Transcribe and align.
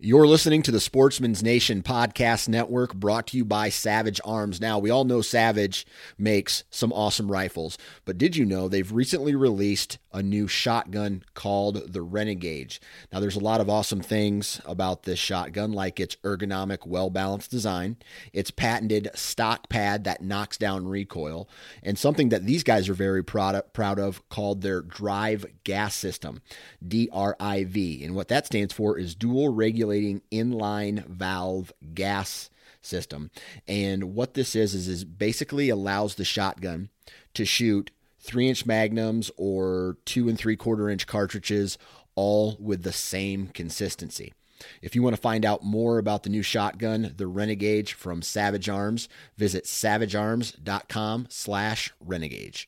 You're 0.00 0.28
listening 0.28 0.62
to 0.62 0.70
the 0.70 0.78
Sportsman's 0.78 1.42
Nation 1.42 1.82
Podcast 1.82 2.48
Network 2.48 2.94
brought 2.94 3.26
to 3.26 3.36
you 3.36 3.44
by 3.44 3.68
Savage 3.68 4.20
Arms. 4.24 4.60
Now, 4.60 4.78
we 4.78 4.90
all 4.90 5.02
know 5.02 5.22
Savage 5.22 5.84
makes 6.16 6.62
some 6.70 6.92
awesome 6.92 7.32
rifles, 7.32 7.76
but 8.04 8.16
did 8.16 8.36
you 8.36 8.44
know 8.44 8.68
they've 8.68 8.92
recently 8.92 9.34
released 9.34 9.98
a 10.12 10.22
new 10.22 10.46
shotgun 10.46 11.24
called 11.34 11.92
the 11.92 11.98
Renegauge? 11.98 12.78
Now, 13.12 13.18
there's 13.18 13.34
a 13.34 13.40
lot 13.40 13.60
of 13.60 13.68
awesome 13.68 14.00
things 14.00 14.60
about 14.64 15.02
this 15.02 15.18
shotgun, 15.18 15.72
like 15.72 15.98
its 15.98 16.14
ergonomic, 16.22 16.86
well 16.86 17.10
balanced 17.10 17.50
design, 17.50 17.96
its 18.32 18.52
patented 18.52 19.10
stock 19.16 19.68
pad 19.68 20.04
that 20.04 20.22
knocks 20.22 20.56
down 20.56 20.86
recoil, 20.86 21.48
and 21.82 21.98
something 21.98 22.28
that 22.28 22.46
these 22.46 22.62
guys 22.62 22.88
are 22.88 22.94
very 22.94 23.24
proud 23.24 23.98
of 23.98 24.28
called 24.28 24.62
their 24.62 24.80
drive 24.80 25.44
gas 25.64 25.96
system, 25.96 26.40
DRIV. 26.86 28.04
And 28.04 28.14
what 28.14 28.28
that 28.28 28.46
stands 28.46 28.72
for 28.72 28.96
is 28.96 29.16
dual 29.16 29.48
regulator 29.48 29.87
regulating 29.88 30.22
inline 30.30 31.06
valve 31.06 31.72
gas 31.94 32.50
system. 32.80 33.30
And 33.66 34.14
what 34.14 34.34
this 34.34 34.54
is 34.54 34.74
is, 34.74 34.88
is 34.88 35.04
basically 35.04 35.68
allows 35.68 36.14
the 36.14 36.24
shotgun 36.24 36.90
to 37.34 37.44
shoot 37.44 37.90
three 38.20 38.48
inch 38.48 38.66
magnums 38.66 39.30
or 39.36 39.96
two 40.04 40.28
and 40.28 40.38
three 40.38 40.56
quarter 40.56 40.88
inch 40.90 41.06
cartridges, 41.06 41.78
all 42.14 42.56
with 42.60 42.82
the 42.82 42.92
same 42.92 43.48
consistency. 43.48 44.32
If 44.82 44.96
you 44.96 45.02
want 45.04 45.14
to 45.14 45.22
find 45.22 45.44
out 45.44 45.62
more 45.62 45.98
about 45.98 46.24
the 46.24 46.30
new 46.30 46.42
shotgun, 46.42 47.14
the 47.16 47.24
Renegauge 47.24 47.92
from 47.92 48.22
Savage 48.22 48.68
Arms, 48.68 49.08
visit 49.36 49.64
savagearms.com 49.64 51.26
slash 51.30 51.94
renegauge. 52.04 52.66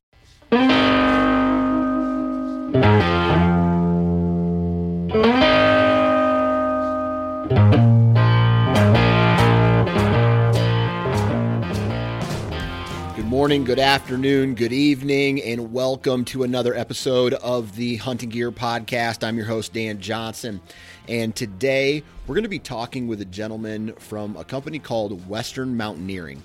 Morning, 13.40 13.64
good 13.64 13.78
afternoon, 13.78 14.54
good 14.54 14.70
evening, 14.70 15.40
and 15.40 15.72
welcome 15.72 16.26
to 16.26 16.42
another 16.42 16.74
episode 16.74 17.32
of 17.32 17.74
the 17.74 17.96
Hunting 17.96 18.28
Gear 18.28 18.52
Podcast. 18.52 19.26
I'm 19.26 19.38
your 19.38 19.46
host, 19.46 19.72
Dan 19.72 19.98
Johnson. 19.98 20.60
And 21.08 21.34
today 21.34 22.02
we're 22.26 22.34
going 22.34 22.42
to 22.42 22.50
be 22.50 22.58
talking 22.58 23.08
with 23.08 23.22
a 23.22 23.24
gentleman 23.24 23.94
from 23.94 24.36
a 24.36 24.44
company 24.44 24.78
called 24.78 25.26
Western 25.26 25.74
Mountaineering. 25.74 26.42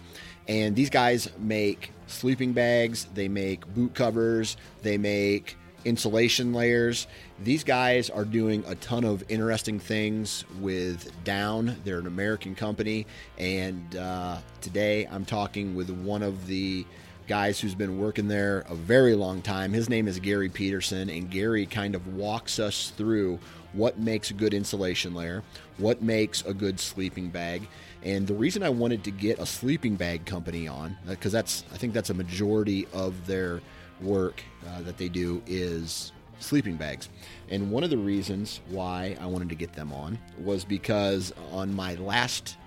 And 0.48 0.74
these 0.74 0.90
guys 0.90 1.30
make 1.38 1.92
sleeping 2.08 2.54
bags, 2.54 3.10
they 3.14 3.28
make 3.28 3.68
boot 3.74 3.94
covers, 3.94 4.56
they 4.82 4.98
make 4.98 5.58
insulation 5.86 6.54
layers. 6.54 7.08
These 7.42 7.64
guys 7.64 8.10
are 8.10 8.26
doing 8.26 8.64
a 8.68 8.76
ton 8.76 9.06
of 9.06 9.24
interesting 9.30 9.80
things 9.80 10.44
with 10.60 11.12
Down. 11.24 11.78
They're 11.84 12.00
an 12.00 12.08
American 12.08 12.56
company, 12.56 13.06
and 13.38 13.96
uh, 13.96 14.40
today 14.62 15.06
I'm 15.06 15.26
talking 15.26 15.76
with 15.76 15.90
one 15.90 16.24
of 16.24 16.48
the 16.48 16.86
guys 17.28 17.60
who's 17.60 17.76
been 17.76 18.00
working 18.00 18.28
there 18.28 18.66
a 18.70 18.76
very 18.76 19.16
long 19.16 19.42
time. 19.42 19.74
His 19.74 19.90
name 19.90 20.08
is 20.08 20.20
Gary 20.20 20.50
Peterson, 20.50 21.10
and 21.10 21.30
Gary 21.30 21.66
kind 21.66 21.96
of 21.96 22.16
walks 22.16 22.60
us 22.60 22.92
through 22.92 23.40
what 23.74 24.00
makes 24.00 24.32
a 24.32 24.34
good 24.34 24.54
insulation 24.54 25.14
layer, 25.14 25.44
what 25.78 26.02
makes 26.02 26.44
a 26.46 26.54
good 26.54 26.80
sleeping 26.80 27.30
bag. 27.30 27.68
And 28.04 28.28
the 28.28 28.34
reason 28.34 28.64
I 28.64 28.70
wanted 28.70 29.04
to 29.06 29.12
get 29.12 29.40
a 29.40 29.46
sleeping 29.46 29.96
bag 29.96 30.26
company 30.26 30.68
on, 30.68 30.98
because 31.08 31.34
uh, 31.34 31.40
that's 31.40 31.64
I 31.74 31.78
think 31.78 31.94
that's 31.94 32.10
a 32.10 32.14
majority 32.14 32.88
of 32.94 33.26
their 33.28 33.62
work 34.02 34.44
uh, 34.68 34.82
that 34.82 34.98
they 34.98 35.10
do 35.10 35.42
is 35.46 36.12
sleeping 36.40 36.76
bags. 36.76 37.10
And 37.50 37.72
one 37.72 37.84
of 37.84 37.90
the 37.90 37.98
reasons 37.98 38.62
why 38.70 39.18
I 39.20 39.26
wanted 39.26 39.50
to 39.50 39.56
get 39.56 39.74
them 39.74 39.94
on 39.94 40.20
was 40.40 40.64
because 40.66 41.34
on 41.52 41.74
my 41.74 41.96
last 41.96 42.58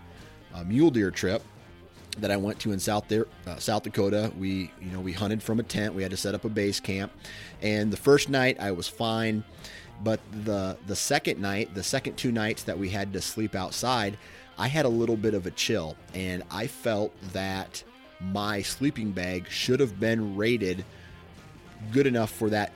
uh, 0.54 0.64
mule 0.64 0.90
deer 0.90 1.10
trip 1.10 1.42
that 2.18 2.30
I 2.30 2.36
went 2.36 2.58
to 2.60 2.72
in 2.72 2.80
South 2.80 3.06
there, 3.08 3.26
uh, 3.46 3.56
South 3.56 3.84
Dakota, 3.84 4.32
we 4.38 4.72
you 4.80 4.90
know 4.90 5.00
we 5.00 5.12
hunted 5.12 5.42
from 5.42 5.60
a 5.60 5.62
tent. 5.62 5.94
We 5.94 6.02
had 6.02 6.10
to 6.10 6.16
set 6.16 6.34
up 6.34 6.44
a 6.44 6.48
base 6.48 6.80
camp, 6.80 7.12
and 7.62 7.92
the 7.92 7.96
first 7.96 8.28
night 8.28 8.58
I 8.58 8.72
was 8.72 8.88
fine, 8.88 9.44
but 10.02 10.20
the 10.44 10.76
the 10.86 10.96
second 10.96 11.40
night, 11.40 11.74
the 11.74 11.82
second 11.82 12.16
two 12.16 12.32
nights 12.32 12.64
that 12.64 12.78
we 12.78 12.88
had 12.88 13.12
to 13.12 13.20
sleep 13.20 13.54
outside, 13.54 14.18
I 14.56 14.66
had 14.68 14.84
a 14.84 14.88
little 14.88 15.16
bit 15.16 15.34
of 15.34 15.46
a 15.46 15.50
chill, 15.52 15.96
and 16.14 16.42
I 16.50 16.66
felt 16.66 17.14
that 17.32 17.84
my 18.20 18.62
sleeping 18.62 19.12
bag 19.12 19.48
should 19.48 19.78
have 19.78 20.00
been 20.00 20.36
rated 20.36 20.84
good 21.92 22.06
enough 22.06 22.30
for 22.30 22.50
that 22.50 22.72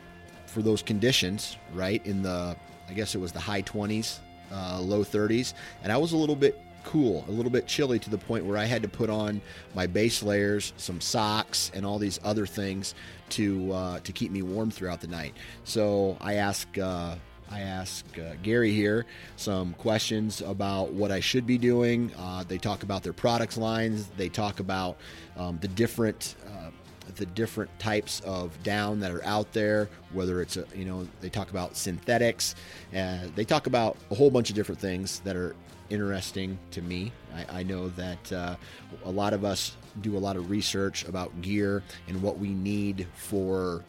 for 0.46 0.62
those 0.62 0.82
conditions, 0.82 1.56
right? 1.72 2.04
In 2.06 2.22
the 2.22 2.56
I 2.88 2.92
guess 2.92 3.14
it 3.14 3.18
was 3.18 3.32
the 3.32 3.40
high 3.40 3.62
20s, 3.62 4.18
uh, 4.52 4.78
low 4.80 5.02
30s, 5.02 5.54
and 5.82 5.90
I 5.90 5.96
was 5.96 6.12
a 6.12 6.16
little 6.16 6.36
bit 6.36 6.60
cool, 6.84 7.24
a 7.28 7.30
little 7.30 7.50
bit 7.50 7.66
chilly 7.66 7.98
to 7.98 8.10
the 8.10 8.18
point 8.18 8.44
where 8.44 8.58
I 8.58 8.64
had 8.64 8.82
to 8.82 8.88
put 8.88 9.08
on 9.08 9.40
my 9.74 9.86
base 9.86 10.22
layers, 10.22 10.72
some 10.76 11.00
socks, 11.00 11.70
and 11.74 11.86
all 11.86 11.98
these 11.98 12.20
other 12.24 12.46
things 12.46 12.94
to 13.30 13.72
uh, 13.72 14.00
to 14.00 14.12
keep 14.12 14.30
me 14.30 14.42
warm 14.42 14.70
throughout 14.70 15.00
the 15.00 15.08
night. 15.08 15.34
So 15.64 16.16
I 16.20 16.34
ask. 16.34 16.78
Uh, 16.78 17.16
I 17.50 17.60
ask 17.60 18.06
uh, 18.18 18.32
Gary 18.42 18.72
here 18.72 19.04
some 19.36 19.74
questions 19.74 20.40
about 20.40 20.92
what 20.94 21.12
I 21.12 21.20
should 21.20 21.46
be 21.46 21.58
doing. 21.58 22.10
Uh, 22.18 22.44
they 22.48 22.56
talk 22.56 22.82
about 22.82 23.02
their 23.02 23.12
products 23.12 23.58
lines. 23.58 24.08
They 24.16 24.30
talk 24.30 24.58
about 24.58 24.96
um, 25.36 25.58
the 25.60 25.68
different 25.68 26.36
uh, 26.46 26.70
the 27.16 27.26
different 27.26 27.70
types 27.78 28.20
of 28.20 28.60
down 28.62 29.00
that 29.00 29.10
are 29.10 29.24
out 29.24 29.52
there, 29.52 29.88
whether 30.12 30.40
it's, 30.40 30.56
a, 30.56 30.64
you 30.74 30.84
know, 30.84 31.06
they 31.20 31.28
talk 31.28 31.50
about 31.50 31.76
synthetics. 31.76 32.54
Uh, 32.96 33.18
they 33.34 33.44
talk 33.44 33.66
about 33.66 33.96
a 34.10 34.14
whole 34.14 34.30
bunch 34.30 34.50
of 34.50 34.56
different 34.56 34.80
things 34.80 35.20
that 35.20 35.36
are 35.36 35.54
interesting 35.90 36.58
to 36.70 36.80
me. 36.82 37.12
I, 37.34 37.60
I 37.60 37.62
know 37.62 37.88
that 37.90 38.32
uh, 38.32 38.56
a 39.04 39.10
lot 39.10 39.32
of 39.32 39.44
us 39.44 39.76
do 40.00 40.16
a 40.16 40.18
lot 40.18 40.36
of 40.36 40.50
research 40.50 41.04
about 41.04 41.42
gear 41.42 41.82
and 42.08 42.22
what 42.22 42.38
we 42.38 42.48
need 42.48 43.06
for 43.14 43.84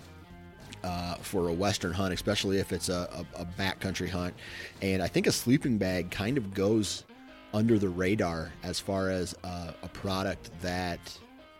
uh, 0.84 1.16
for 1.16 1.48
a 1.48 1.54
western 1.54 1.94
hunt, 1.94 2.14
especially 2.14 2.58
if 2.58 2.74
it's 2.74 2.90
a, 2.90 3.26
a, 3.36 3.42
a 3.42 3.46
backcountry 3.46 4.10
hunt. 4.10 4.34
And 4.82 5.02
I 5.02 5.08
think 5.08 5.28
a 5.28 5.32
sleeping 5.32 5.78
bag 5.78 6.12
kind 6.12 6.38
of 6.38 6.54
goes 6.54 7.06
under 7.54 7.80
the 7.80 7.88
radar 7.88 8.52
as 8.64 8.82
far 8.82 9.10
as 9.10 9.34
uh, 9.46 9.72
a 9.82 9.88
product 9.88 10.50
that 10.62 11.00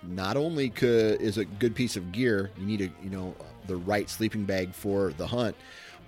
not 0.08 0.38
only 0.38 0.70
could 0.70 1.22
is 1.22 1.38
a 1.38 1.46
good 1.46 1.76
piece 1.76 1.96
of 1.96 2.12
gear, 2.12 2.52
you 2.58 2.66
need 2.66 2.82
a 2.82 2.92
you 3.04 3.10
know 3.10 3.36
the 3.68 3.76
right 3.76 4.10
sleeping 4.10 4.46
bag 4.46 4.74
for 4.74 5.14
the 5.14 5.28
hunt, 5.28 5.56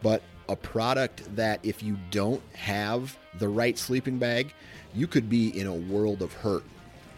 but 0.02 0.22
a 0.50 0.56
product 0.56 1.24
that 1.36 1.60
if 1.64 1.82
you 1.82 1.98
don't 2.12 2.42
have 2.54 3.18
the 3.40 3.48
right 3.48 3.78
sleeping 3.78 4.18
bag, 4.18 4.54
you 4.94 5.08
could 5.08 5.30
be 5.30 5.58
in 5.60 5.68
a 5.68 5.74
world 5.74 6.22
of 6.22 6.34
hurt. 6.34 6.64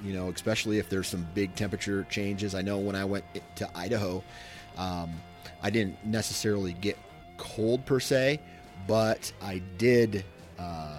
You 0.03 0.13
know, 0.13 0.29
especially 0.29 0.77
if 0.77 0.89
there's 0.89 1.07
some 1.07 1.27
big 1.33 1.55
temperature 1.55 2.05
changes. 2.09 2.53
I 2.53 2.61
know 2.61 2.77
when 2.77 2.95
I 2.95 3.03
went 3.03 3.25
to 3.55 3.69
Idaho, 3.75 4.23
um, 4.77 5.11
I 5.63 5.71
didn't 5.71 6.05
necessarily 6.05 6.73
get 6.73 6.97
cold 7.37 7.83
per 7.85 7.99
se, 7.99 8.39
but 8.87 9.31
I 9.41 9.61
did 9.77 10.23
uh, 10.59 10.97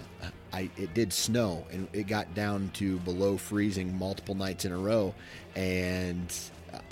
I, 0.53 0.71
it 0.77 0.95
did 0.95 1.13
snow 1.13 1.67
and 1.71 1.89
it 1.93 2.07
got 2.07 2.35
down 2.35 2.71
to 2.75 2.99
below 3.01 3.37
freezing 3.37 3.97
multiple 3.99 4.35
nights 4.35 4.65
in 4.65 4.73
a 4.73 4.79
row, 4.79 5.15
and 5.55 6.35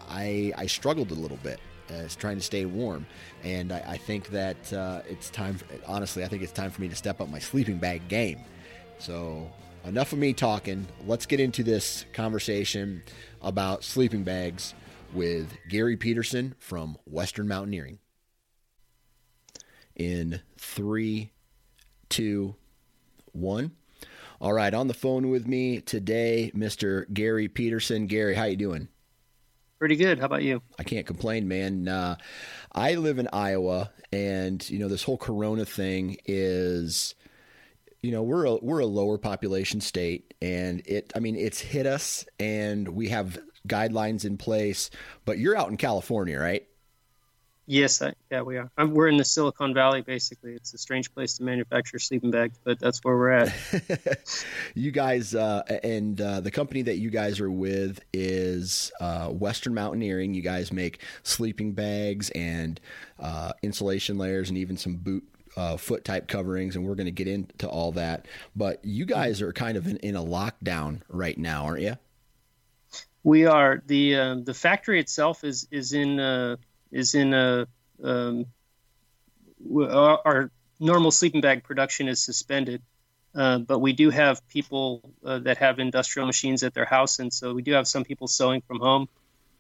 I 0.09 0.53
I 0.57 0.67
struggled 0.67 1.11
a 1.11 1.15
little 1.15 1.39
bit 1.39 1.61
as 1.89 2.17
trying 2.17 2.37
to 2.37 2.43
stay 2.43 2.65
warm. 2.65 3.07
And 3.45 3.73
I, 3.73 3.83
I 3.87 3.97
think 3.97 4.29
that 4.29 4.73
uh, 4.73 5.03
it's 5.09 5.31
time. 5.31 5.59
For, 5.59 5.67
honestly, 5.87 6.25
I 6.25 6.29
think 6.29 6.43
it's 6.43 6.53
time 6.53 6.71
for 6.71 6.81
me 6.81 6.89
to 6.89 6.97
step 6.97 7.21
up 7.21 7.29
my 7.29 7.39
sleeping 7.39 7.79
bag 7.79 8.09
game. 8.09 8.41
So 8.99 9.51
enough 9.85 10.13
of 10.13 10.19
me 10.19 10.33
talking. 10.33 10.87
Let's 11.07 11.27
get 11.27 11.41
into 11.41 11.63
this 11.63 12.05
conversation 12.13 13.03
about 13.41 13.85
sleeping 13.85 14.25
bags 14.25 14.75
with 15.13 15.53
Gary 15.69 15.97
Peterson 15.97 16.55
from 16.59 16.99
Western 17.05 17.49
Mountaineering. 17.49 17.99
In 19.95 20.41
three, 20.59 21.33
two 22.09 22.55
one. 23.37 23.73
All 24.41 24.53
right, 24.53 24.75
on 24.75 24.89
the 24.89 24.95
phone 24.95 25.31
with 25.31 25.47
me 25.47 25.81
today, 25.81 26.51
Mr. 26.55 27.11
Gary 27.13 27.49
Peterson. 27.49 28.07
Gary, 28.07 28.35
how 28.35 28.45
you 28.45 28.57
doing? 28.57 28.89
Pretty 29.79 29.97
good. 29.97 30.19
How 30.19 30.27
about 30.27 30.43
you? 30.43 30.63
I 30.79 30.85
can't 30.85 31.07
complain, 31.07 31.49
man. 31.49 31.89
Uh, 31.89 32.17
I 32.73 32.95
live 32.95 33.19
in 33.19 33.29
Iowa, 33.33 33.91
and 34.13 34.69
you 34.69 34.79
know 34.79 34.89
this 34.89 35.03
whole 35.03 35.19
Corona 35.19 35.65
thing 35.65 36.17
is, 36.25 37.15
you 38.03 38.11
know, 38.11 38.23
we're 38.23 38.47
a, 38.47 38.57
we're 38.57 38.81
a 38.81 38.87
lower 38.87 39.19
population 39.19 39.81
state, 39.81 40.35
and 40.41 40.83
it. 40.87 41.13
I 41.15 41.21
mean, 41.21 41.37
it's 41.37 41.61
hit 41.61 41.87
us, 41.87 42.25
and 42.39 42.89
we 42.89 43.09
have 43.09 43.39
guidelines 43.69 44.25
in 44.25 44.39
place. 44.39 44.91
But 45.25 45.39
you're 45.39 45.57
out 45.57 45.71
in 45.71 45.77
California, 45.77 46.39
right? 46.39 46.67
Yes, 47.69 48.01
I, 48.01 48.15
yeah, 48.31 48.43
we 48.43 48.59
are. 48.59 48.71
I'm, 48.79 48.95
we're 48.95 49.09
in 49.09 49.17
the 49.17 49.25
Silicon 49.25 49.75
Valley, 49.75 50.01
basically. 50.01 50.53
It's 50.55 50.73
a 50.73 50.79
strange 50.79 51.13
place 51.13 51.35
to 51.39 51.43
manufacture 51.43 51.99
sleeping 51.99 52.31
bags, 52.31 52.57
but 52.63 52.79
that's 52.79 53.01
where 53.03 53.17
we're 53.17 53.31
at. 53.31 54.25
you 54.75 54.93
guys, 54.93 55.35
uh, 55.35 55.63
and 55.83 56.21
uh, 56.21 56.41
the 56.41 56.53
company 56.53 56.83
that 56.83 56.99
you 56.99 57.11
guys 57.11 57.41
are 57.41 57.51
with 57.51 57.99
is 58.13 58.93
uh, 59.01 59.31
Western 59.31 59.75
Mountaineering. 59.75 60.33
You 60.33 60.43
guys 60.43 60.73
make 60.73 61.01
sleeping 61.25 61.73
bags 61.73 62.31
and 62.31 62.81
uh, 63.19 63.53
insulation 63.63 64.17
layers, 64.17 64.49
and 64.49 64.57
even 64.59 64.77
some 64.77 64.95
boot 64.95 65.25
uh, 65.57 65.77
foot 65.77 66.05
type 66.05 66.29
coverings, 66.29 66.77
and 66.77 66.87
we're 66.87 66.95
going 66.95 67.07
to 67.07 67.11
get 67.11 67.27
into 67.27 67.69
all 67.69 67.91
that. 67.93 68.27
But 68.55 68.85
you 68.85 69.07
guys 69.07 69.43
are 69.43 69.53
kind 69.53 69.77
of 69.77 69.89
in, 69.89 69.97
in 69.99 70.15
a 70.15 70.23
lockdown 70.23 71.01
right 71.09 71.37
now, 71.37 71.65
aren't 71.65 71.83
you? 71.83 71.97
We 73.25 73.47
are. 73.47 73.83
the 73.87 74.15
uh, 74.15 74.35
The 74.45 74.55
factory 74.55 75.01
itself 75.01 75.43
is 75.43 75.67
is 75.73 75.93
in 75.93 76.21
is 76.91 77.15
in 77.15 77.35
a 77.35 77.67
um, 78.03 78.47
our, 79.75 80.21
our, 80.25 80.51
normal 80.79 81.11
sleeping 81.11 81.41
bag 81.41 81.65
production 81.65 82.07
is 82.07 82.21
suspended, 82.21 82.83
uh, 83.35 83.59
but 83.59 83.79
we 83.79 83.95
do 83.95 84.11
have 84.11 84.47
people 84.49 85.11
uh, 85.25 85.39
that 85.39 85.57
have 85.57 85.79
industrial 85.79 86.27
machines 86.27 86.63
at 86.63 86.75
their 86.75 86.85
house, 86.85 87.19
and 87.19 87.33
so 87.33 87.55
we 87.55 87.63
do 87.63 87.73
have 87.73 87.89
some 87.89 88.05
people 88.05 88.29
sewing 88.29 88.63
from 88.67 88.79
home, 88.79 89.09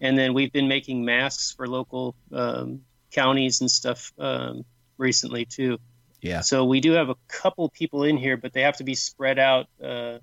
and 0.01 0.19
then 0.19 0.35
we've 0.35 0.53
been 0.53 0.69
making 0.69 1.05
masks 1.05 1.53
for 1.53 1.67
local 1.67 2.15
um, 2.33 2.83
counties 3.11 3.63
and 3.63 3.71
stuff 3.71 4.13
um, 4.19 4.65
recently 4.99 5.47
too. 5.47 5.79
Yeah. 6.21 6.41
So 6.41 6.65
we 6.65 6.81
do 6.81 6.93
have 6.93 7.09
a 7.09 7.17
couple 7.29 7.69
people 7.71 8.03
in 8.03 8.17
here, 8.17 8.37
but 8.37 8.53
they 8.53 8.63
have 8.63 8.77
to 8.79 8.85
be 8.85 8.95
spread 8.95 9.39
out 9.39 9.69
uh, 9.83 10.19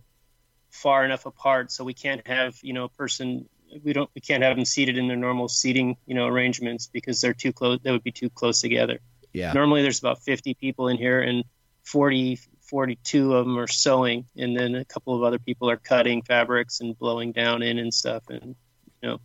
far 0.69 1.05
enough 1.05 1.25
apart, 1.25 1.71
so 1.71 1.83
we 1.83 1.93
can't 1.93 2.25
have 2.27 2.57
you 2.61 2.73
know 2.73 2.85
a 2.85 2.89
person 2.89 3.47
we 3.83 3.93
don't 3.93 4.09
we 4.15 4.21
can't 4.21 4.43
have 4.43 4.55
them 4.55 4.65
seated 4.65 4.97
in 4.97 5.07
their 5.07 5.17
normal 5.17 5.47
seating 5.47 5.97
you 6.05 6.15
know 6.15 6.27
arrangements 6.27 6.87
because 6.87 7.21
they're 7.21 7.33
too 7.33 7.53
close 7.53 7.79
they 7.83 7.91
would 7.91 8.03
be 8.03 8.11
too 8.11 8.29
close 8.29 8.61
together. 8.61 8.99
Yeah. 9.31 9.51
Normally 9.53 9.81
there's 9.81 9.99
about 9.99 10.21
50 10.21 10.53
people 10.55 10.89
in 10.89 10.97
here 10.97 11.21
and 11.21 11.43
40 11.83 12.39
42 12.61 13.35
of 13.35 13.45
them 13.45 13.57
are 13.57 13.67
sewing 13.67 14.25
and 14.37 14.55
then 14.57 14.75
a 14.75 14.85
couple 14.85 15.15
of 15.15 15.23
other 15.23 15.39
people 15.39 15.69
are 15.69 15.77
cutting 15.77 16.21
fabrics 16.21 16.79
and 16.79 16.97
blowing 16.97 17.31
down 17.31 17.61
in 17.61 17.77
and 17.77 17.93
stuff 17.93 18.23
and 18.29 18.55
you 19.01 19.09
know 19.09 19.19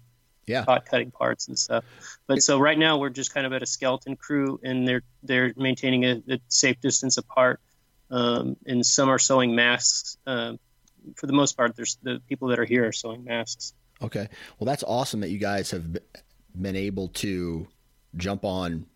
yeah. 0.47 0.65
hot 0.65 0.87
cutting 0.87 1.11
parts 1.11 1.49
and 1.49 1.59
stuff. 1.59 1.85
But 2.27 2.43
so 2.43 2.59
right 2.59 2.79
now 2.79 2.99
we're 2.99 3.11
just 3.11 3.35
kind 3.35 3.47
of 3.47 3.53
at 3.53 3.63
a 3.63 3.67
skeleton 3.67 4.17
crew 4.17 4.59
and 4.63 4.89
they're 4.89 5.03
they're 5.23 5.53
maintaining 5.57 6.05
a, 6.05 6.23
a 6.29 6.41
safe 6.49 6.81
distance 6.81 7.19
apart. 7.19 7.61
Um, 8.11 8.57
and 8.67 8.85
some 8.85 9.11
are 9.11 9.19
sewing 9.19 9.55
masks. 9.55 10.17
Um, 10.27 10.59
for 11.17 11.27
the 11.27 11.33
most 11.33 11.57
part 11.57 11.77
there's 11.77 11.99
the 12.03 12.21
people 12.29 12.49
that 12.49 12.59
are 12.59 12.65
here 12.65 12.87
are 12.87 12.93
sewing 12.93 13.25
masks 13.25 13.73
Okay. 14.03 14.29
Well, 14.59 14.67
that's 14.67 14.85
awesome 14.85 15.21
that 15.21 15.31
you 15.31 15.39
guys 15.39 15.71
have 15.71 15.97
been 16.61 16.77
able 16.77 17.09
to 17.09 17.69
jump 18.17 18.45
on 18.45 18.87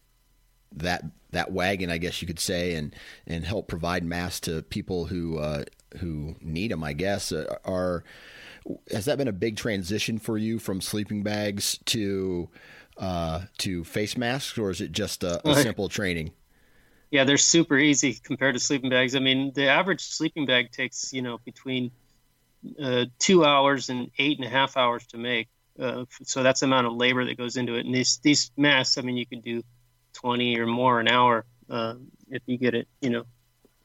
that 0.76 1.04
that 1.32 1.52
wagon, 1.52 1.90
I 1.90 1.98
guess 1.98 2.20
you 2.22 2.26
could 2.28 2.38
say, 2.38 2.74
and 2.74 2.94
and 3.26 3.44
help 3.44 3.68
provide 3.68 4.04
masks 4.04 4.40
to 4.40 4.62
people 4.62 5.06
who 5.06 5.38
uh, 5.38 5.64
who 5.98 6.36
need 6.40 6.70
them. 6.70 6.84
I 6.84 6.92
guess 6.92 7.32
uh, 7.32 7.56
are 7.64 8.04
has 8.90 9.06
that 9.06 9.18
been 9.18 9.28
a 9.28 9.32
big 9.32 9.56
transition 9.56 10.18
for 10.18 10.38
you 10.38 10.58
from 10.58 10.80
sleeping 10.80 11.22
bags 11.22 11.78
to 11.86 12.48
uh, 12.98 13.42
to 13.58 13.84
face 13.84 14.16
masks, 14.16 14.58
or 14.58 14.70
is 14.70 14.80
it 14.80 14.92
just 14.92 15.24
a, 15.24 15.46
a 15.48 15.56
simple 15.56 15.88
training? 15.88 16.32
Yeah, 17.10 17.24
they're 17.24 17.36
super 17.36 17.76
easy 17.76 18.14
compared 18.14 18.54
to 18.54 18.60
sleeping 18.60 18.88
bags. 18.88 19.14
I 19.14 19.18
mean, 19.18 19.52
the 19.54 19.68
average 19.68 20.02
sleeping 20.02 20.46
bag 20.46 20.70
takes 20.70 21.12
you 21.12 21.22
know 21.22 21.38
between 21.44 21.90
uh, 22.80 23.06
two 23.18 23.44
hours 23.44 23.88
and 23.88 24.10
eight 24.18 24.38
and 24.38 24.46
a 24.46 24.50
half 24.50 24.76
hours 24.76 25.06
to 25.08 25.18
make. 25.18 25.48
Uh, 25.78 26.04
so 26.22 26.42
that's 26.42 26.60
the 26.60 26.66
amount 26.66 26.86
of 26.86 26.94
labor 26.94 27.24
that 27.24 27.36
goes 27.36 27.56
into 27.56 27.74
it. 27.74 27.86
And 27.86 27.94
these 27.94 28.18
these 28.22 28.50
masks, 28.56 28.98
I 28.98 29.02
mean, 29.02 29.16
you 29.16 29.26
could 29.26 29.42
do 29.42 29.62
20 30.14 30.58
or 30.58 30.66
more 30.66 31.00
an 31.00 31.08
hour 31.08 31.44
uh, 31.70 31.94
if 32.30 32.42
you 32.46 32.58
get 32.58 32.74
it, 32.74 32.88
you 33.00 33.10
know, 33.10 33.24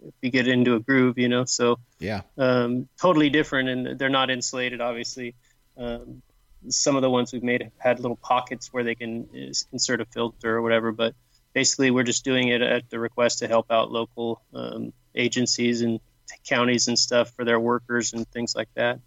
if 0.05 0.13
you 0.21 0.29
get 0.29 0.47
into 0.47 0.75
a 0.75 0.79
groove, 0.79 1.17
you 1.17 1.29
know. 1.29 1.45
So 1.45 1.79
yeah, 1.99 2.21
um, 2.37 2.87
totally 2.99 3.29
different, 3.29 3.69
and 3.69 3.99
they're 3.99 4.09
not 4.09 4.29
insulated, 4.29 4.81
obviously. 4.81 5.35
Um, 5.77 6.21
some 6.69 6.95
of 6.95 7.01
the 7.01 7.09
ones 7.09 7.31
we've 7.31 7.43
made 7.43 7.61
have 7.61 7.71
had 7.77 7.99
little 7.99 8.17
pockets 8.17 8.73
where 8.73 8.83
they 8.83 8.95
can 8.95 9.27
insert 9.71 10.01
a 10.01 10.05
filter 10.05 10.57
or 10.57 10.61
whatever, 10.61 10.91
but 10.91 11.13
basically 11.53 11.91
we're 11.91 12.03
just 12.03 12.25
doing 12.25 12.49
it 12.49 12.61
at 12.61 12.89
the 12.89 12.99
request 12.99 13.39
to 13.39 13.47
help 13.47 13.71
out 13.71 13.91
local 13.91 14.41
um, 14.53 14.91
agencies 15.15 15.81
and 15.81 15.99
counties 16.47 16.87
and 16.87 16.97
stuff 16.97 17.31
for 17.31 17.45
their 17.45 17.59
workers 17.59 18.13
and 18.13 18.27
things 18.29 18.55
like 18.55 18.69
that. 18.75 18.99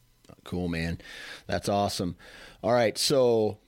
Cool, 0.45 0.69
man. 0.69 1.01
That's 1.47 1.69
awesome. 1.69 2.17
All 2.63 2.73
right. 2.73 2.97
So 2.97 3.59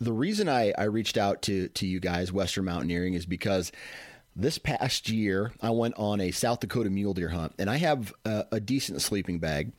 the 0.00 0.12
reason 0.12 0.48
I, 0.48 0.72
I 0.76 0.84
reached 0.84 1.16
out 1.16 1.42
to, 1.42 1.68
to 1.68 1.86
you 1.86 2.00
guys, 2.00 2.32
Western 2.32 2.64
Mountaineering, 2.64 3.14
is 3.14 3.26
because 3.26 3.72
this 4.34 4.58
past 4.58 5.08
year 5.08 5.52
I 5.62 5.70
went 5.70 5.94
on 5.96 6.20
a 6.20 6.30
South 6.30 6.60
Dakota 6.60 6.90
mule 6.90 7.14
deer 7.14 7.30
hunt 7.30 7.54
and 7.58 7.70
I 7.70 7.76
have 7.76 8.12
a, 8.24 8.44
a 8.52 8.60
decent 8.60 9.00
sleeping 9.00 9.38
bag, 9.38 9.72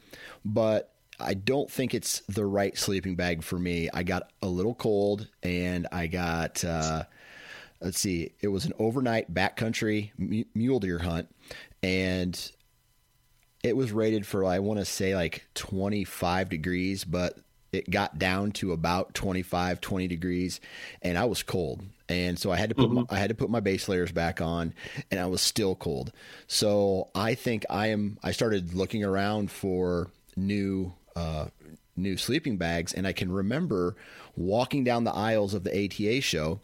but 0.43 0.91
I 1.19 1.35
don't 1.35 1.69
think 1.69 1.93
it's 1.93 2.21
the 2.21 2.45
right 2.45 2.77
sleeping 2.77 3.15
bag 3.15 3.43
for 3.43 3.57
me. 3.59 3.89
I 3.93 4.03
got 4.03 4.31
a 4.41 4.47
little 4.47 4.75
cold 4.75 5.27
and 5.43 5.87
I 5.91 6.07
got, 6.07 6.63
uh, 6.63 7.03
let's 7.81 7.99
see, 7.99 8.33
it 8.41 8.47
was 8.47 8.65
an 8.65 8.73
overnight 8.79 9.33
backcountry 9.33 10.11
mule 10.53 10.79
deer 10.79 10.99
hunt. 10.99 11.33
And 11.83 12.51
it 13.67 13.77
was 13.77 13.91
rated 13.91 14.25
for 14.25 14.45
I 14.45 14.59
want 14.59 14.79
to 14.79 14.85
say 14.85 15.15
like 15.15 15.45
25 15.55 16.49
degrees, 16.49 17.03
but 17.03 17.37
it 17.71 17.89
got 17.89 18.17
down 18.17 18.51
to 18.53 18.71
about 18.71 19.13
25 19.13 19.81
20 19.81 20.07
degrees 20.07 20.59
and 21.01 21.17
I 21.17 21.25
was 21.25 21.43
cold. 21.43 21.83
And 22.09 22.39
so 22.39 22.51
I 22.51 22.55
had 22.55 22.69
to 22.69 22.75
put 22.75 22.85
mm-hmm. 22.85 22.95
my, 22.95 23.05
I 23.09 23.19
had 23.19 23.29
to 23.29 23.35
put 23.35 23.49
my 23.49 23.59
base 23.59 23.89
layers 23.89 24.11
back 24.11 24.41
on 24.41 24.73
and 25.11 25.19
I 25.19 25.25
was 25.25 25.41
still 25.41 25.75
cold. 25.75 26.13
So 26.47 27.09
I 27.13 27.35
think 27.35 27.65
I 27.69 27.87
am 27.87 28.17
I 28.23 28.31
started 28.31 28.73
looking 28.73 29.03
around 29.03 29.51
for 29.51 30.09
new 30.35 30.93
uh, 31.15 31.47
new 31.95 32.15
sleeping 32.15 32.57
bags 32.57 32.93
and 32.93 33.05
I 33.05 33.11
can 33.11 33.31
remember 33.31 33.95
walking 34.35 34.83
down 34.83 35.03
the 35.03 35.13
aisles 35.13 35.53
of 35.53 35.63
the 35.63 35.85
ATA 35.85 36.21
show 36.21 36.61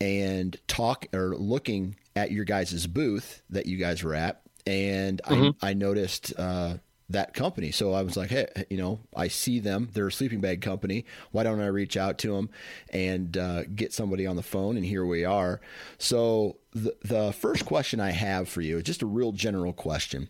and 0.00 0.56
talk 0.68 1.06
or 1.12 1.36
looking 1.36 1.96
at 2.16 2.30
your 2.30 2.44
guys' 2.44 2.86
booth 2.86 3.42
that 3.50 3.66
you 3.66 3.76
guys 3.76 4.02
were 4.02 4.14
at 4.14 4.40
and 4.68 5.22
mm-hmm. 5.24 5.64
I, 5.64 5.70
I 5.70 5.72
noticed 5.72 6.34
uh, 6.36 6.74
that 7.08 7.32
company. 7.32 7.70
So 7.70 7.94
I 7.94 8.02
was 8.02 8.18
like, 8.18 8.28
hey, 8.28 8.46
you 8.68 8.76
know, 8.76 9.00
I 9.16 9.28
see 9.28 9.60
them. 9.60 9.88
They're 9.94 10.08
a 10.08 10.12
sleeping 10.12 10.42
bag 10.42 10.60
company. 10.60 11.06
Why 11.30 11.42
don't 11.42 11.60
I 11.60 11.68
reach 11.68 11.96
out 11.96 12.18
to 12.18 12.34
them 12.34 12.50
and 12.90 13.34
uh, 13.36 13.64
get 13.64 13.94
somebody 13.94 14.26
on 14.26 14.36
the 14.36 14.42
phone? 14.42 14.76
And 14.76 14.84
here 14.84 15.06
we 15.06 15.24
are. 15.24 15.62
So 15.96 16.58
the 16.72 16.94
the 17.02 17.32
first 17.32 17.64
question 17.64 17.98
I 17.98 18.10
have 18.10 18.46
for 18.48 18.60
you 18.60 18.76
is 18.76 18.84
just 18.84 19.00
a 19.00 19.06
real 19.06 19.32
general 19.32 19.72
question. 19.72 20.28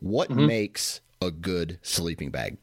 What 0.00 0.28
mm-hmm. 0.28 0.46
makes 0.46 1.00
a 1.22 1.30
good 1.30 1.78
sleeping 1.80 2.30
bag? 2.30 2.58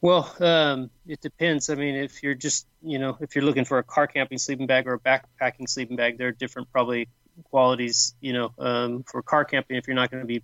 Well, 0.00 0.32
um, 0.38 0.90
it 1.08 1.20
depends. 1.22 1.70
I 1.70 1.74
mean, 1.76 1.94
if 1.94 2.22
you're 2.22 2.34
just, 2.34 2.66
you 2.82 2.98
know, 2.98 3.16
if 3.20 3.34
you're 3.34 3.44
looking 3.44 3.64
for 3.64 3.78
a 3.78 3.82
car 3.82 4.06
camping 4.06 4.38
sleeping 4.38 4.66
bag 4.66 4.86
or 4.86 4.94
a 4.94 4.98
backpacking 5.00 5.68
sleeping 5.68 5.96
bag, 5.96 6.18
there 6.18 6.28
are 6.28 6.32
different 6.32 6.70
probably 6.70 7.08
qualities, 7.44 8.14
you 8.20 8.32
know, 8.32 8.52
um, 8.58 9.04
for 9.04 9.22
car 9.22 9.44
camping, 9.44 9.76
if 9.76 9.86
you're 9.86 9.96
not 9.96 10.10
going 10.10 10.22
to 10.22 10.26
be 10.26 10.42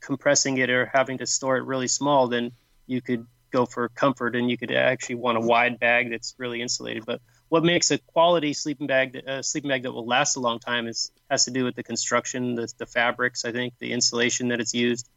compressing 0.00 0.58
it 0.58 0.70
or 0.70 0.86
having 0.92 1.18
to 1.18 1.26
store 1.26 1.56
it 1.56 1.64
really 1.64 1.88
small, 1.88 2.28
then 2.28 2.52
you 2.86 3.00
could 3.00 3.26
go 3.50 3.66
for 3.66 3.88
comfort 3.90 4.36
and 4.36 4.50
you 4.50 4.56
could 4.56 4.70
actually 4.70 5.16
want 5.16 5.36
a 5.36 5.40
wide 5.40 5.78
bag 5.78 6.10
that's 6.10 6.34
really 6.38 6.62
insulated. 6.62 7.04
But 7.04 7.20
what 7.48 7.64
makes 7.64 7.90
a 7.90 7.98
quality 7.98 8.52
sleeping 8.52 8.86
bag, 8.86 9.16
a 9.16 9.38
uh, 9.38 9.42
sleeping 9.42 9.68
bag 9.68 9.82
that 9.82 9.92
will 9.92 10.06
last 10.06 10.36
a 10.36 10.40
long 10.40 10.60
time, 10.60 10.86
is 10.86 11.10
has 11.30 11.44
to 11.44 11.50
do 11.50 11.64
with 11.64 11.74
the 11.74 11.82
construction, 11.82 12.54
the, 12.54 12.72
the 12.78 12.86
fabrics, 12.86 13.44
I 13.44 13.52
think, 13.52 13.74
the 13.78 13.92
insulation 13.92 14.48
that 14.48 14.60
it's 14.60 14.74
used, 14.74 15.08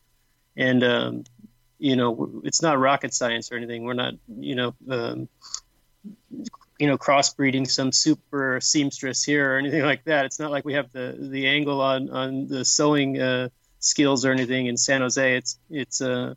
and 0.57 0.83
um, 0.83 1.23
you 1.77 1.95
know, 1.95 2.41
it's 2.43 2.61
not 2.61 2.79
rocket 2.79 3.13
science 3.13 3.51
or 3.51 3.57
anything. 3.57 3.83
We're 3.83 3.93
not, 3.93 4.13
you 4.27 4.55
know, 4.55 4.73
um, 4.89 5.29
you 6.79 6.87
know 6.87 6.97
crossbreeding 6.97 7.69
some 7.69 7.91
super 7.91 8.59
seamstress 8.61 9.23
here 9.23 9.53
or 9.53 9.57
anything 9.57 9.83
like 9.83 10.03
that. 10.05 10.25
It's 10.25 10.39
not 10.39 10.51
like 10.51 10.65
we 10.65 10.73
have 10.73 10.91
the 10.91 11.15
the 11.19 11.47
angle 11.47 11.81
on 11.81 12.09
on 12.09 12.47
the 12.47 12.65
sewing 12.65 13.19
uh, 13.19 13.49
skills 13.79 14.25
or 14.25 14.31
anything 14.31 14.67
in 14.67 14.77
San 14.77 15.01
Jose. 15.01 15.37
It's 15.37 15.59
it's 15.69 16.01
uh, 16.01 16.33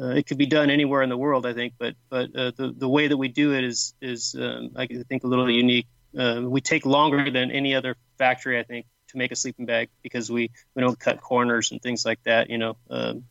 uh, 0.00 0.08
it 0.08 0.26
could 0.26 0.38
be 0.38 0.46
done 0.46 0.70
anywhere 0.70 1.02
in 1.02 1.08
the 1.08 1.16
world, 1.16 1.46
I 1.46 1.52
think, 1.52 1.74
but 1.78 1.94
but 2.08 2.34
uh, 2.34 2.52
the 2.56 2.74
the 2.76 2.88
way 2.88 3.08
that 3.08 3.16
we 3.16 3.28
do 3.28 3.54
it 3.54 3.64
is 3.64 3.94
is 4.00 4.34
um, 4.38 4.70
I 4.76 4.86
think 4.86 5.24
a 5.24 5.26
little 5.26 5.50
unique. 5.50 5.86
Uh, 6.18 6.42
we 6.44 6.60
take 6.60 6.84
longer 6.84 7.30
than 7.30 7.50
any 7.50 7.74
other 7.74 7.96
factory, 8.18 8.58
I 8.58 8.62
think, 8.64 8.86
to 9.08 9.16
make 9.16 9.32
a 9.32 9.36
sleeping 9.36 9.66
bag 9.66 9.90
because 10.02 10.30
we 10.30 10.50
we 10.74 10.82
don't 10.82 10.98
cut 10.98 11.20
corners 11.20 11.70
and 11.70 11.80
things 11.80 12.04
like 12.04 12.22
that. 12.24 12.50
You 12.50 12.58
know, 12.58 12.76
um, 12.90 13.24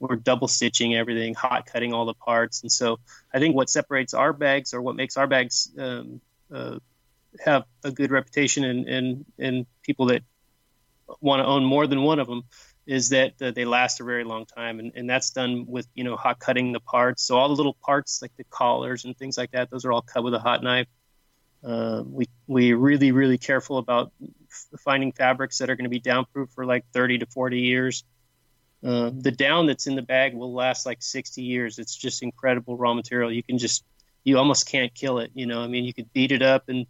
we're 0.00 0.16
double 0.16 0.48
stitching 0.48 0.96
everything, 0.96 1.34
hot 1.34 1.66
cutting 1.66 1.92
all 1.92 2.06
the 2.06 2.14
parts, 2.14 2.62
and 2.62 2.72
so 2.72 2.98
I 3.32 3.38
think 3.38 3.54
what 3.54 3.70
separates 3.70 4.14
our 4.14 4.32
bags 4.32 4.74
or 4.74 4.82
what 4.82 4.96
makes 4.96 5.16
our 5.16 5.26
bags 5.26 5.70
um, 5.78 6.20
uh, 6.52 6.78
have 7.44 7.64
a 7.84 7.92
good 7.92 8.10
reputation 8.10 8.64
and 8.64 8.88
and 8.88 9.24
and 9.38 9.66
people 9.82 10.06
that 10.06 10.22
want 11.20 11.40
to 11.40 11.46
own 11.46 11.64
more 11.64 11.86
than 11.86 12.02
one 12.02 12.18
of 12.18 12.26
them 12.26 12.44
is 12.86 13.10
that 13.10 13.34
uh, 13.40 13.50
they 13.52 13.64
last 13.64 14.00
a 14.00 14.04
very 14.04 14.24
long 14.24 14.46
time, 14.46 14.80
and, 14.80 14.92
and 14.94 15.08
that's 15.08 15.30
done 15.30 15.64
with 15.68 15.86
you 15.94 16.04
know 16.04 16.16
hot 16.16 16.38
cutting 16.38 16.72
the 16.72 16.80
parts. 16.80 17.22
So 17.22 17.36
all 17.36 17.48
the 17.48 17.54
little 17.54 17.76
parts 17.82 18.20
like 18.22 18.32
the 18.36 18.44
collars 18.44 19.04
and 19.04 19.16
things 19.16 19.38
like 19.38 19.52
that, 19.52 19.70
those 19.70 19.84
are 19.84 19.92
all 19.92 20.02
cut 20.02 20.24
with 20.24 20.34
a 20.34 20.40
hot 20.40 20.62
knife. 20.62 20.88
Uh, 21.62 22.02
we 22.06 22.26
we 22.46 22.72
really 22.72 23.12
really 23.12 23.38
careful 23.38 23.78
about 23.78 24.12
finding 24.80 25.12
fabrics 25.12 25.58
that 25.58 25.70
are 25.70 25.76
going 25.76 25.84
to 25.84 25.90
be 25.90 26.00
downproof 26.00 26.50
for 26.54 26.64
like 26.64 26.84
30 26.92 27.18
to 27.18 27.26
40 27.26 27.60
years. 27.60 28.04
Uh, 28.82 29.10
the 29.12 29.30
down 29.30 29.66
that's 29.66 29.86
in 29.86 29.94
the 29.94 30.02
bag 30.02 30.34
will 30.34 30.54
last 30.54 30.86
like 30.86 31.02
60 31.02 31.42
years. 31.42 31.78
It's 31.78 31.94
just 31.94 32.22
incredible 32.22 32.76
raw 32.76 32.94
material. 32.94 33.30
You 33.30 33.42
can 33.42 33.58
just 33.58 33.84
you 34.24 34.38
almost 34.38 34.68
can't 34.68 34.94
kill 34.94 35.18
it. 35.18 35.30
You 35.34 35.46
know, 35.46 35.62
I 35.62 35.66
mean, 35.66 35.84
you 35.84 35.94
could 35.94 36.12
beat 36.12 36.32
it 36.32 36.42
up, 36.42 36.68
and 36.68 36.86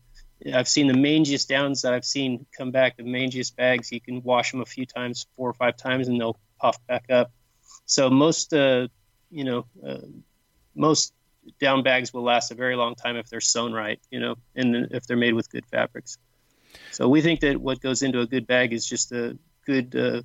I've 0.52 0.68
seen 0.68 0.86
the 0.86 0.94
mangiest 0.94 1.48
downs 1.48 1.82
that 1.82 1.92
I've 1.92 2.04
seen 2.04 2.46
come 2.56 2.70
back. 2.70 2.96
The 2.96 3.02
mangiest 3.02 3.56
bags, 3.56 3.92
you 3.92 4.00
can 4.00 4.22
wash 4.22 4.52
them 4.52 4.60
a 4.60 4.66
few 4.66 4.86
times, 4.86 5.26
four 5.36 5.48
or 5.48 5.54
five 5.54 5.76
times, 5.76 6.08
and 6.08 6.20
they'll 6.20 6.38
puff 6.60 6.78
back 6.86 7.04
up. 7.10 7.30
So 7.84 8.10
most, 8.10 8.52
uh, 8.52 8.88
you 9.30 9.44
know, 9.44 9.66
uh, 9.86 9.98
most 10.74 11.12
down 11.60 11.82
bags 11.82 12.12
will 12.12 12.22
last 12.22 12.50
a 12.50 12.54
very 12.54 12.76
long 12.76 12.94
time 12.94 13.16
if 13.16 13.28
they're 13.28 13.40
sewn 13.40 13.72
right, 13.72 14.00
you 14.10 14.20
know, 14.20 14.36
and 14.54 14.88
if 14.92 15.06
they're 15.06 15.16
made 15.16 15.34
with 15.34 15.50
good 15.50 15.66
fabrics. 15.66 16.18
So 16.92 17.08
we 17.08 17.20
think 17.20 17.40
that 17.40 17.60
what 17.60 17.80
goes 17.80 18.02
into 18.02 18.20
a 18.20 18.26
good 18.26 18.46
bag 18.46 18.72
is 18.72 18.86
just 18.86 19.12
a 19.12 19.36
good 19.66 19.94
uh, 19.96 20.22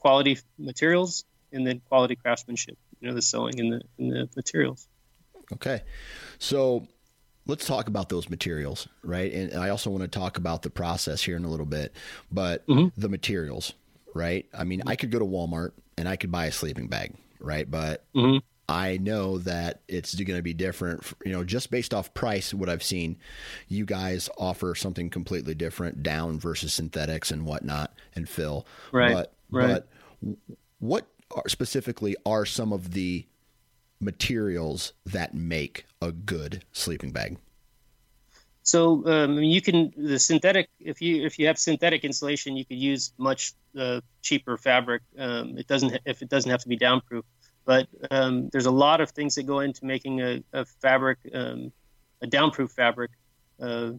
quality 0.00 0.38
materials 0.58 1.24
and 1.52 1.66
then 1.66 1.80
quality 1.88 2.16
craftsmanship, 2.16 2.76
you 3.00 3.08
know, 3.08 3.14
the 3.14 3.22
sewing 3.22 3.60
and 3.60 3.72
the, 3.72 3.82
and 3.98 4.12
the 4.12 4.28
materials. 4.36 4.88
Okay. 5.52 5.82
So 6.38 6.86
let's 7.46 7.66
talk 7.66 7.88
about 7.88 8.08
those 8.08 8.28
materials, 8.28 8.88
right? 9.02 9.32
And 9.32 9.54
I 9.54 9.70
also 9.70 9.90
want 9.90 10.02
to 10.02 10.08
talk 10.08 10.38
about 10.38 10.62
the 10.62 10.70
process 10.70 11.22
here 11.22 11.36
in 11.36 11.44
a 11.44 11.48
little 11.48 11.66
bit, 11.66 11.94
but 12.30 12.66
mm-hmm. 12.66 12.88
the 13.00 13.08
materials, 13.08 13.74
right? 14.14 14.46
I 14.56 14.64
mean, 14.64 14.82
I 14.86 14.96
could 14.96 15.10
go 15.10 15.18
to 15.18 15.24
Walmart 15.24 15.72
and 15.98 16.08
I 16.08 16.16
could 16.16 16.30
buy 16.32 16.46
a 16.46 16.52
sleeping 16.52 16.88
bag, 16.88 17.14
right? 17.40 17.68
But 17.70 18.04
mm-hmm. 18.14 18.38
I 18.68 18.98
know 18.98 19.38
that 19.38 19.80
it's 19.88 20.14
going 20.14 20.38
to 20.38 20.42
be 20.42 20.54
different, 20.54 21.02
you 21.24 21.32
know, 21.32 21.42
just 21.42 21.72
based 21.72 21.92
off 21.92 22.14
price, 22.14 22.54
what 22.54 22.68
I've 22.68 22.84
seen, 22.84 23.18
you 23.66 23.84
guys 23.84 24.30
offer 24.38 24.76
something 24.76 25.10
completely 25.10 25.56
different 25.56 26.04
down 26.04 26.38
versus 26.38 26.72
synthetics 26.72 27.32
and 27.32 27.44
whatnot 27.44 27.92
and 28.14 28.28
fill. 28.28 28.66
Right. 28.92 29.12
But, 29.12 29.32
right. 29.50 29.82
but 30.22 30.36
what 30.78 31.06
are, 31.34 31.48
specifically 31.48 32.16
are 32.26 32.44
some 32.44 32.72
of 32.72 32.92
the 32.92 33.26
materials 34.00 34.92
that 35.04 35.34
make 35.34 35.86
a 36.00 36.12
good 36.12 36.64
sleeping 36.72 37.12
bag? 37.12 37.38
So 38.62 39.06
um, 39.06 39.38
you 39.38 39.60
can 39.60 39.92
the 39.96 40.18
synthetic 40.18 40.68
if 40.78 41.00
you 41.00 41.24
if 41.24 41.38
you 41.38 41.46
have 41.46 41.58
synthetic 41.58 42.04
insulation, 42.04 42.56
you 42.56 42.64
could 42.64 42.76
use 42.76 43.12
much 43.18 43.54
uh, 43.78 44.00
cheaper 44.22 44.56
fabric. 44.56 45.02
Um, 45.18 45.56
it 45.58 45.66
doesn't 45.66 45.98
if 46.04 46.22
it 46.22 46.28
doesn't 46.28 46.50
have 46.50 46.60
to 46.62 46.68
be 46.68 46.76
downproof, 46.76 47.22
but 47.64 47.88
um, 48.10 48.48
there's 48.50 48.66
a 48.66 48.70
lot 48.70 49.00
of 49.00 49.10
things 49.10 49.34
that 49.36 49.44
go 49.44 49.60
into 49.60 49.84
making 49.84 50.20
a, 50.20 50.42
a 50.52 50.64
fabric 50.64 51.18
um, 51.34 51.72
a 52.22 52.26
downproof 52.26 52.70
fabric 52.70 53.10
uh, 53.60 53.92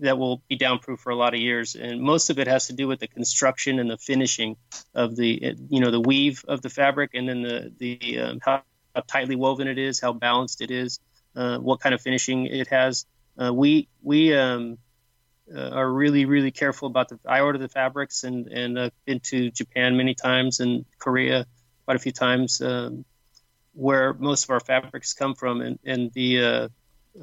that 0.00 0.18
will 0.18 0.42
be 0.48 0.58
downproof 0.58 0.98
for 0.98 1.10
a 1.10 1.16
lot 1.16 1.34
of 1.34 1.40
years, 1.40 1.74
and 1.74 2.00
most 2.00 2.30
of 2.30 2.38
it 2.38 2.46
has 2.46 2.66
to 2.66 2.72
do 2.72 2.88
with 2.88 3.00
the 3.00 3.06
construction 3.06 3.78
and 3.78 3.90
the 3.90 3.98
finishing 3.98 4.56
of 4.94 5.16
the 5.16 5.54
you 5.68 5.80
know 5.80 5.90
the 5.90 6.00
weave 6.00 6.44
of 6.48 6.62
the 6.62 6.70
fabric, 6.70 7.10
and 7.14 7.28
then 7.28 7.42
the 7.42 7.72
the 7.78 8.18
um, 8.20 8.40
how 8.42 8.62
how 8.94 9.02
tightly 9.06 9.36
woven 9.36 9.68
it 9.68 9.78
is, 9.78 10.00
how 10.00 10.12
balanced 10.12 10.60
it 10.60 10.70
is, 10.70 10.98
uh, 11.36 11.58
what 11.58 11.80
kind 11.80 11.94
of 11.94 12.00
finishing 12.00 12.46
it 12.46 12.68
has. 12.68 13.06
Uh, 13.40 13.52
we 13.52 13.88
we 14.02 14.34
um, 14.34 14.78
uh, 15.54 15.68
are 15.70 15.90
really 15.90 16.24
really 16.24 16.50
careful 16.50 16.88
about 16.88 17.08
the. 17.08 17.18
I 17.26 17.40
order 17.40 17.58
the 17.58 17.68
fabrics 17.68 18.24
and 18.24 18.48
and 18.48 18.78
I've 18.78 19.04
been 19.04 19.20
to 19.20 19.50
Japan 19.50 19.96
many 19.96 20.14
times 20.14 20.60
and 20.60 20.84
Korea 20.98 21.46
quite 21.84 21.96
a 21.96 22.00
few 22.00 22.12
times, 22.12 22.60
um, 22.60 23.04
where 23.72 24.12
most 24.14 24.44
of 24.44 24.50
our 24.50 24.60
fabrics 24.60 25.12
come 25.12 25.34
from, 25.34 25.60
and 25.60 25.78
and 25.84 26.12
the 26.12 26.44
uh, 26.44 26.68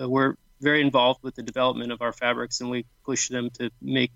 uh, 0.02 0.10
we're 0.10 0.36
very 0.60 0.82
involved 0.82 1.22
with 1.24 1.36
the 1.36 1.44
development 1.44 1.92
of 1.92 2.02
our 2.02 2.14
fabrics, 2.14 2.62
and 2.62 2.70
we 2.70 2.86
push 3.06 3.30
them 3.30 3.50
to 3.52 3.70
make 3.82 4.12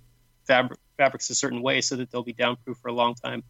fabric 0.45 0.79
fabrics 0.97 1.29
a 1.29 1.35
certain 1.35 1.61
way 1.61 1.81
so 1.81 1.95
that 1.95 2.11
they'll 2.11 2.23
be 2.23 2.33
downproof 2.33 2.77
for 2.81 2.89
a 2.89 2.93
long 2.93 3.15
time. 3.15 3.43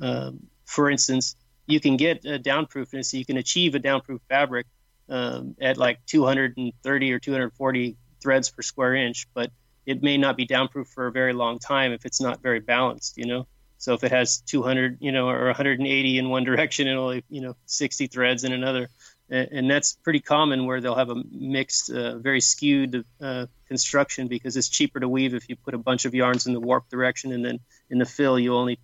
Um, 0.00 0.46
for 0.64 0.90
instance, 0.90 1.36
you 1.66 1.80
can 1.80 1.96
get 1.96 2.24
a 2.24 2.38
downproofness. 2.38 3.12
You 3.12 3.24
can 3.24 3.36
achieve 3.36 3.74
a 3.74 3.80
downproof 3.80 4.20
fabric 4.28 4.66
um, 5.08 5.54
at 5.60 5.76
like 5.76 6.04
230 6.06 7.12
or 7.12 7.18
240 7.18 7.96
threads 8.22 8.50
per 8.50 8.62
square 8.62 8.94
inch, 8.94 9.26
but 9.34 9.50
it 9.86 10.02
may 10.02 10.16
not 10.16 10.36
be 10.36 10.46
downproof 10.46 10.88
for 10.88 11.06
a 11.06 11.12
very 11.12 11.32
long 11.32 11.58
time 11.58 11.92
if 11.92 12.06
it's 12.06 12.20
not 12.20 12.42
very 12.42 12.60
balanced. 12.60 13.18
You 13.18 13.26
know, 13.26 13.46
so 13.78 13.94
if 13.94 14.02
it 14.04 14.12
has 14.12 14.38
200, 14.40 14.98
you 15.00 15.12
know, 15.12 15.28
or 15.28 15.46
180 15.46 16.18
in 16.18 16.30
one 16.30 16.44
direction 16.44 16.88
and 16.88 16.98
only 16.98 17.24
you 17.28 17.42
know 17.42 17.54
60 17.66 18.06
threads 18.06 18.44
in 18.44 18.52
another, 18.52 18.88
and, 19.30 19.70
that's 19.70 19.94
pretty 19.94 20.20
common 20.20 20.66
where 20.66 20.80
they'll 20.80 20.94
have 20.94 21.10
a 21.10 21.22
mixed, 21.32 21.90
uh, 21.90 22.18
very 22.18 22.40
skewed 22.40 23.04
uh, 23.20 23.46
construction 23.66 24.28
because 24.28 24.56
it's 24.56 24.68
cheaper 24.68 25.00
to 25.00 25.08
weave 25.08 25.34
if 25.34 25.48
you 25.48 25.56
put 25.56 25.74
a 25.74 25.78
bunch 25.78 26.04
of 26.04 26.14
yarns 26.14 26.46
in 26.46 26.52
the 26.52 26.60
warp 26.60 26.88
direction 26.90 27.32
and 27.32 27.44
then 27.44 27.58
in 27.90 27.98
the 27.98 28.04
fill 28.04 28.38
you 28.38 28.54
only 28.54 28.78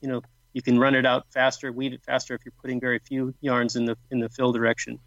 you 0.00 0.08
know 0.08 0.22
you 0.52 0.62
can 0.62 0.78
run 0.78 0.94
it 0.94 1.06
out 1.06 1.26
faster, 1.30 1.70
weave 1.72 1.92
it 1.92 2.02
faster 2.04 2.34
if 2.34 2.40
you're 2.44 2.52
putting 2.60 2.80
very 2.80 2.98
few 2.98 3.34
yarns 3.40 3.76
in 3.76 3.84
the 3.84 3.96
in 4.10 4.20
the 4.20 4.28
fill 4.28 4.52
direction. 4.52 4.98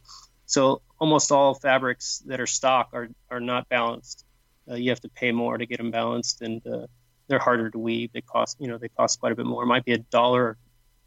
So 0.46 0.82
almost 1.00 1.32
all 1.32 1.54
fabrics 1.54 2.20
that 2.28 2.40
are 2.40 2.48
stock 2.48 2.90
are 2.94 3.10
are 3.30 3.40
not 3.40 3.68
balanced. 3.70 4.26
Uh, 4.70 4.76
you 4.76 4.90
have 4.90 5.02
to 5.02 5.10
pay 5.10 5.32
more 5.32 5.58
to 5.58 5.66
get 5.66 5.78
them 5.78 5.92
balanced, 5.92 6.42
and 6.42 6.66
uh, 6.66 6.88
they're 7.28 7.40
harder 7.40 7.70
to 7.70 7.78
weave. 7.78 8.12
They 8.14 8.22
cost 8.22 8.58
you 8.60 8.68
know 8.68 8.78
they 8.78 8.90
cost 8.90 9.20
quite 9.20 9.32
a 9.32 9.36
bit 9.36 9.46
more. 9.46 9.64
It 9.64 9.68
might 9.68 9.86
be 9.86 9.94
a 9.94 9.98
dollar, 9.98 10.58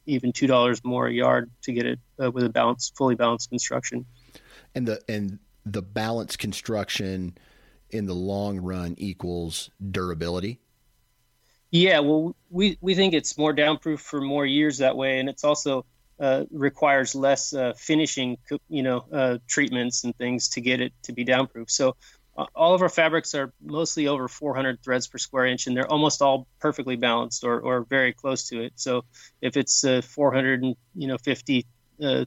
even 0.07 0.33
two 0.33 0.47
dollars 0.47 0.83
more 0.85 1.07
a 1.07 1.13
yard 1.13 1.51
to 1.63 1.73
get 1.73 1.87
it 1.87 1.99
uh, 2.23 2.31
with 2.31 2.45
a 2.45 2.49
balanced, 2.49 2.97
fully 2.97 3.15
balanced 3.15 3.51
construction. 3.51 4.07
And 4.75 4.87
the 4.87 5.03
and 5.09 5.39
the 5.65 5.83
balanced 5.83 6.39
construction 6.39 7.37
in 7.91 8.07
the 8.07 8.15
long 8.15 8.59
run 8.59 8.95
equals 8.99 9.71
durability. 9.91 10.61
Yeah, 11.71 12.01
well, 12.01 12.37
we 12.51 12.79
we 12.81 12.95
think 12.95 13.15
it's 13.15 13.37
more 13.37 13.55
downproof 13.55 14.01
for 14.01 14.21
more 14.21 14.47
years 14.47 14.79
that 14.79 14.97
way, 14.97 15.19
and 15.19 15.29
it's 15.29 15.45
also 15.45 15.85
uh, 16.19 16.45
requires 16.51 17.15
less 17.15 17.53
uh, 17.53 17.75
finishing, 17.77 18.39
you 18.69 18.83
know, 18.83 19.05
uh, 19.13 19.39
treatments 19.47 20.05
and 20.05 20.17
things 20.17 20.49
to 20.49 20.61
get 20.61 20.81
it 20.81 20.93
to 21.03 21.13
be 21.13 21.25
downproof. 21.25 21.71
So 21.71 21.97
all 22.55 22.75
of 22.75 22.83
our 22.83 22.89
fabrics 22.89 23.35
are 23.35 23.53
mostly 23.65 24.09
over 24.09 24.29
400 24.29 24.83
threads 24.83 25.07
per 25.07 25.19
square 25.19 25.47
inch, 25.47 25.67
and 25.67 25.77
they're 25.77 25.91
almost 25.91 26.21
all 26.21 26.47
perfectly 26.61 26.97
balanced 26.97 27.45
or, 27.45 27.61
or 27.61 27.85
very 27.85 28.13
close 28.13 28.49
to 28.49 28.63
it. 28.63 28.75
So 28.77 29.05
if 29.41 29.57
it's 29.57 29.85
uh, 29.85 30.03
450 30.03 31.67
uh, 32.03 32.25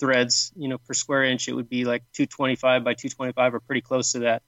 threads, 0.00 0.52
you 0.56 0.68
know, 0.68 0.78
per 0.78 0.94
square 0.94 1.24
inch, 1.24 1.48
it 1.48 1.52
would 1.52 1.68
be 1.68 1.84
like 1.84 2.02
225 2.14 2.84
by 2.84 2.94
225 2.94 3.54
or 3.54 3.60
pretty 3.60 3.82
close 3.82 4.12
to 4.12 4.20
that. 4.20 4.42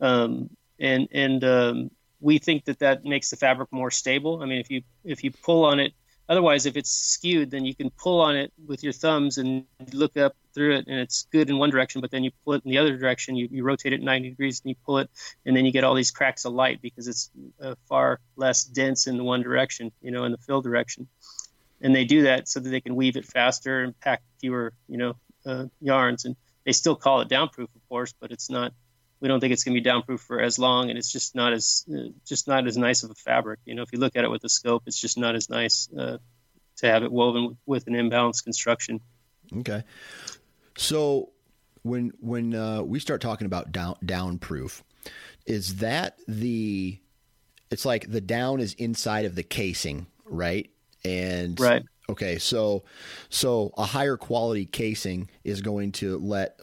Um, 0.00 0.50
and 0.80 1.08
and 1.12 1.44
um, 1.44 1.90
we 2.20 2.38
think 2.38 2.64
that 2.64 2.78
that 2.80 3.04
makes 3.04 3.30
the 3.30 3.36
fabric 3.36 3.70
more 3.70 3.90
stable. 3.90 4.42
I 4.42 4.46
mean, 4.46 4.60
if 4.60 4.70
you 4.70 4.82
if 5.04 5.24
you 5.24 5.30
pull 5.30 5.64
on 5.64 5.78
it, 5.78 5.92
otherwise, 6.28 6.66
if 6.66 6.76
it's 6.76 6.90
skewed, 6.90 7.50
then 7.50 7.64
you 7.64 7.74
can 7.74 7.90
pull 7.90 8.20
on 8.20 8.36
it 8.36 8.52
with 8.66 8.82
your 8.82 8.92
thumbs 8.92 9.38
and 9.38 9.64
look 9.92 10.16
up 10.16 10.34
through 10.54 10.76
it, 10.76 10.86
and 10.86 10.98
it's 10.98 11.26
good 11.32 11.50
in 11.50 11.58
one 11.58 11.70
direction. 11.70 12.00
But 12.00 12.10
then 12.10 12.24
you 12.24 12.30
pull 12.44 12.54
it 12.54 12.62
in 12.64 12.70
the 12.70 12.78
other 12.78 12.96
direction, 12.96 13.36
you, 13.36 13.48
you 13.50 13.64
rotate 13.64 13.92
it 13.92 14.02
90 14.02 14.30
degrees, 14.30 14.60
and 14.64 14.70
you 14.70 14.76
pull 14.84 14.98
it, 14.98 15.10
and 15.46 15.56
then 15.56 15.64
you 15.64 15.72
get 15.72 15.84
all 15.84 15.94
these 15.94 16.10
cracks 16.10 16.44
of 16.44 16.52
light 16.52 16.80
because 16.82 17.08
it's 17.08 17.30
uh, 17.60 17.74
far 17.88 18.20
less 18.36 18.64
dense 18.64 19.06
in 19.06 19.16
the 19.16 19.24
one 19.24 19.42
direction, 19.42 19.92
you 20.00 20.10
know, 20.10 20.24
in 20.24 20.32
the 20.32 20.38
fill 20.38 20.62
direction. 20.62 21.08
And 21.80 21.94
they 21.94 22.04
do 22.04 22.22
that 22.22 22.48
so 22.48 22.60
that 22.60 22.68
they 22.68 22.80
can 22.80 22.94
weave 22.94 23.16
it 23.16 23.24
faster 23.24 23.82
and 23.82 23.98
pack 24.00 24.22
fewer, 24.38 24.72
you 24.88 24.98
know, 24.98 25.16
uh, 25.44 25.66
yarns. 25.80 26.24
And 26.24 26.36
they 26.64 26.72
still 26.72 26.94
call 26.94 27.20
it 27.20 27.28
downproof, 27.28 27.68
of 27.74 27.88
course, 27.88 28.14
but 28.20 28.30
it's 28.30 28.48
not 28.48 28.72
we 29.22 29.28
don't 29.28 29.38
think 29.38 29.52
it's 29.52 29.62
going 29.62 29.76
to 29.76 29.80
be 29.80 29.88
downproof 29.88 30.18
for 30.18 30.40
as 30.40 30.58
long, 30.58 30.90
and 30.90 30.98
it's 30.98 31.10
just 31.10 31.36
not 31.36 31.52
as 31.52 31.86
uh, 31.88 32.08
just 32.26 32.48
not 32.48 32.66
as 32.66 32.76
nice 32.76 33.04
of 33.04 33.10
a 33.12 33.14
fabric. 33.14 33.60
You 33.64 33.76
know, 33.76 33.82
if 33.82 33.92
you 33.92 34.00
look 34.00 34.16
at 34.16 34.24
it 34.24 34.30
with 34.30 34.42
the 34.42 34.48
scope, 34.48 34.82
it's 34.86 35.00
just 35.00 35.16
not 35.16 35.36
as 35.36 35.48
nice 35.48 35.88
uh, 35.96 36.18
to 36.78 36.86
have 36.86 37.04
it 37.04 37.12
woven 37.12 37.56
with 37.64 37.86
an 37.86 37.94
imbalanced 37.94 38.42
construction. 38.42 39.00
Okay, 39.58 39.84
so 40.76 41.30
when 41.82 42.12
when 42.20 42.52
uh, 42.52 42.82
we 42.82 42.98
start 42.98 43.20
talking 43.20 43.46
about 43.46 43.70
down 43.70 43.94
downproof, 44.04 44.82
is 45.46 45.76
that 45.76 46.18
the 46.26 46.98
it's 47.70 47.84
like 47.84 48.10
the 48.10 48.20
down 48.20 48.58
is 48.58 48.74
inside 48.74 49.24
of 49.24 49.36
the 49.36 49.44
casing, 49.44 50.08
right? 50.24 50.68
And 51.04 51.58
right. 51.60 51.84
Okay, 52.10 52.38
so 52.38 52.82
so 53.28 53.72
a 53.78 53.84
higher 53.84 54.16
quality 54.16 54.66
casing 54.66 55.30
is 55.44 55.60
going 55.60 55.92
to 55.92 56.18
let 56.18 56.58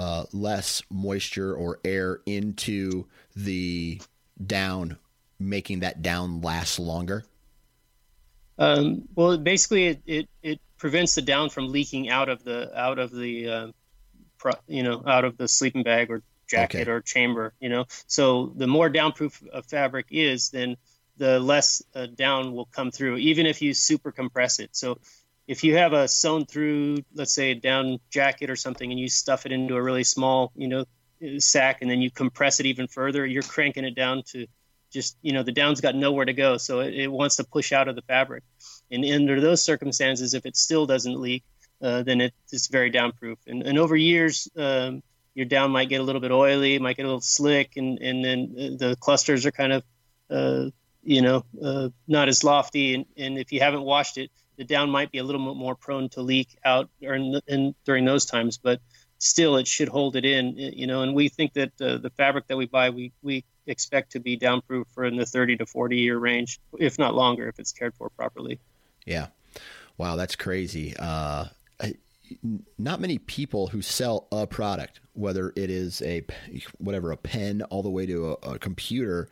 uh, 0.00 0.24
less 0.32 0.82
moisture 0.90 1.54
or 1.54 1.78
air 1.84 2.20
into 2.24 3.04
the 3.36 4.00
down, 4.46 4.96
making 5.38 5.80
that 5.80 6.00
down 6.00 6.40
last 6.40 6.78
longer? 6.78 7.22
Um, 8.58 9.02
well, 9.14 9.36
basically, 9.36 9.88
it, 9.88 10.02
it, 10.06 10.28
it, 10.42 10.60
prevents 10.78 11.14
the 11.14 11.20
down 11.20 11.50
from 11.50 11.68
leaking 11.68 12.08
out 12.08 12.30
of 12.30 12.42
the 12.42 12.74
out 12.74 12.98
of 12.98 13.10
the 13.12 13.46
uh, 13.46 13.66
pro, 14.38 14.52
you 14.66 14.82
know 14.82 15.02
out 15.06 15.26
of 15.26 15.36
the 15.36 15.46
sleeping 15.46 15.82
bag 15.82 16.10
or 16.10 16.22
jacket 16.48 16.88
okay. 16.88 16.90
or 16.90 17.02
chamber. 17.02 17.52
You 17.60 17.68
know, 17.68 17.84
so 18.06 18.54
the 18.56 18.66
more 18.66 18.88
downproof 18.88 19.46
a 19.52 19.62
fabric 19.62 20.06
is, 20.10 20.48
then 20.48 20.78
the 21.18 21.38
less 21.38 21.82
uh, 21.94 22.06
down 22.06 22.54
will 22.54 22.64
come 22.64 22.90
through, 22.90 23.18
even 23.18 23.44
if 23.44 23.60
you 23.60 23.74
super 23.74 24.12
compress 24.12 24.60
it. 24.60 24.70
So 24.72 24.98
if 25.50 25.64
you 25.64 25.76
have 25.76 25.92
a 25.92 26.06
sewn 26.06 26.46
through, 26.46 26.98
let's 27.12 27.34
say 27.34 27.50
a 27.50 27.54
down 27.56 27.98
jacket 28.08 28.50
or 28.50 28.54
something, 28.54 28.88
and 28.88 29.00
you 29.00 29.08
stuff 29.08 29.46
it 29.46 29.50
into 29.50 29.74
a 29.74 29.82
really 29.82 30.04
small, 30.04 30.52
you 30.54 30.68
know, 30.68 30.84
sack 31.38 31.82
and 31.82 31.90
then 31.90 32.00
you 32.00 32.08
compress 32.08 32.60
it 32.60 32.66
even 32.66 32.86
further, 32.86 33.26
you're 33.26 33.42
cranking 33.42 33.84
it 33.84 33.96
down 33.96 34.22
to 34.28 34.46
just 34.92 35.16
you 35.22 35.32
know 35.32 35.42
the 35.42 35.50
down's 35.50 35.80
got 35.80 35.96
nowhere 35.96 36.24
to 36.24 36.32
go, 36.32 36.56
so 36.56 36.78
it, 36.78 36.94
it 36.94 37.08
wants 37.08 37.34
to 37.36 37.44
push 37.44 37.72
out 37.72 37.88
of 37.88 37.96
the 37.96 38.02
fabric. 38.02 38.44
And 38.92 39.04
under 39.04 39.40
those 39.40 39.60
circumstances, 39.60 40.34
if 40.34 40.46
it 40.46 40.56
still 40.56 40.86
doesn't 40.86 41.20
leak, 41.20 41.42
uh, 41.82 42.04
then 42.04 42.20
it, 42.20 42.34
it's 42.52 42.68
very 42.68 42.92
downproof. 42.92 43.38
And, 43.48 43.64
and 43.64 43.76
over 43.76 43.96
years, 43.96 44.48
um, 44.56 45.02
your 45.34 45.46
down 45.46 45.72
might 45.72 45.88
get 45.88 46.00
a 46.00 46.04
little 46.04 46.20
bit 46.20 46.30
oily, 46.30 46.78
might 46.78 46.96
get 46.96 47.06
a 47.06 47.08
little 47.08 47.20
slick, 47.20 47.72
and 47.76 47.98
and 47.98 48.24
then 48.24 48.76
the 48.78 48.96
clusters 49.00 49.46
are 49.46 49.52
kind 49.52 49.72
of 49.72 49.82
uh, 50.30 50.70
you 51.02 51.22
know 51.22 51.44
uh, 51.60 51.88
not 52.06 52.28
as 52.28 52.44
lofty. 52.44 52.94
And, 52.94 53.06
and 53.16 53.36
if 53.36 53.50
you 53.50 53.58
haven't 53.58 53.82
washed 53.82 54.16
it, 54.16 54.30
the 54.60 54.64
down 54.66 54.90
might 54.90 55.10
be 55.10 55.16
a 55.16 55.24
little 55.24 55.42
bit 55.42 55.58
more 55.58 55.74
prone 55.74 56.10
to 56.10 56.20
leak 56.20 56.54
out 56.66 56.90
in, 57.00 57.40
in, 57.46 57.74
during 57.86 58.04
those 58.04 58.26
times. 58.26 58.58
But 58.58 58.78
still, 59.16 59.56
it 59.56 59.66
should 59.66 59.88
hold 59.88 60.16
it 60.16 60.26
in. 60.26 60.54
You 60.58 60.86
know, 60.86 61.00
and 61.00 61.14
we 61.14 61.30
think 61.30 61.54
that 61.54 61.72
uh, 61.80 61.96
the 61.96 62.10
fabric 62.10 62.46
that 62.48 62.58
we 62.58 62.66
buy, 62.66 62.90
we 62.90 63.10
we 63.22 63.42
expect 63.66 64.12
to 64.12 64.20
be 64.20 64.36
downproof 64.38 64.84
for 64.92 65.06
in 65.06 65.16
the 65.16 65.24
30 65.24 65.56
to 65.56 65.66
40 65.66 65.96
year 65.96 66.18
range, 66.18 66.60
if 66.78 66.98
not 66.98 67.14
longer, 67.14 67.48
if 67.48 67.58
it's 67.58 67.72
cared 67.72 67.94
for 67.94 68.10
properly. 68.10 68.58
Yeah. 69.06 69.28
Wow, 69.96 70.16
that's 70.16 70.36
crazy. 70.36 70.94
Uh, 70.98 71.46
not 72.78 73.00
many 73.00 73.16
people 73.16 73.68
who 73.68 73.80
sell 73.80 74.28
a 74.30 74.46
product, 74.46 75.00
whether 75.14 75.54
it 75.56 75.70
is 75.70 76.02
a 76.02 76.22
whatever 76.76 77.12
a 77.12 77.16
pen 77.16 77.62
all 77.70 77.82
the 77.82 77.90
way 77.90 78.04
to 78.04 78.36
a, 78.42 78.52
a 78.52 78.58
computer, 78.58 79.30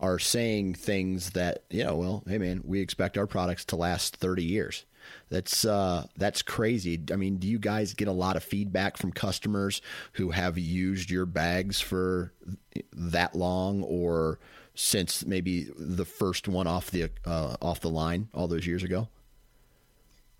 are 0.00 0.18
saying 0.18 0.74
things 0.74 1.30
that 1.30 1.64
you 1.70 1.84
know. 1.84 1.96
Well, 1.96 2.24
hey 2.26 2.38
man, 2.38 2.62
we 2.64 2.80
expect 2.80 3.16
our 3.18 3.26
products 3.26 3.64
to 3.66 3.76
last 3.76 4.16
thirty 4.16 4.44
years. 4.44 4.84
That's 5.28 5.64
uh, 5.64 6.06
that's 6.16 6.42
crazy. 6.42 7.00
I 7.12 7.16
mean, 7.16 7.36
do 7.36 7.46
you 7.46 7.58
guys 7.58 7.94
get 7.94 8.08
a 8.08 8.12
lot 8.12 8.36
of 8.36 8.42
feedback 8.42 8.96
from 8.96 9.12
customers 9.12 9.80
who 10.12 10.30
have 10.30 10.58
used 10.58 11.10
your 11.10 11.26
bags 11.26 11.80
for 11.80 12.32
that 12.92 13.34
long, 13.34 13.82
or 13.82 14.38
since 14.74 15.24
maybe 15.24 15.68
the 15.76 16.04
first 16.04 16.48
one 16.48 16.66
off 16.66 16.90
the 16.90 17.10
uh, 17.24 17.56
off 17.60 17.80
the 17.80 17.90
line 17.90 18.28
all 18.34 18.48
those 18.48 18.66
years 18.66 18.82
ago? 18.82 19.08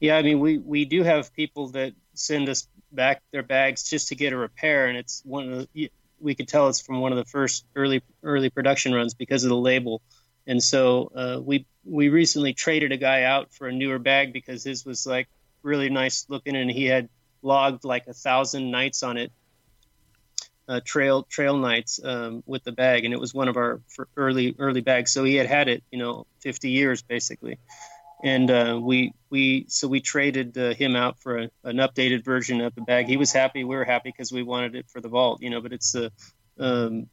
Yeah, 0.00 0.17
I 0.17 0.23
mean, 0.23 0.40
we 0.40 0.59
we 0.59 0.85
do 0.85 1.02
have 1.02 1.33
people 1.35 1.69
that 1.69 1.93
send 2.14 2.49
us 2.49 2.67
back 2.93 3.23
their 3.33 3.43
bags 3.43 3.88
just 3.88 4.09
to 4.09 4.14
get 4.14 4.33
a 4.33 4.37
repair, 4.37 4.87
and 4.87 4.97
it's 4.97 5.23
one 5.25 5.52
of 5.52 5.69
the 5.73 5.90
we 6.21 6.35
could 6.35 6.49
tell 6.49 6.69
it's 6.69 6.81
from 6.81 7.00
one 7.00 7.12
of 7.12 7.19
the 7.19 7.25
first 7.25 7.65
early 7.75 8.03
early 8.23 8.50
production 8.50 8.95
runs 8.95 9.15
because 9.15 9.45
of 9.45 9.50
the 9.50 9.57
label. 9.57 10.03
And 10.47 10.62
so 10.62 11.11
uh, 11.15 11.41
we 11.43 11.67
we 11.85 12.09
recently 12.09 12.53
traded 12.53 12.93
a 12.93 12.97
guy 12.97 13.25
out 13.25 13.53
for 13.53 13.69
a 13.69 13.73
newer 13.73 13.99
bag 13.99 14.33
because 14.33 14.65
his 14.65 14.85
was 14.85 15.07
like 15.07 15.29
really 15.62 15.91
nice 15.91 16.27
looking, 16.29 16.57
and 16.57 16.71
he 16.71 16.87
had 16.87 17.09
logged 17.43 17.85
like 17.85 18.07
a 18.07 18.15
thousand 18.15 18.71
nights 18.71 19.03
on 19.03 19.17
it, 19.17 19.33
uh, 20.69 20.81
trail 20.85 21.23
trail 21.25 21.57
nights 21.57 22.00
um, 22.03 22.43
with 22.47 22.65
the 22.65 22.73
bag, 22.73 23.05
and 23.05 23.15
it 23.15 23.21
was 23.21 23.35
one 23.35 23.49
of 23.49 23.57
our 23.57 23.81
early 24.17 24.55
early 24.59 24.81
bags. 24.81 25.12
So 25.12 25.25
he 25.25 25.37
had 25.37 25.47
had 25.47 25.69
it, 25.69 25.83
you 25.91 25.99
know, 25.99 26.27
50 26.41 26.71
years 26.71 27.03
basically 27.03 27.59
and 28.23 28.50
uh, 28.50 28.79
we 28.81 29.12
we 29.31 29.67
so 29.69 29.89
we 29.89 30.00
traded 30.00 30.57
uh, 30.59 30.75
him 30.75 30.97
out 30.97 31.19
for 31.21 31.39
a, 31.39 31.50
an 31.65 31.77
updated 31.77 32.25
version 32.25 32.61
of 32.61 32.75
the 32.75 32.83
bag. 32.83 33.07
He 33.07 33.17
was 33.17 33.33
happy. 33.33 33.65
We 33.65 33.77
were 33.77 33.85
happy 33.85 34.11
because 34.11 34.33
we 34.33 34.43
wanted 34.43 34.75
it 34.75 34.87
for 34.89 35.00
the 35.00 35.09
vault, 35.09 35.41
you 35.43 35.50
know. 35.50 35.61
But 35.61 35.73
it's 35.73 35.93
the 35.93 36.12
uh, 36.59 36.65
um, 36.65 37.07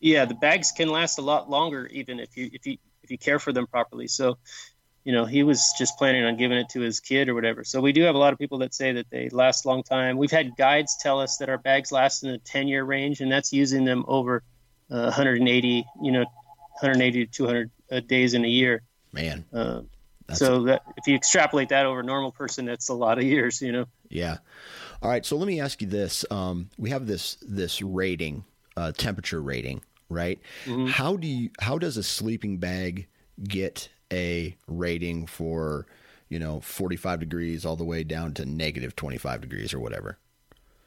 yeah, 0.00 0.24
the 0.24 0.34
bags 0.34 0.72
can 0.72 0.88
last 0.88 1.18
a 1.18 1.22
lot 1.22 1.48
longer 1.48 1.86
even 1.86 2.20
if 2.20 2.36
you 2.36 2.50
if 2.52 2.66
you 2.66 2.76
if 3.02 3.10
you 3.10 3.18
care 3.18 3.38
for 3.38 3.52
them 3.52 3.66
properly. 3.66 4.06
So 4.06 4.38
you 5.04 5.12
know 5.12 5.24
he 5.24 5.42
was 5.42 5.74
just 5.76 5.98
planning 5.98 6.24
on 6.24 6.36
giving 6.36 6.58
it 6.58 6.68
to 6.70 6.80
his 6.80 7.00
kid 7.00 7.28
or 7.28 7.34
whatever. 7.34 7.64
So 7.64 7.80
we 7.80 7.92
do 7.92 8.02
have 8.02 8.14
a 8.14 8.18
lot 8.18 8.32
of 8.32 8.38
people 8.38 8.58
that 8.58 8.74
say 8.74 8.92
that 8.92 9.06
they 9.10 9.28
last 9.30 9.64
a 9.64 9.68
long 9.68 9.82
time. 9.82 10.16
We've 10.16 10.30
had 10.30 10.56
guides 10.56 10.96
tell 11.00 11.20
us 11.20 11.38
that 11.38 11.48
our 11.48 11.58
bags 11.58 11.90
last 11.90 12.22
in 12.22 12.30
the 12.30 12.38
10 12.38 12.68
year 12.68 12.84
range, 12.84 13.20
and 13.20 13.30
that's 13.30 13.52
using 13.52 13.84
them 13.84 14.04
over 14.06 14.42
uh, 14.90 15.10
180, 15.10 15.84
you 16.02 16.12
know, 16.12 16.20
180 16.80 17.26
to 17.26 17.32
200 17.32 17.70
uh, 17.90 18.00
days 18.00 18.34
in 18.34 18.44
a 18.44 18.48
year. 18.48 18.82
Man. 19.12 19.44
Uh, 19.52 19.82
that's 20.26 20.38
so 20.38 20.62
that 20.64 20.82
if 20.96 21.06
you 21.06 21.14
extrapolate 21.14 21.68
that 21.68 21.86
over 21.86 22.00
a 22.00 22.04
normal 22.04 22.32
person, 22.32 22.64
that's 22.64 22.88
a 22.88 22.94
lot 22.94 23.18
of 23.18 23.24
years, 23.24 23.60
you 23.60 23.72
know. 23.72 23.86
Yeah. 24.08 24.38
All 25.02 25.10
right. 25.10 25.24
So 25.24 25.36
let 25.36 25.46
me 25.46 25.60
ask 25.60 25.82
you 25.82 25.88
this: 25.88 26.24
um, 26.30 26.70
we 26.78 26.90
have 26.90 27.06
this 27.06 27.36
this 27.42 27.82
rating, 27.82 28.44
uh, 28.76 28.92
temperature 28.92 29.42
rating, 29.42 29.82
right? 30.08 30.40
Mm-hmm. 30.64 30.86
How 30.86 31.16
do 31.16 31.26
you 31.26 31.50
how 31.60 31.78
does 31.78 31.96
a 31.96 32.02
sleeping 32.02 32.56
bag 32.58 33.06
get 33.42 33.88
a 34.12 34.56
rating 34.66 35.26
for 35.26 35.86
you 36.28 36.38
know 36.38 36.60
45 36.60 37.20
degrees 37.20 37.66
all 37.66 37.76
the 37.76 37.84
way 37.84 38.02
down 38.02 38.32
to 38.34 38.46
negative 38.46 38.96
25 38.96 39.42
degrees 39.42 39.74
or 39.74 39.80
whatever? 39.80 40.18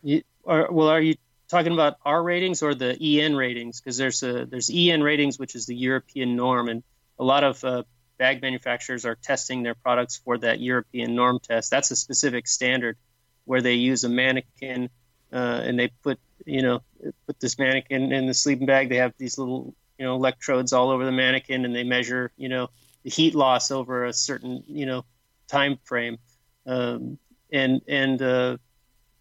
You, 0.02 0.24
are, 0.46 0.72
well, 0.72 0.88
are 0.88 1.02
you 1.02 1.16
talking 1.48 1.74
about 1.74 1.98
our 2.06 2.22
ratings 2.22 2.64
or 2.64 2.74
the 2.74 2.98
EN 3.00 3.36
ratings? 3.36 3.80
Because 3.80 3.98
there's 3.98 4.24
a 4.24 4.46
there's 4.46 4.72
EN 4.74 5.04
ratings, 5.04 5.38
which 5.38 5.54
is 5.54 5.68
the 5.68 5.76
European 5.76 6.36
norm, 6.36 6.70
and 6.70 6.82
a 7.20 7.24
lot 7.24 7.44
of 7.44 7.64
uh, 7.64 7.84
bag 8.18 8.42
manufacturers 8.42 9.06
are 9.06 9.16
testing 9.16 9.64
their 9.64 9.76
products 9.76 10.18
for 10.18 10.38
that 10.40 10.60
European 10.60 11.16
norm 11.16 11.40
test. 11.40 11.72
That's 11.72 11.92
a 11.92 11.96
specific 11.96 12.48
standard 12.48 12.98
where 13.46 13.62
they 13.62 13.74
use 13.74 14.04
a 14.04 14.10
mannequin 14.10 14.90
uh, 15.32 15.62
and 15.64 15.80
they 15.80 15.90
put 16.04 16.20
you 16.46 16.62
know 16.62 16.82
put 17.26 17.40
this 17.40 17.58
mannequin 17.60 18.12
in 18.12 18.28
the 18.28 18.34
sleeping 18.34 18.66
bag. 18.66 18.90
They 18.90 18.98
have 18.98 19.14
these 19.18 19.38
little 19.38 19.74
you 19.98 20.06
know 20.06 20.16
electrodes 20.16 20.74
all 20.74 20.90
over 20.90 21.06
the 21.06 21.12
mannequin 21.12 21.66
and 21.66 21.76
they 21.76 21.84
measure 21.84 22.32
you 22.38 22.50
know 22.50 22.70
the 23.04 23.10
heat 23.10 23.36
loss 23.36 23.72
over 23.72 24.06
a 24.06 24.14
certain 24.14 24.64
you 24.68 24.86
know 24.86 25.06
time 25.48 25.78
frame. 25.84 26.18
Um, 26.66 27.18
and 27.52 27.82
and 27.88 28.22
uh, 28.22 28.58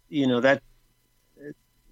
you 0.09 0.27
know 0.27 0.41
that 0.41 0.61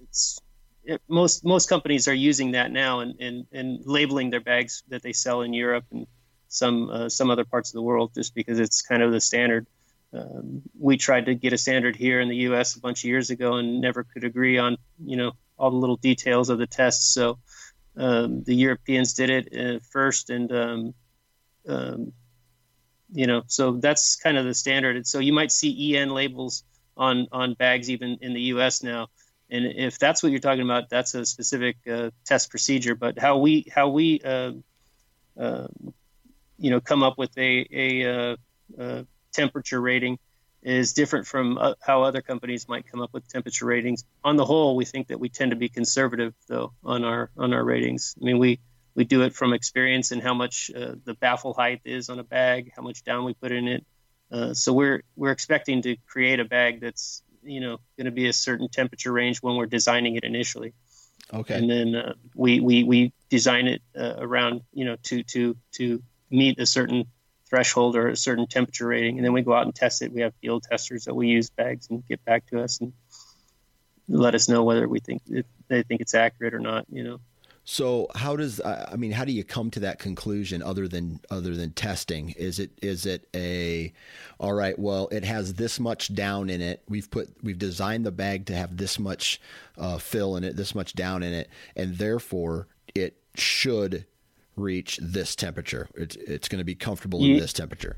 it's 0.01 0.39
it, 0.83 1.01
most 1.07 1.43
most 1.43 1.69
companies 1.69 2.07
are 2.07 2.13
using 2.13 2.51
that 2.51 2.71
now 2.71 2.99
and, 2.99 3.19
and, 3.19 3.47
and 3.51 3.85
labeling 3.85 4.29
their 4.29 4.41
bags 4.41 4.83
that 4.89 5.01
they 5.01 5.13
sell 5.13 5.41
in 5.41 5.53
Europe 5.53 5.85
and 5.91 6.07
some 6.55 6.89
uh, 6.89 7.09
some 7.09 7.29
other 7.29 7.45
parts 7.45 7.69
of 7.69 7.73
the 7.73 7.81
world 7.81 8.11
just 8.15 8.33
because 8.33 8.59
it's 8.59 8.81
kind 8.81 9.03
of 9.03 9.11
the 9.11 9.21
standard. 9.21 9.67
Um, 10.13 10.61
we 10.79 10.95
tried 10.97 11.25
to 11.25 11.35
get 11.35 11.51
a 11.51 11.57
standard 11.57 11.95
here 11.95 12.21
in 12.21 12.29
the 12.29 12.37
U.S. 12.49 12.75
a 12.75 12.79
bunch 12.79 13.03
of 13.03 13.09
years 13.09 13.29
ago 13.29 13.55
and 13.55 13.81
never 13.81 14.03
could 14.03 14.23
agree 14.23 14.57
on 14.57 14.77
you 15.03 15.17
know 15.17 15.33
all 15.57 15.71
the 15.71 15.77
little 15.77 15.97
details 15.97 16.49
of 16.49 16.57
the 16.57 16.67
tests. 16.67 17.13
So 17.13 17.39
um, 17.97 18.43
the 18.43 18.55
Europeans 18.55 19.13
did 19.13 19.29
it 19.29 19.45
uh, 19.57 19.79
first, 19.91 20.29
and 20.29 20.51
um, 20.51 20.93
um, 21.67 22.13
you 23.11 23.27
know 23.27 23.43
so 23.47 23.73
that's 23.73 24.15
kind 24.15 24.37
of 24.37 24.45
the 24.45 24.53
standard. 24.53 24.95
And 24.95 25.05
so 25.05 25.19
you 25.19 25.33
might 25.33 25.51
see 25.51 25.97
EN 25.97 26.09
labels 26.09 26.63
on 26.95 27.27
on 27.31 27.53
bags 27.53 27.89
even 27.89 28.17
in 28.21 28.33
the 28.33 28.41
U.S. 28.55 28.81
now. 28.81 29.07
And 29.49 29.65
if 29.65 29.99
that's 29.99 30.23
what 30.23 30.31
you're 30.31 30.39
talking 30.39 30.63
about, 30.63 30.89
that's 30.89 31.13
a 31.13 31.25
specific 31.25 31.77
uh, 31.87 32.09
test 32.25 32.49
procedure. 32.49 32.95
But 32.95 33.19
how 33.19 33.37
we 33.37 33.67
how 33.73 33.89
we 33.89 34.21
uh, 34.23 34.53
uh, 35.37 35.67
you 36.57 36.69
know 36.69 36.79
come 36.79 37.03
up 37.03 37.17
with 37.17 37.37
a, 37.37 37.67
a, 37.71 38.31
uh, 38.31 38.35
a 38.77 39.05
temperature 39.33 39.79
rating 39.79 40.17
is 40.61 40.93
different 40.93 41.27
from 41.27 41.57
uh, 41.59 41.75
how 41.79 42.03
other 42.03 42.21
companies 42.21 42.67
might 42.67 42.87
come 42.87 42.99
up 42.99 43.13
with 43.13 43.27
temperature 43.27 43.65
ratings. 43.65 44.03
On 44.23 44.35
the 44.35 44.45
whole, 44.45 44.75
we 44.75 44.83
think 44.83 45.07
that 45.07 45.19
we 45.19 45.29
tend 45.29 45.51
to 45.51 45.55
be 45.55 45.69
conservative 45.69 46.33
though 46.47 46.73
on 46.83 47.03
our 47.03 47.29
on 47.37 47.53
our 47.53 47.63
ratings. 47.63 48.15
I 48.19 48.25
mean, 48.25 48.39
we 48.39 48.59
we 48.95 49.03
do 49.03 49.21
it 49.21 49.35
from 49.35 49.53
experience 49.53 50.11
and 50.11 50.23
how 50.23 50.33
much 50.33 50.71
uh, 50.75 50.95
the 51.03 51.13
baffle 51.13 51.53
height 51.53 51.81
is 51.85 52.09
on 52.09 52.17
a 52.17 52.23
bag, 52.23 52.71
how 52.75 52.81
much 52.81 53.03
down 53.03 53.25
we 53.25 53.33
put 53.33 53.51
in 53.51 53.67
it. 53.67 53.85
Uh, 54.31 54.53
so 54.53 54.73
we're 54.73 55.03
we're 55.15 55.31
expecting 55.31 55.83
to 55.83 55.97
create 56.07 56.39
a 56.39 56.45
bag 56.45 56.81
that's 56.81 57.21
you 57.43 57.61
know 57.61 57.77
going 57.97 58.05
to 58.05 58.11
be 58.11 58.27
a 58.27 58.33
certain 58.33 58.67
temperature 58.67 59.11
range 59.11 59.39
when 59.43 59.55
we're 59.55 59.67
designing 59.67 60.15
it 60.15 60.23
initially. 60.23 60.73
Okay. 61.31 61.57
And 61.57 61.69
then 61.69 61.95
uh, 61.95 62.13
we 62.33 62.59
we 62.59 62.83
we 62.83 63.13
design 63.29 63.67
it 63.67 63.81
uh, 63.95 64.15
around 64.17 64.61
you 64.73 64.85
know 64.85 64.95
to 65.03 65.23
to 65.23 65.55
to 65.73 66.01
meet 66.29 66.59
a 66.59 66.65
certain 66.65 67.05
threshold 67.47 67.95
or 67.95 68.09
a 68.09 68.15
certain 68.15 68.47
temperature 68.47 68.87
rating, 68.87 69.17
and 69.17 69.25
then 69.25 69.33
we 69.33 69.41
go 69.41 69.53
out 69.53 69.65
and 69.65 69.75
test 69.75 70.01
it. 70.01 70.11
We 70.11 70.21
have 70.21 70.33
field 70.41 70.63
testers 70.63 71.05
that 71.05 71.15
we 71.15 71.27
use 71.27 71.49
bags 71.49 71.87
and 71.89 72.05
get 72.07 72.23
back 72.25 72.47
to 72.47 72.61
us 72.61 72.79
and 72.79 72.93
let 74.07 74.35
us 74.35 74.49
know 74.49 74.63
whether 74.63 74.87
we 74.87 74.99
think 74.99 75.21
they 75.67 75.83
think 75.83 76.01
it's 76.01 76.15
accurate 76.15 76.53
or 76.53 76.59
not. 76.59 76.85
You 76.91 77.03
know. 77.03 77.19
So 77.67 78.07
how 78.13 78.35
does 78.35 78.61
I 78.61 78.95
mean 78.95 79.11
how 79.11 79.25
do 79.25 79.31
you 79.31 79.43
come 79.43 79.71
to 79.71 79.79
that 79.81 79.97
conclusion 79.97 80.61
other 80.61 80.87
than 80.87 81.19
other 81.31 81.55
than 81.55 81.71
testing? 81.71 82.29
Is 82.31 82.59
it 82.59 82.71
is 82.81 83.07
it 83.07 83.27
a 83.35 83.91
all 84.39 84.53
right, 84.53 84.77
well, 84.77 85.07
it 85.11 85.23
has 85.23 85.55
this 85.55 85.79
much 85.79 86.13
down 86.13 86.51
in 86.51 86.61
it. 86.61 86.83
We've 86.87 87.09
put 87.09 87.29
we've 87.41 87.57
designed 87.57 88.05
the 88.05 88.11
bag 88.11 88.45
to 88.47 88.55
have 88.55 88.77
this 88.77 88.99
much 88.99 89.41
uh, 89.79 89.97
fill 89.97 90.35
in 90.37 90.43
it, 90.43 90.55
this 90.55 90.75
much 90.75 90.93
down 90.93 91.23
in 91.23 91.33
it, 91.33 91.49
and 91.75 91.97
therefore 91.97 92.67
it 92.93 93.17
should 93.33 94.05
reach 94.55 94.99
this 95.01 95.35
temperature. 95.35 95.89
It's 95.95 96.15
it's 96.15 96.47
going 96.47 96.59
to 96.59 96.65
be 96.65 96.75
comfortable 96.75 97.23
in 97.23 97.37
this 97.37 97.53
temperature. 97.53 97.97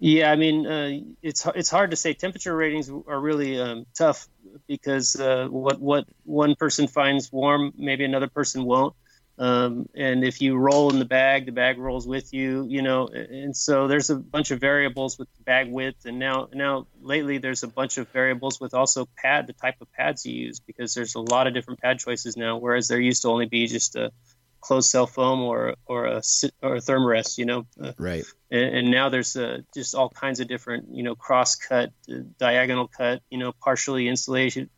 Yeah, 0.00 0.30
I 0.30 0.36
mean, 0.36 0.66
uh, 0.66 1.00
it's 1.22 1.44
it's 1.54 1.70
hard 1.70 1.90
to 1.90 1.96
say. 1.96 2.14
Temperature 2.14 2.54
ratings 2.54 2.88
are 2.88 3.20
really 3.20 3.60
um, 3.60 3.84
tough 3.96 4.28
because 4.68 5.16
uh, 5.16 5.48
what 5.48 5.80
what 5.80 6.04
one 6.24 6.54
person 6.54 6.86
finds 6.86 7.32
warm, 7.32 7.72
maybe 7.76 8.04
another 8.04 8.28
person 8.28 8.64
won't. 8.64 8.94
Um, 9.40 9.88
and 9.94 10.24
if 10.24 10.42
you 10.42 10.56
roll 10.56 10.90
in 10.90 10.98
the 10.98 11.04
bag, 11.04 11.46
the 11.46 11.52
bag 11.52 11.78
rolls 11.78 12.06
with 12.06 12.32
you, 12.32 12.66
you 12.68 12.82
know. 12.82 13.06
And 13.06 13.56
so 13.56 13.86
there's 13.86 14.10
a 14.10 14.16
bunch 14.16 14.50
of 14.50 14.60
variables 14.60 15.18
with 15.18 15.28
bag 15.44 15.70
width, 15.70 16.06
and 16.06 16.18
now 16.18 16.48
now 16.52 16.86
lately 17.00 17.38
there's 17.38 17.62
a 17.62 17.68
bunch 17.68 17.98
of 17.98 18.08
variables 18.08 18.60
with 18.60 18.74
also 18.74 19.08
pad, 19.16 19.46
the 19.46 19.52
type 19.52 19.76
of 19.80 19.90
pads 19.92 20.26
you 20.26 20.34
use, 20.34 20.60
because 20.60 20.94
there's 20.94 21.14
a 21.14 21.20
lot 21.20 21.46
of 21.46 21.54
different 21.54 21.80
pad 21.80 21.98
choices 21.98 22.36
now. 22.36 22.56
Whereas 22.56 22.88
there 22.88 23.00
used 23.00 23.22
to 23.22 23.28
only 23.28 23.46
be 23.46 23.66
just 23.66 23.94
a 23.94 24.12
closed 24.60 24.90
cell 24.90 25.06
foam 25.06 25.40
or 25.40 25.74
or 25.86 26.06
a 26.06 26.22
or 26.62 26.76
a 26.76 26.80
thermarest, 26.80 27.38
you 27.38 27.46
know. 27.46 27.66
Uh, 27.80 27.92
right. 27.98 28.24
And, 28.50 28.76
and, 28.76 28.90
now 28.90 29.08
there's 29.10 29.36
uh, 29.36 29.58
just 29.74 29.94
all 29.94 30.08
kinds 30.08 30.40
of 30.40 30.48
different, 30.48 30.88
you 30.90 31.02
know, 31.02 31.14
cross 31.14 31.54
cut, 31.54 31.92
uh, 32.10 32.20
diagonal 32.38 32.88
cut, 32.88 33.20
you 33.28 33.38
know, 33.38 33.52
partially 33.52 34.08
insulated, 34.08 34.70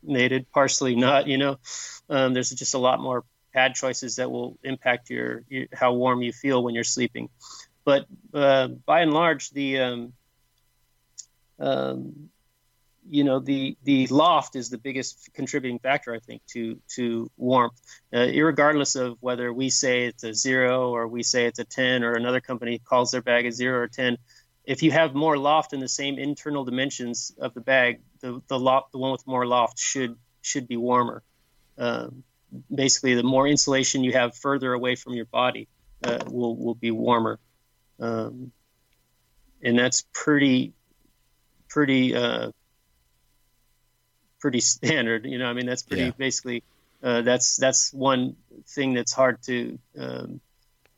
partially 0.51 0.95
not, 0.95 1.27
you 1.27 1.37
know. 1.37 1.57
Um, 2.09 2.33
there's 2.33 2.49
just 2.49 2.73
a 2.73 2.77
lot 2.77 2.99
more 2.99 3.23
pad 3.53 3.75
choices 3.75 4.17
that 4.17 4.29
will 4.29 4.57
impact 4.63 5.09
your, 5.09 5.43
your 5.47 5.67
how 5.73 5.93
warm 5.93 6.21
you 6.21 6.33
feel 6.33 6.63
when 6.63 6.75
you're 6.75 6.83
sleeping. 6.83 7.29
But 7.85 8.05
uh, 8.33 8.67
by 8.67 9.01
and 9.01 9.13
large, 9.13 9.49
the 9.51 9.79
um, 9.79 10.13
um, 11.59 12.29
you 13.11 13.25
know 13.25 13.39
the 13.39 13.77
the 13.83 14.07
loft 14.07 14.55
is 14.55 14.69
the 14.69 14.77
biggest 14.77 15.29
contributing 15.33 15.79
factor 15.79 16.15
I 16.15 16.19
think 16.19 16.41
to 16.53 16.79
to 16.95 17.29
warmth, 17.35 17.79
uh, 18.13 18.25
regardless 18.25 18.95
of 18.95 19.17
whether 19.19 19.51
we 19.51 19.69
say 19.69 20.05
it's 20.05 20.23
a 20.23 20.33
zero 20.33 20.91
or 20.91 21.09
we 21.09 21.21
say 21.21 21.45
it's 21.45 21.59
a 21.59 21.65
ten 21.65 22.05
or 22.05 22.13
another 22.13 22.39
company 22.39 22.79
calls 22.79 23.11
their 23.11 23.21
bag 23.21 23.45
a 23.45 23.51
zero 23.51 23.79
or 23.79 23.89
ten. 23.89 24.17
If 24.63 24.81
you 24.81 24.91
have 24.91 25.13
more 25.13 25.37
loft 25.37 25.73
in 25.73 25.81
the 25.81 25.89
same 25.89 26.17
internal 26.17 26.63
dimensions 26.63 27.33
of 27.37 27.53
the 27.53 27.59
bag, 27.59 27.99
the 28.21 28.41
the 28.47 28.57
loft 28.57 28.93
the 28.93 28.97
one 28.97 29.11
with 29.11 29.27
more 29.27 29.45
loft 29.45 29.77
should 29.77 30.15
should 30.41 30.69
be 30.69 30.77
warmer. 30.77 31.21
Um, 31.77 32.23
basically, 32.73 33.15
the 33.15 33.23
more 33.23 33.45
insulation 33.45 34.05
you 34.05 34.13
have 34.13 34.37
further 34.37 34.71
away 34.71 34.95
from 34.95 35.15
your 35.15 35.25
body 35.25 35.67
uh, 36.05 36.19
will 36.27 36.55
will 36.55 36.75
be 36.75 36.91
warmer, 36.91 37.39
um, 37.99 38.53
and 39.61 39.77
that's 39.77 40.05
pretty 40.13 40.71
pretty 41.67 42.15
uh, 42.15 42.51
pretty 44.41 44.59
standard. 44.75 45.25
You 45.25 45.37
know, 45.37 45.45
I 45.45 45.53
mean, 45.53 45.65
that's 45.65 45.83
pretty 45.83 46.05
yeah. 46.05 46.11
basically 46.17 46.63
uh, 47.03 47.21
that's 47.21 47.55
that's 47.57 47.93
one 47.93 48.35
thing 48.67 48.93
that's 48.93 49.13
hard 49.13 49.41
to 49.43 49.79
um, 49.97 50.41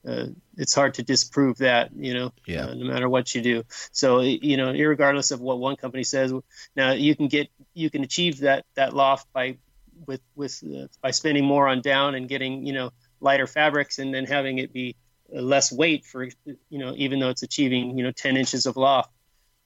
uh, 0.05 0.27
it's 0.57 0.75
hard 0.75 0.95
to 0.95 1.03
disprove 1.03 1.57
that. 1.59 1.91
You 1.95 2.13
know, 2.13 2.33
yeah. 2.45 2.65
Uh, 2.65 2.73
no 2.73 2.85
matter 2.85 3.07
what 3.07 3.33
you 3.35 3.41
do. 3.41 3.63
So 3.91 4.21
you 4.21 4.57
know, 4.57 4.71
regardless 4.71 5.31
of 5.31 5.41
what 5.41 5.59
one 5.59 5.75
company 5.75 6.03
says, 6.03 6.33
now 6.75 6.91
you 6.91 7.15
can 7.15 7.27
get 7.27 7.49
you 7.73 7.89
can 7.89 8.03
achieve 8.03 8.39
that 8.39 8.65
that 8.75 8.93
loft 8.93 9.31
by 9.33 9.57
with 10.05 10.21
with 10.35 10.61
uh, 10.63 10.87
by 11.01 11.11
spending 11.11 11.45
more 11.45 11.67
on 11.67 11.81
down 11.81 12.15
and 12.15 12.27
getting 12.27 12.65
you 12.65 12.73
know 12.73 12.91
lighter 13.21 13.47
fabrics 13.47 13.99
and 13.99 14.13
then 14.13 14.25
having 14.25 14.57
it 14.57 14.73
be 14.73 14.95
less 15.29 15.71
weight 15.71 16.05
for 16.05 16.25
you 16.25 16.79
know 16.79 16.93
even 16.97 17.19
though 17.19 17.29
it's 17.29 17.43
achieving 17.43 17.97
you 17.97 18.03
know 18.03 18.11
10 18.11 18.37
inches 18.37 18.65
of 18.65 18.75
loft 18.75 19.09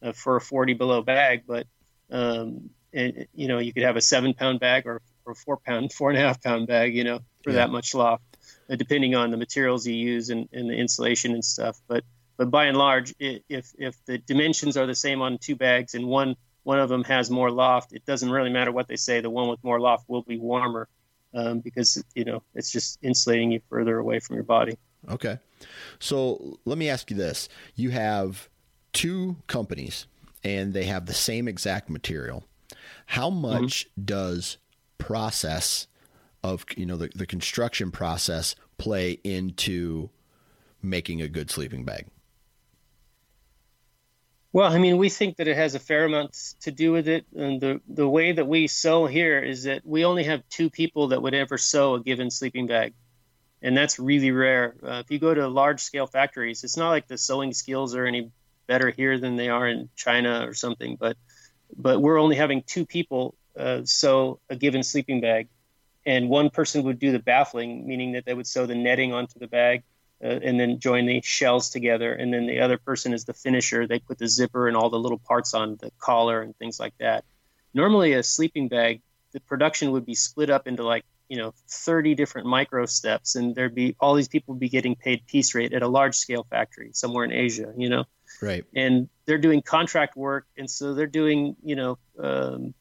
uh, 0.02 0.12
for 0.12 0.38
a 0.38 0.42
40 0.42 0.74
below 0.74 1.02
bag 1.02 1.44
but 1.48 1.68
um, 2.12 2.70
and 2.94 3.28
you 3.34 3.48
know 3.48 3.60
you 3.60 3.74
could 3.74 3.84
have 3.84 3.96
a 3.96 4.02
seven 4.02 4.34
pound 4.34 4.60
bag 4.60 4.86
or, 4.86 5.02
or 5.26 5.36
four 5.36 5.58
pound 5.58 5.92
four 5.94 6.10
and 6.10 6.18
a 6.18 6.22
half 6.22 6.42
pound 6.42 6.68
bag 6.68 6.96
you 6.96 7.04
know 7.04 7.20
for 7.44 7.52
yeah. 7.52 7.58
that 7.58 7.70
much 7.70 7.94
loft 7.94 8.24
uh, 8.70 8.76
depending 8.76 9.16
on 9.16 9.32
the 9.32 9.38
materials 9.38 9.86
you 9.88 9.96
use 9.96 10.30
and, 10.30 10.50
and, 10.52 10.70
the 10.70 10.76
insulation 10.76 11.34
and 11.34 11.44
stuff. 11.44 11.80
But 11.88 12.04
but 12.38 12.52
by 12.52 12.66
and 12.66 12.78
large 12.78 13.14
it, 13.20 13.44
if 13.50 13.74
if 13.78 13.96
the 14.06 14.18
dimensions 14.18 14.78
are 14.78 14.86
the 14.86 14.96
same 14.96 15.22
on 15.22 15.38
two 15.38 15.56
bags 15.56 15.96
and 15.96 16.08
one 16.08 16.36
one 16.64 16.80
of 16.80 16.90
them 16.90 17.04
has 17.06 17.32
more 17.32 17.50
loft 17.50 17.94
it 17.94 18.06
doesn't 18.06 18.30
really 18.30 18.50
matter 18.50 18.72
what 18.72 18.88
they 18.88 18.98
say 18.98 19.22
the 19.22 19.30
one 19.30 19.48
with 19.48 19.64
more 19.64 19.80
loft 19.80 20.10
will 20.10 20.22
be 20.22 20.38
warmer 20.38 20.90
um, 21.34 21.60
because 21.60 22.04
you 22.14 22.26
know 22.26 22.44
it's 22.56 22.72
just 22.72 23.00
insulating 23.02 23.52
you 23.52 23.62
further 23.70 23.98
away 23.98 24.20
from 24.20 24.36
your 24.36 24.44
body. 24.44 24.78
Okay. 25.10 25.40
So 26.00 26.60
let 26.66 26.78
me 26.78 26.90
ask 26.90 27.10
you 27.10 27.18
this. 27.18 27.50
You 27.76 27.92
have 27.92 28.50
two 28.94 29.38
companies 29.48 30.06
and 30.44 30.74
they 30.74 30.86
have 30.86 31.06
the 31.06 31.14
same 31.14 31.48
exact 31.48 31.90
material 31.90 32.46
how 33.08 33.30
mm-hmm. 33.30 33.42
much 33.42 33.86
mm-hmm. 33.86 34.06
does 34.06 34.58
process 34.98 35.88
of 36.44 36.66
you 36.76 36.86
know 36.86 36.98
the, 36.98 37.10
the 37.16 37.26
construction 37.26 37.92
process 37.92 38.56
play 38.78 39.20
into 39.24 40.10
making 40.82 41.22
a 41.22 41.28
good 41.28 41.50
sleeping 41.50 41.84
bag? 41.84 42.06
Well, 44.54 44.72
I 44.72 44.80
mean, 44.80 44.98
we 44.98 45.10
think 45.10 45.38
that 45.38 45.48
it 45.48 45.58
has 45.58 45.76
a 45.76 45.80
fair 45.80 46.06
amount 46.06 46.34
to 46.62 46.72
do 46.72 46.92
with 46.92 47.08
it. 47.08 47.26
And 47.36 47.62
the, 47.62 47.82
the 47.88 48.08
way 48.08 48.32
that 48.32 48.48
we 48.48 48.68
sew 48.68 49.06
here 49.06 49.40
is 49.40 49.64
that 49.64 49.86
we 49.86 50.06
only 50.06 50.24
have 50.24 50.42
two 50.50 50.70
people 50.70 51.10
that 51.10 51.22
would 51.22 51.36
ever 51.36 51.58
sew 51.58 51.96
a 51.96 52.02
given 52.02 52.32
sleeping 52.32 52.66
bag. 52.66 52.94
And 53.62 53.76
that's 53.76 54.00
really 54.00 54.32
rare. 54.32 54.76
Uh, 54.82 55.04
if 55.04 55.12
you 55.12 55.20
go 55.20 55.34
to 55.34 55.48
large 55.48 55.82
scale 55.82 56.08
factories, 56.08 56.64
it's 56.64 56.78
not 56.78 56.90
like 56.90 57.08
the 57.08 57.18
sewing 57.18 57.54
skills 57.54 57.94
are 57.94 58.06
any 58.06 58.32
better 58.68 58.90
here 58.90 59.20
than 59.20 59.36
they 59.36 59.50
are 59.50 59.68
in 59.68 59.90
China 59.96 60.48
or 60.48 60.54
something. 60.54 60.96
But 61.00 61.18
but 61.76 62.00
we're 62.00 62.20
only 62.20 62.36
having 62.36 62.64
two 62.64 62.86
people 62.86 63.36
uh, 63.58 63.82
sew 63.84 64.40
a 64.50 64.56
given 64.56 64.84
sleeping 64.84 65.22
bag, 65.22 65.48
and 66.06 66.30
one 66.30 66.50
person 66.50 66.84
would 66.84 67.00
do 67.00 67.12
the 67.12 67.20
baffling, 67.20 67.88
meaning 67.88 68.14
that 68.14 68.26
they 68.26 68.34
would 68.34 68.48
sew 68.48 68.66
the 68.66 68.76
netting 68.76 69.14
onto 69.14 69.40
the 69.40 69.48
bag 69.48 69.84
uh, 70.24 70.28
and 70.28 70.60
then 70.60 70.80
join 70.80 71.06
the 71.06 71.22
shells 71.22 71.70
together, 71.70 72.14
and 72.14 72.34
then 72.34 72.46
the 72.46 72.60
other 72.60 72.78
person 72.78 73.14
is 73.14 73.26
the 73.26 73.34
finisher. 73.34 73.88
They 73.88 74.00
put 74.00 74.18
the 74.18 74.28
zipper 74.28 74.68
and 74.68 74.78
all 74.78 74.90
the 74.90 75.00
little 75.00 75.20
parts 75.20 75.54
on 75.54 75.78
the 75.80 75.92
collar 76.00 76.42
and 76.42 76.56
things 76.58 76.80
like 76.80 76.94
that. 77.00 77.26
Normally, 77.74 78.14
a 78.14 78.24
sleeping 78.24 78.68
bag, 78.68 79.02
the 79.34 79.40
production 79.42 79.92
would 79.92 80.06
be 80.06 80.16
split 80.16 80.50
up 80.50 80.68
into 80.68 80.84
like 80.84 81.04
you 81.30 81.38
know 81.38 81.54
30 81.70 82.16
different 82.16 82.48
micro 82.48 82.86
steps 82.86 83.36
and 83.36 83.56
there'd 83.56 83.76
be 83.76 83.96
all 84.00 84.14
these 84.14 84.28
people 84.28 84.54
would 84.54 84.60
be 84.60 84.70
getting 84.70 84.96
paid 84.96 85.26
piece 85.28 85.54
rate 85.54 85.74
at 85.74 85.82
a 85.82 85.88
large 85.88 86.16
scale 86.16 86.46
factory 86.50 86.92
somewhere 86.94 87.26
in 87.26 87.32
asia 87.32 87.74
you 87.78 87.90
know 87.90 88.06
right. 88.42 88.64
And 88.76 89.10
they're 89.26 89.38
doing 89.38 89.62
contract 89.62 90.16
work. 90.16 90.46
And 90.58 90.70
so 90.70 90.94
they're 90.94 91.08
doing 91.08 91.56
you 91.64 91.76
know 91.76 91.98
um, 92.20 92.74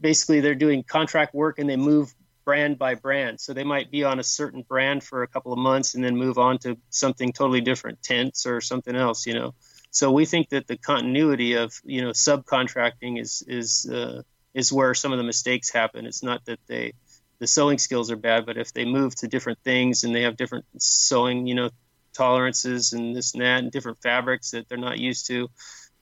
basically 0.00 0.40
they're 0.40 0.54
doing 0.54 0.82
contract 0.82 1.34
work 1.34 1.58
and 1.58 1.68
they 1.68 1.76
move 1.76 2.14
brand 2.44 2.78
by 2.78 2.94
brand. 2.94 3.40
So 3.40 3.52
they 3.52 3.64
might 3.64 3.90
be 3.90 4.04
on 4.04 4.18
a 4.18 4.24
certain 4.24 4.62
brand 4.62 5.04
for 5.04 5.22
a 5.22 5.28
couple 5.28 5.52
of 5.52 5.58
months 5.58 5.94
and 5.94 6.02
then 6.02 6.16
move 6.16 6.38
on 6.38 6.58
to 6.60 6.78
something 6.88 7.32
totally 7.32 7.60
different 7.60 8.02
tents 8.02 8.46
or 8.46 8.60
something 8.60 8.96
else 8.96 9.26
you 9.26 9.34
know. 9.34 9.54
So 9.90 10.12
we 10.12 10.26
think 10.26 10.50
that 10.50 10.66
the 10.66 10.76
continuity 10.76 11.54
of 11.54 11.72
you 11.84 12.02
know 12.02 12.10
subcontracting 12.10 13.20
is 13.20 13.42
is 13.46 13.90
uh, 13.90 14.22
is 14.54 14.72
where 14.72 14.94
some 14.94 15.12
of 15.12 15.18
the 15.18 15.24
mistakes 15.24 15.70
happen. 15.70 16.06
It's 16.06 16.22
not 16.22 16.44
that 16.46 16.60
they 16.66 16.94
the 17.38 17.46
sewing 17.46 17.78
skills 17.78 18.10
are 18.10 18.16
bad 18.16 18.46
but 18.46 18.56
if 18.56 18.72
they 18.72 18.84
move 18.84 19.14
to 19.16 19.28
different 19.28 19.58
things 19.64 20.04
and 20.04 20.14
they 20.14 20.22
have 20.22 20.36
different 20.36 20.64
sewing 20.78 21.46
you 21.46 21.54
know 21.54 21.70
tolerances 22.12 22.92
and 22.92 23.14
this 23.14 23.34
and 23.34 23.42
that 23.42 23.62
and 23.62 23.72
different 23.72 23.98
fabrics 24.02 24.50
that 24.50 24.68
they're 24.68 24.78
not 24.78 24.98
used 24.98 25.26
to. 25.26 25.48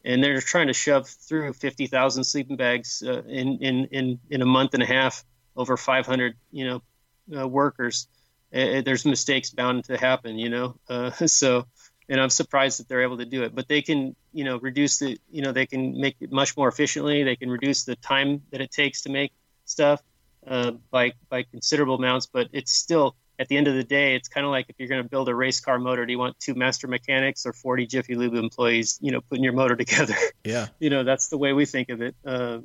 And 0.05 0.23
they're 0.23 0.41
trying 0.41 0.69
to 0.69 0.73
shove 0.73 1.09
through 1.09 1.53
50,000 1.53 2.23
sleeping 2.25 2.57
bags 2.57 3.03
uh, 3.05 3.23
in, 3.23 3.59
in, 3.59 3.87
in, 3.87 4.19
in 4.31 4.43
a 4.43 4.47
month 4.47 4.75
and 4.75 4.83
a 4.83 4.87
half 4.87 5.25
over 5.57 5.77
500, 5.77 6.35
you 6.53 6.67
know, 6.67 6.83
uh, 7.37 7.49
workers. 7.49 8.07
Uh, 8.55 8.83
there's 8.83 9.05
mistakes 9.05 9.51
bound 9.51 9.85
to 9.85 9.97
happen, 9.97 10.39
you 10.39 10.49
know? 10.49 10.77
Uh, 10.89 11.11
so, 11.27 11.67
and 12.09 12.21
I'm 12.21 12.31
surprised 12.31 12.79
that 12.79 12.89
they're 12.89 13.03
able 13.03 13.19
to 13.19 13.25
do 13.25 13.43
it, 13.43 13.55
but 13.55 13.67
they 13.67 13.83
can, 13.83 14.15
you 14.33 14.45
know, 14.45 14.59
reduce 14.59 14.99
the, 14.99 15.19
you 15.31 15.43
know, 15.43 15.51
they 15.51 15.67
can 15.67 16.01
make 16.01 16.17
it 16.21 16.31
much 16.31 16.57
more 16.57 16.69
efficiently. 16.69 17.25
They 17.25 17.37
can 17.37 17.51
reduce 17.51 17.85
the 17.85 17.97
time 17.97 18.43
that 18.53 18.61
it 18.61 18.71
takes 18.71 19.03
to 19.03 19.11
make 19.11 19.33
stuff 19.65 20.03
uh, 20.47 20.73
by, 20.91 21.13
by 21.29 21.43
considerable 21.43 21.97
amounts, 21.97 22.27
but 22.27 22.49
it's 22.53 22.73
still, 22.73 23.17
at 23.39 23.49
the 23.49 23.57
end 23.57 23.69
of 23.69 23.75
the 23.75 23.85
day, 23.85 24.15
it's 24.15 24.29
kind 24.29 24.47
of 24.47 24.51
like 24.51 24.67
if 24.69 24.77
you're 24.79 24.89
going 24.89 25.03
to 25.03 25.09
build 25.09 25.29
a 25.29 25.35
race 25.35 25.61
car 25.61 25.79
motor, 25.79 26.07
do 26.07 26.13
you 26.13 26.19
want 26.19 26.39
two 26.41 26.55
master 26.55 26.89
mechanics 26.89 27.45
or 27.45 27.53
40 27.53 27.87
Jiffy 27.87 28.15
Lube 28.15 28.35
employees, 28.35 28.99
you 29.03 29.13
know, 29.13 29.21
putting 29.21 29.45
your 29.45 29.53
motor 29.53 29.77
together? 29.85 30.15
Yeah. 30.45 30.69
you 30.79 30.91
know, 30.91 31.05
that's 31.05 31.29
the 31.29 31.39
way 31.39 31.53
we 31.53 31.67
think 31.67 31.91
of 31.91 32.01
it. 32.01 32.15
Uh, 32.25 32.61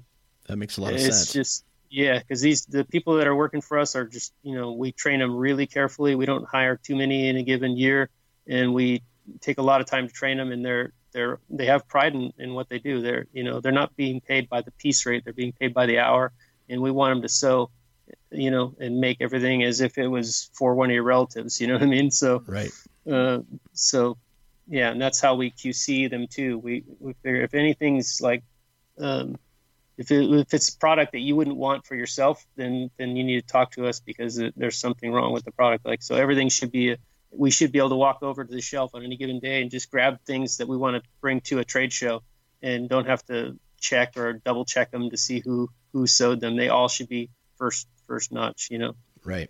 that 0.47 0.57
makes 0.57 0.77
a 0.77 0.81
lot 0.81 0.93
of 0.93 0.95
it's 0.95 1.05
sense. 1.05 1.21
It's 1.23 1.33
just, 1.33 1.65
yeah, 1.89 2.19
because 2.19 2.41
these, 2.41 2.65
the 2.65 2.85
people 2.85 3.15
that 3.15 3.27
are 3.27 3.35
working 3.35 3.61
for 3.61 3.77
us 3.77 3.95
are 3.95 4.05
just, 4.05 4.33
you 4.43 4.55
know, 4.55 4.71
we 4.71 4.91
train 4.91 5.19
them 5.19 5.35
really 5.35 5.67
carefully. 5.67 6.15
We 6.15 6.25
don't 6.25 6.47
hire 6.47 6.77
too 6.77 6.95
many 6.95 7.27
in 7.27 7.35
a 7.35 7.43
given 7.43 7.75
year 7.75 8.09
and 8.47 8.73
we 8.73 9.03
take 9.41 9.57
a 9.57 9.61
lot 9.61 9.81
of 9.81 9.87
time 9.87 10.07
to 10.07 10.13
train 10.13 10.37
them 10.37 10.51
and 10.51 10.63
they're, 10.63 10.93
they're, 11.11 11.39
they 11.49 11.65
have 11.65 11.87
pride 11.89 12.15
in, 12.15 12.31
in 12.37 12.53
what 12.53 12.69
they 12.69 12.79
do. 12.79 13.01
They're, 13.01 13.25
you 13.33 13.43
know, 13.43 13.59
they're 13.59 13.73
not 13.73 13.95
being 13.97 14.21
paid 14.21 14.47
by 14.47 14.61
the 14.61 14.71
piece 14.71 15.05
rate. 15.05 15.25
They're 15.25 15.33
being 15.33 15.51
paid 15.51 15.73
by 15.73 15.85
the 15.85 15.99
hour 15.99 16.31
and 16.69 16.81
we 16.81 16.91
want 16.91 17.13
them 17.13 17.21
to 17.23 17.29
sew 17.29 17.69
you 18.31 18.51
know, 18.51 18.73
and 18.79 18.99
make 18.99 19.17
everything 19.21 19.63
as 19.63 19.81
if 19.81 19.97
it 19.97 20.07
was 20.07 20.49
for 20.53 20.73
one 20.73 20.89
of 20.89 20.93
your 20.93 21.03
relatives. 21.03 21.59
You 21.59 21.67
know 21.67 21.73
what 21.73 21.83
I 21.83 21.87
mean? 21.87 22.11
So 22.11 22.43
right. 22.47 22.71
Uh, 23.09 23.39
so 23.73 24.17
yeah, 24.67 24.91
and 24.91 25.01
that's 25.01 25.19
how 25.19 25.35
we 25.35 25.51
QC 25.51 26.09
them 26.09 26.27
too. 26.27 26.57
We 26.57 26.83
we 26.99 27.13
figure 27.23 27.41
if 27.41 27.53
anything's 27.53 28.21
like, 28.21 28.43
um, 28.99 29.37
if 29.97 30.11
it, 30.11 30.23
if 30.31 30.53
it's 30.53 30.69
a 30.69 30.77
product 30.77 31.11
that 31.11 31.19
you 31.19 31.35
wouldn't 31.35 31.57
want 31.57 31.85
for 31.85 31.95
yourself, 31.95 32.45
then 32.55 32.89
then 32.97 33.15
you 33.17 33.23
need 33.23 33.41
to 33.41 33.47
talk 33.47 33.71
to 33.71 33.87
us 33.87 33.99
because 33.99 34.37
it, 34.37 34.53
there's 34.55 34.77
something 34.77 35.11
wrong 35.11 35.33
with 35.33 35.43
the 35.43 35.51
product. 35.51 35.85
Like 35.85 36.01
so, 36.01 36.15
everything 36.15 36.49
should 36.49 36.71
be. 36.71 36.91
A, 36.91 36.97
we 37.33 37.49
should 37.49 37.71
be 37.71 37.79
able 37.79 37.89
to 37.89 37.95
walk 37.95 38.23
over 38.23 38.43
to 38.43 38.53
the 38.53 38.61
shelf 38.61 38.91
on 38.93 39.03
any 39.03 39.15
given 39.15 39.39
day 39.39 39.61
and 39.61 39.71
just 39.71 39.89
grab 39.89 40.19
things 40.25 40.57
that 40.57 40.67
we 40.67 40.75
want 40.75 41.01
to 41.01 41.09
bring 41.21 41.39
to 41.39 41.59
a 41.59 41.65
trade 41.65 41.93
show, 41.93 42.23
and 42.61 42.89
don't 42.89 43.07
have 43.07 43.25
to 43.25 43.57
check 43.79 44.17
or 44.17 44.33
double 44.33 44.65
check 44.65 44.91
them 44.91 45.09
to 45.09 45.17
see 45.17 45.39
who 45.39 45.69
who 45.93 46.07
sewed 46.07 46.39
them. 46.39 46.55
They 46.55 46.69
all 46.69 46.87
should 46.87 47.09
be 47.09 47.29
first 47.57 47.87
first 48.11 48.33
notch, 48.33 48.67
you 48.69 48.77
know. 48.77 48.93
Right. 49.23 49.49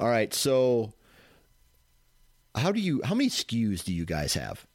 All 0.00 0.08
right. 0.08 0.32
So, 0.32 0.94
how 2.54 2.72
do 2.72 2.80
you? 2.80 3.02
How 3.04 3.14
many 3.14 3.28
SKUs 3.28 3.84
do 3.84 3.92
you 3.92 4.06
guys 4.06 4.32
have? 4.32 4.66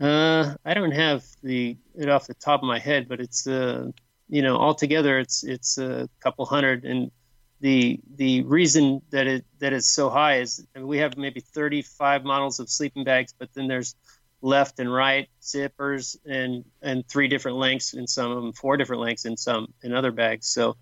Uh, 0.00 0.54
I 0.64 0.72
don't 0.72 0.92
have 0.92 1.22
the 1.42 1.76
it 1.94 2.08
off 2.08 2.26
the 2.26 2.32
top 2.34 2.62
of 2.62 2.66
my 2.66 2.78
head, 2.78 3.08
but 3.10 3.20
it's 3.20 3.46
uh, 3.46 3.90
you 4.30 4.40
know, 4.40 4.56
altogether 4.56 5.18
it's 5.18 5.44
it's 5.44 5.76
a 5.76 6.08
couple 6.20 6.46
hundred, 6.46 6.86
and 6.86 7.10
the 7.60 8.00
the 8.16 8.42
reason 8.44 9.02
that 9.10 9.26
it 9.26 9.44
that 9.58 9.74
it's 9.74 9.90
so 9.90 10.08
high 10.08 10.38
is 10.38 10.66
I 10.74 10.78
mean, 10.78 10.88
we 10.88 10.96
have 10.96 11.18
maybe 11.18 11.40
35 11.40 12.24
models 12.24 12.58
of 12.58 12.70
sleeping 12.70 13.04
bags, 13.04 13.34
but 13.38 13.52
then 13.52 13.68
there's 13.68 13.94
left 14.42 14.80
and 14.80 14.90
right 14.90 15.28
zippers 15.42 16.16
and 16.24 16.64
and 16.80 17.06
three 17.06 17.28
different 17.28 17.58
lengths 17.58 17.92
in 17.92 18.06
some 18.06 18.30
of 18.30 18.42
them, 18.42 18.54
four 18.54 18.78
different 18.78 19.02
lengths 19.02 19.26
in 19.26 19.36
some 19.36 19.74
in 19.82 19.92
other 19.92 20.12
bags. 20.12 20.46
So 20.46 20.76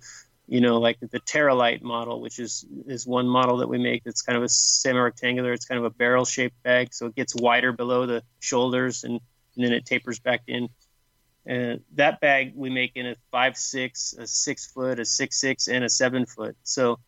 you 0.48 0.62
know, 0.62 0.78
like 0.78 0.98
the 1.00 1.20
Terralite 1.20 1.82
model, 1.82 2.20
which 2.20 2.38
is 2.38 2.64
is 2.86 3.06
one 3.06 3.28
model 3.28 3.58
that 3.58 3.68
we 3.68 3.78
make 3.78 4.02
that's 4.02 4.22
kind 4.22 4.36
of 4.36 4.42
a 4.42 4.48
semi-rectangular. 4.48 5.52
It's 5.52 5.66
kind 5.66 5.78
of 5.78 5.84
a 5.84 5.90
barrel-shaped 5.90 6.62
bag, 6.62 6.94
so 6.94 7.06
it 7.06 7.14
gets 7.14 7.34
wider 7.34 7.70
below 7.72 8.06
the 8.06 8.22
shoulders 8.40 9.04
and, 9.04 9.20
and 9.56 9.64
then 9.64 9.72
it 9.72 9.84
tapers 9.84 10.18
back 10.18 10.40
in. 10.46 10.68
And 11.44 11.82
that 11.96 12.20
bag 12.20 12.52
we 12.54 12.70
make 12.70 12.92
in 12.94 13.06
a 13.06 13.16
five 13.30 13.56
six, 13.56 14.14
a 14.18 14.26
six 14.26 14.66
foot, 14.66 14.98
a 14.98 15.04
six 15.04 15.38
six, 15.38 15.68
and 15.68 15.84
a 15.84 15.88
seven 15.88 16.24
foot. 16.24 16.56
So, 16.62 16.98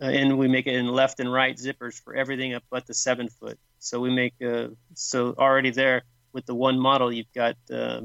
uh, 0.00 0.06
and 0.06 0.38
we 0.38 0.46
make 0.46 0.66
it 0.66 0.74
in 0.74 0.86
left 0.86 1.18
and 1.20 1.32
right 1.32 1.56
zippers 1.56 2.00
for 2.02 2.14
everything 2.14 2.54
up 2.54 2.64
but 2.70 2.86
the 2.86 2.94
seven 2.94 3.28
foot. 3.28 3.58
So 3.78 4.00
we 4.00 4.10
make 4.10 4.34
uh, 4.46 4.68
so 4.94 5.34
already 5.38 5.70
there 5.70 6.02
with 6.34 6.44
the 6.44 6.54
one 6.54 6.78
model, 6.78 7.10
you've 7.10 7.32
got 7.34 7.56
uh, 7.72 8.02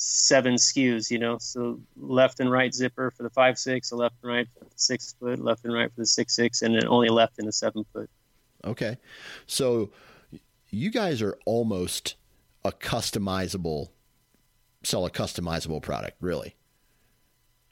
seven 0.00 0.54
SKUs, 0.54 1.10
you 1.10 1.18
know, 1.18 1.36
so 1.38 1.78
left 1.98 2.40
and 2.40 2.50
right 2.50 2.72
zipper 2.74 3.10
for 3.10 3.22
the 3.22 3.28
five 3.30 3.58
six, 3.58 3.90
a 3.90 3.96
left 3.96 4.14
and 4.22 4.32
right 4.32 4.48
for 4.58 4.64
the 4.64 4.70
six 4.76 5.14
foot, 5.20 5.38
left 5.38 5.64
and 5.64 5.74
right 5.74 5.92
for 5.94 6.00
the 6.00 6.06
six 6.06 6.34
six, 6.34 6.62
and 6.62 6.74
then 6.74 6.88
only 6.88 7.10
left 7.10 7.38
in 7.38 7.44
the 7.44 7.52
seven 7.52 7.84
foot. 7.92 8.08
Okay, 8.64 8.96
so 9.46 9.90
you 10.70 10.90
guys 10.90 11.20
are 11.20 11.36
almost 11.44 12.14
a 12.64 12.72
customizable, 12.72 13.88
sell 14.82 15.04
a 15.04 15.10
customizable 15.10 15.82
product, 15.82 16.16
really. 16.20 16.54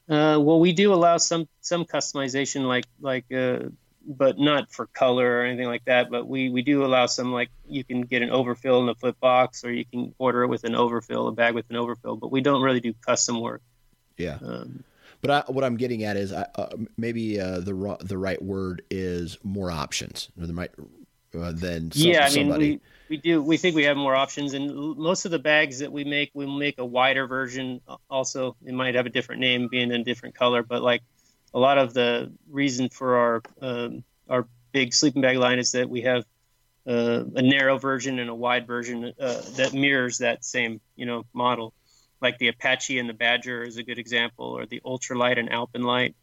Uh, 0.07 0.37
well, 0.39 0.59
we 0.59 0.71
do 0.71 0.93
allow 0.93 1.17
some 1.17 1.47
some 1.61 1.83
customization, 1.83 2.67
like 2.67 2.85
like 3.01 3.25
uh, 3.31 3.69
but 4.09 4.39
not 4.39 4.71
for 4.71 4.87
color 4.87 5.39
or 5.39 5.45
anything 5.45 5.67
like 5.67 5.85
that. 5.85 6.09
But 6.09 6.27
we, 6.27 6.49
we 6.49 6.63
do 6.63 6.83
allow 6.83 7.05
some 7.05 7.31
like 7.31 7.49
you 7.67 7.83
can 7.83 8.01
get 8.01 8.23
an 8.23 8.31
overfill 8.31 8.79
in 8.81 8.87
the 8.87 8.95
flip 8.95 9.19
box, 9.19 9.63
or 9.63 9.71
you 9.71 9.85
can 9.85 10.15
order 10.17 10.43
it 10.43 10.47
with 10.47 10.63
an 10.63 10.75
overfill, 10.75 11.27
a 11.27 11.31
bag 11.31 11.53
with 11.53 11.69
an 11.69 11.75
overfill. 11.75 12.15
But 12.15 12.31
we 12.31 12.41
don't 12.41 12.63
really 12.63 12.79
do 12.79 12.93
custom 13.05 13.39
work. 13.39 13.61
Yeah. 14.17 14.39
Um, 14.43 14.83
but 15.21 15.31
I, 15.31 15.51
what 15.51 15.63
I'm 15.63 15.77
getting 15.77 16.03
at 16.03 16.17
is 16.17 16.33
uh, 16.33 16.69
maybe 16.97 17.39
uh, 17.39 17.59
the 17.59 17.97
the 18.01 18.17
right 18.17 18.41
word 18.41 18.81
is 18.89 19.37
more 19.43 19.69
options, 19.69 20.29
or 20.39 20.47
the 20.47 20.53
right 20.53 20.71
uh, 21.37 21.51
than 21.51 21.91
some, 21.91 22.09
yeah. 22.09 22.21
I 22.21 22.29
mean, 22.29 22.47
somebody. 22.47 22.69
we 22.69 22.81
we 23.09 23.17
do 23.17 23.41
we 23.41 23.57
think 23.57 23.75
we 23.75 23.83
have 23.83 23.97
more 23.97 24.15
options, 24.15 24.53
and 24.53 24.97
most 24.97 25.25
of 25.25 25.31
the 25.31 25.39
bags 25.39 25.79
that 25.79 25.91
we 25.91 26.03
make, 26.03 26.31
we 26.33 26.45
make 26.45 26.79
a 26.79 26.85
wider 26.85 27.27
version. 27.27 27.81
Also, 28.09 28.55
it 28.65 28.73
might 28.73 28.95
have 28.95 29.05
a 29.05 29.09
different 29.09 29.41
name, 29.41 29.67
being 29.67 29.91
in 29.91 30.01
a 30.01 30.03
different 30.03 30.35
color, 30.35 30.63
but 30.63 30.81
like 30.81 31.03
a 31.53 31.59
lot 31.59 31.77
of 31.77 31.93
the 31.93 32.31
reason 32.49 32.89
for 32.89 33.15
our 33.15 33.41
um, 33.61 34.03
our 34.29 34.47
big 34.71 34.93
sleeping 34.93 35.21
bag 35.21 35.37
line 35.37 35.59
is 35.59 35.71
that 35.71 35.89
we 35.89 36.01
have 36.01 36.25
uh, 36.87 37.23
a 37.35 37.41
narrow 37.41 37.77
version 37.77 38.19
and 38.19 38.29
a 38.29 38.35
wide 38.35 38.67
version 38.67 39.13
uh, 39.19 39.41
that 39.55 39.73
mirrors 39.73 40.19
that 40.19 40.43
same 40.43 40.79
you 40.95 41.05
know 41.05 41.25
model. 41.33 41.73
Like 42.21 42.37
the 42.37 42.49
Apache 42.49 42.99
and 42.99 43.07
the 43.07 43.13
Badger 43.13 43.63
is 43.63 43.77
a 43.77 43.83
good 43.83 43.97
example, 43.97 44.45
or 44.45 44.65
the 44.65 44.81
UltraLite 44.85 45.39
and 45.39 45.49
AlpinLite. 45.49 46.15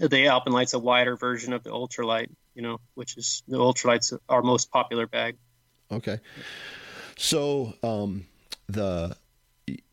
The 0.00 0.08
AlpinLite's 0.08 0.74
a 0.74 0.80
wider 0.80 1.16
version 1.16 1.52
of 1.52 1.62
the 1.62 1.70
UltraLite, 1.70 2.30
you 2.54 2.62
know, 2.62 2.80
which 2.94 3.16
is 3.16 3.44
the 3.46 3.58
UltraLite's 3.58 4.12
our 4.28 4.42
most 4.42 4.72
popular 4.72 5.06
bag. 5.06 5.36
Okay, 5.92 6.18
so 7.16 7.74
um, 7.82 8.26
the 8.68 9.16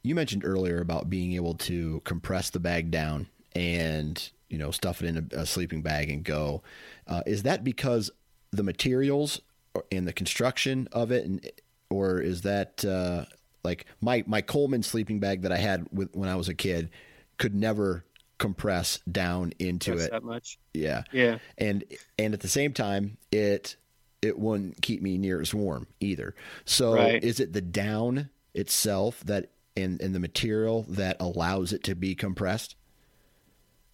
you 0.02 0.16
mentioned 0.16 0.44
earlier 0.46 0.82
about 0.82 1.10
being 1.10 1.34
able 1.34 1.54
to 1.54 2.02
compress 2.04 2.50
the 2.50 2.60
bag 2.60 2.90
down 2.90 3.28
and 3.58 4.30
you 4.50 4.58
know 4.58 4.70
stuff 4.70 5.02
it 5.02 5.08
in 5.08 5.30
a, 5.34 5.42
a 5.42 5.46
sleeping 5.46 5.82
bag 5.82 6.10
and 6.10 6.24
go. 6.24 6.62
Uh, 7.08 7.24
is 7.26 7.44
that 7.44 7.64
because 7.64 8.12
the 8.52 8.64
materials 8.64 9.42
and 9.92 10.08
the 10.08 10.14
construction 10.14 10.88
of 10.92 11.12
it, 11.12 11.26
and 11.26 11.50
or 11.90 12.22
is 12.22 12.44
that 12.44 12.86
uh, 12.86 13.26
like 13.64 13.86
my 14.00 14.24
my 14.28 14.42
Coleman 14.42 14.84
sleeping 14.84 15.20
bag 15.20 15.42
that 15.42 15.52
I 15.52 15.58
had 15.58 15.88
with, 15.92 16.16
when 16.16 16.30
I 16.30 16.36
was 16.36 16.48
a 16.48 16.54
kid 16.54 16.90
could 17.38 17.56
never 17.56 18.06
compress 18.38 19.00
down 19.12 19.54
into 19.58 19.92
That's 19.92 20.06
it 20.06 20.12
that 20.12 20.24
much. 20.24 20.60
Yeah, 20.74 21.04
yeah, 21.12 21.40
and 21.58 21.84
and 22.20 22.36
at 22.36 22.42
the 22.42 22.48
same 22.48 22.74
time 22.74 23.18
it 23.32 23.76
it 24.22 24.38
wouldn't 24.38 24.84
keep 24.84 25.02
me 25.02 25.18
near 25.18 25.42
as 25.42 25.54
warm 25.54 25.88
either. 26.00 26.36
So 26.66 26.94
right. 26.94 27.24
is 27.24 27.40
it 27.40 27.54
the 27.54 27.62
down 27.62 28.30
itself 28.54 29.24
that 29.26 29.50
and 29.76 30.00
and 30.00 30.14
the 30.14 30.20
material 30.20 30.86
that 30.90 31.18
allows 31.20 31.74
it 31.74 31.84
to 31.86 31.96
be 31.96 32.14
compressed? 32.14 32.76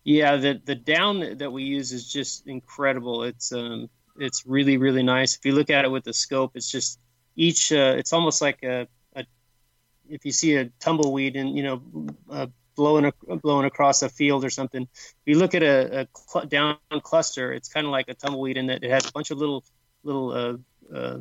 Yeah, 0.04 0.36
the 0.38 0.62
the 0.64 0.76
down 0.76 1.38
that 1.38 1.52
we 1.52 1.64
use 1.64 1.92
is 1.92 2.12
just 2.12 2.48
incredible. 2.48 3.24
It's 3.24 3.52
um 3.52 3.90
it's 4.18 4.46
really 4.46 4.78
really 4.78 5.04
nice. 5.04 5.36
If 5.36 5.46
you 5.46 5.54
look 5.54 5.70
at 5.70 5.86
it 5.86 5.92
with 5.92 6.04
the 6.04 6.14
scope, 6.14 6.52
it's 6.56 6.70
just 6.70 7.00
each 7.36 7.72
uh, 7.72 7.96
it's 7.98 8.14
almost 8.14 8.42
like 8.42 8.64
a, 8.64 8.88
a 9.16 9.26
if 10.10 10.26
you 10.26 10.32
see 10.32 10.56
a 10.56 10.66
tumbleweed 10.80 11.36
and 11.36 11.56
you 11.56 11.64
know 11.64 11.82
uh, 12.30 12.48
blowing 12.76 13.12
blowing 13.42 13.66
across 13.66 14.02
a 14.02 14.10
field 14.10 14.44
or 14.44 14.50
something. 14.50 14.84
If 14.84 15.26
you 15.26 15.38
look 15.38 15.56
at 15.56 15.64
a, 15.64 16.02
a 16.02 16.08
cl- 16.16 16.46
down 16.46 16.78
cluster, 17.02 17.54
it's 17.54 17.70
kind 17.70 17.86
of 17.86 17.92
like 17.92 18.10
a 18.10 18.14
tumbleweed 18.14 18.58
in 18.58 18.68
that 18.68 18.84
it 18.84 18.92
has 18.92 19.08
a 19.08 19.12
bunch 19.12 19.32
of 19.32 19.38
little 19.38 19.64
little 20.04 20.32
uh, 20.32 20.96
uh, 20.96 21.20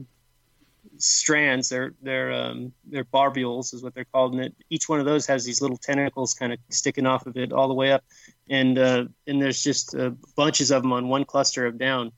strands. 0.99 1.69
They're 1.69 1.95
they're 2.03 2.33
um, 2.33 2.73
they're 2.85 3.05
barbules 3.05 3.75
is 3.75 3.83
what 3.83 3.95
they're 3.95 4.05
called, 4.05 4.35
and 4.35 4.45
it, 4.45 4.55
each 4.71 4.89
one 4.89 5.01
of 5.01 5.07
those 5.07 5.27
has 5.27 5.45
these 5.45 5.61
little 5.61 5.77
tentacles 5.77 6.35
kind 6.35 6.53
of 6.53 6.59
sticking 6.71 7.07
off 7.07 7.27
of 7.27 7.37
it 7.37 7.53
all 7.53 7.69
the 7.69 7.75
way 7.75 7.93
up, 7.93 8.05
and 8.53 8.79
uh, 8.79 9.05
and 9.27 9.41
there's 9.41 9.63
just 9.63 9.95
uh, 9.97 10.11
bunches 10.37 10.71
of 10.71 10.83
them 10.83 10.93
on 10.93 11.09
one 11.09 11.25
cluster 11.25 11.67
of 11.67 11.79
down. 11.79 12.13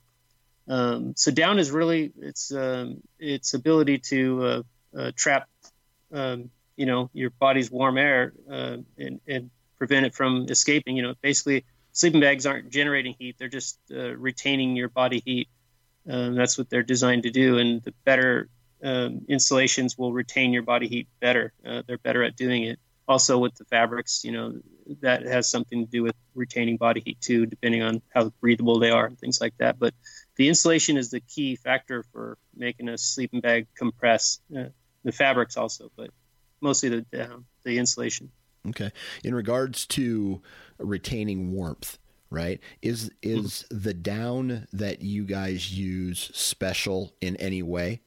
Um, 0.66 1.14
so 1.16 1.30
down 1.30 1.60
is 1.60 1.70
really 1.70 2.12
its 2.20 2.52
um, 2.52 3.00
its 3.20 3.54
ability 3.54 3.98
to 4.10 4.44
uh, 4.44 4.62
uh 4.98 5.12
trap, 5.14 5.48
um, 6.12 6.50
you 6.76 6.86
know, 6.86 7.08
your 7.12 7.30
body's 7.30 7.70
warm 7.70 7.98
air 7.98 8.32
uh, 8.50 8.78
and, 8.98 9.20
and 9.28 9.50
prevent 9.78 10.06
it 10.06 10.14
from 10.14 10.46
escaping. 10.50 10.96
You 10.96 11.04
know, 11.04 11.14
basically 11.22 11.64
sleeping 11.92 12.20
bags 12.20 12.46
aren't 12.46 12.68
generating 12.68 13.14
heat; 13.16 13.36
they're 13.38 13.48
just 13.48 13.78
uh, 13.92 14.16
retaining 14.16 14.74
your 14.74 14.88
body 14.88 15.22
heat. 15.24 15.48
Um, 16.10 16.34
that's 16.34 16.58
what 16.58 16.68
they're 16.68 16.82
designed 16.82 17.22
to 17.22 17.30
do. 17.30 17.58
And 17.58 17.80
the 17.82 17.94
better 18.04 18.48
um, 18.82 19.24
installations 19.28 19.96
will 19.96 20.12
retain 20.12 20.52
your 20.52 20.64
body 20.64 20.88
heat 20.88 21.06
better. 21.20 21.52
They're 21.62 21.98
better 21.98 22.24
at 22.24 22.34
doing 22.34 22.64
it. 22.64 22.80
Also, 23.06 23.38
with 23.38 23.54
the 23.54 23.64
fabrics, 23.66 24.24
you 24.24 24.32
know, 24.32 24.54
that 25.00 25.24
has 25.24 25.48
something 25.48 25.84
to 25.84 25.90
do 25.90 26.02
with 26.02 26.14
retaining 26.34 26.76
body 26.76 27.02
heat 27.04 27.20
too, 27.20 27.46
depending 27.46 27.82
on 27.82 28.02
how 28.14 28.30
breathable 28.40 28.78
they 28.78 28.90
are 28.90 29.06
and 29.06 29.18
things 29.18 29.40
like 29.40 29.56
that. 29.58 29.78
But 29.78 29.94
the 30.36 30.48
insulation 30.48 30.96
is 30.96 31.10
the 31.10 31.20
key 31.20 31.56
factor 31.56 32.04
for 32.12 32.38
making 32.56 32.88
a 32.88 32.98
sleeping 32.98 33.40
bag 33.40 33.66
compress. 33.76 34.40
Uh, 34.56 34.64
the 35.04 35.12
fabrics 35.12 35.56
also, 35.56 35.90
but 35.96 36.10
mostly 36.60 36.88
the 36.88 37.02
down, 37.02 37.44
the 37.62 37.78
insulation. 37.78 38.30
Okay. 38.68 38.90
In 39.22 39.34
regards 39.34 39.86
to 39.88 40.40
retaining 40.78 41.52
warmth, 41.52 41.98
right? 42.30 42.60
Is 42.82 43.10
is 43.22 43.64
mm-hmm. 43.70 43.78
the 43.82 43.94
down 43.94 44.66
that 44.72 45.02
you 45.02 45.24
guys 45.24 45.72
use 45.72 46.30
special 46.32 47.14
in 47.20 47.36
any 47.36 47.62
way? 47.62 48.00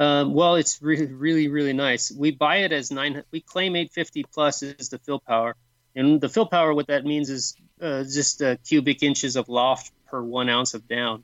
Um, 0.00 0.32
well, 0.32 0.54
it's 0.54 0.80
really, 0.80 1.12
really, 1.12 1.48
really 1.48 1.74
nice. 1.74 2.10
We 2.10 2.30
buy 2.30 2.56
it 2.58 2.72
as 2.72 2.90
nine. 2.90 3.22
We 3.32 3.42
claim 3.42 3.76
850 3.76 4.24
plus 4.32 4.62
is 4.62 4.88
the 4.88 4.98
fill 4.98 5.20
power, 5.20 5.54
and 5.94 6.18
the 6.22 6.30
fill 6.30 6.46
power, 6.46 6.72
what 6.72 6.86
that 6.86 7.04
means 7.04 7.28
is 7.28 7.54
uh, 7.82 8.04
just 8.04 8.40
uh, 8.40 8.56
cubic 8.66 9.02
inches 9.02 9.36
of 9.36 9.50
loft 9.50 9.92
per 10.06 10.22
one 10.22 10.48
ounce 10.48 10.72
of 10.72 10.88
down. 10.88 11.22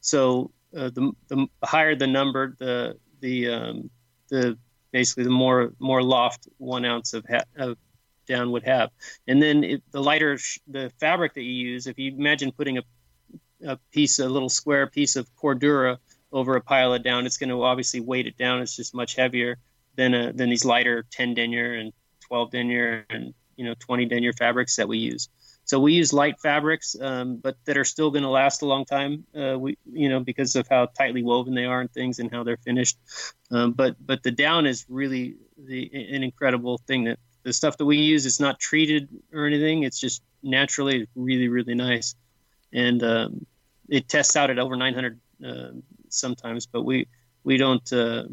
So 0.00 0.50
uh, 0.76 0.90
the, 0.90 1.12
the 1.28 1.46
higher 1.62 1.94
the 1.94 2.08
number, 2.08 2.56
the 2.58 2.96
the 3.20 3.48
um, 3.48 3.90
the 4.28 4.58
basically 4.90 5.22
the 5.22 5.30
more 5.30 5.72
more 5.78 6.02
loft 6.02 6.48
one 6.58 6.84
ounce 6.84 7.14
of, 7.14 7.24
ha- 7.30 7.44
of 7.56 7.78
down 8.26 8.50
would 8.50 8.64
have. 8.64 8.90
And 9.28 9.40
then 9.40 9.62
it, 9.62 9.82
the 9.92 10.02
lighter 10.02 10.36
sh- 10.36 10.58
the 10.66 10.90
fabric 10.98 11.34
that 11.34 11.42
you 11.42 11.52
use, 11.52 11.86
if 11.86 11.96
you 11.96 12.10
imagine 12.12 12.50
putting 12.50 12.78
a 12.78 12.82
a 13.64 13.78
piece, 13.92 14.18
a 14.18 14.28
little 14.28 14.48
square 14.48 14.86
piece 14.88 15.14
of 15.16 15.28
Cordura 15.36 15.98
over 16.32 16.56
a 16.56 16.60
pile 16.60 16.94
of 16.94 17.02
down, 17.02 17.26
it's 17.26 17.36
going 17.36 17.50
to 17.50 17.62
obviously 17.62 18.00
weight 18.00 18.26
it 18.26 18.36
down. 18.36 18.62
It's 18.62 18.76
just 18.76 18.94
much 18.94 19.16
heavier 19.16 19.58
than 19.96 20.14
a, 20.14 20.32
than 20.32 20.48
these 20.48 20.64
lighter 20.64 21.04
10 21.10 21.34
denier 21.34 21.74
and 21.74 21.92
12 22.26 22.50
denier 22.50 23.04
and 23.10 23.34
you 23.56 23.64
know 23.64 23.74
20 23.78 24.06
denier 24.06 24.32
fabrics 24.32 24.76
that 24.76 24.88
we 24.88 24.98
use. 24.98 25.28
So 25.64 25.78
we 25.78 25.92
use 25.92 26.12
light 26.12 26.40
fabrics, 26.40 26.96
um, 27.00 27.36
but 27.36 27.56
that 27.64 27.76
are 27.76 27.84
still 27.84 28.10
going 28.10 28.22
to 28.22 28.28
last 28.28 28.62
a 28.62 28.66
long 28.66 28.84
time. 28.84 29.24
Uh, 29.34 29.58
we 29.58 29.78
you 29.92 30.08
know 30.08 30.20
because 30.20 30.56
of 30.56 30.66
how 30.68 30.86
tightly 30.86 31.22
woven 31.22 31.54
they 31.54 31.64
are 31.64 31.80
and 31.80 31.92
things 31.92 32.18
and 32.18 32.30
how 32.30 32.42
they're 32.44 32.56
finished. 32.56 32.98
Um, 33.50 33.72
but 33.72 33.96
but 34.04 34.22
the 34.22 34.30
down 34.30 34.66
is 34.66 34.86
really 34.88 35.36
the, 35.58 35.90
an 35.92 36.22
incredible 36.22 36.78
thing 36.86 37.04
that 37.04 37.18
the 37.42 37.52
stuff 37.52 37.76
that 37.76 37.84
we 37.84 37.98
use 37.98 38.26
is 38.26 38.40
not 38.40 38.58
treated 38.58 39.08
or 39.32 39.46
anything. 39.46 39.82
It's 39.82 40.00
just 40.00 40.22
naturally 40.42 41.06
really 41.14 41.48
really 41.48 41.74
nice. 41.74 42.14
and 42.72 43.02
um, 43.02 43.46
it 43.88 44.08
tests 44.08 44.36
out 44.36 44.50
at 44.50 44.58
over 44.58 44.76
900 44.76 45.20
uh, 45.44 45.70
sometimes, 46.08 46.66
but 46.66 46.82
we 46.82 47.06
we 47.44 47.56
don't 47.56 47.92
uh, 47.92 48.24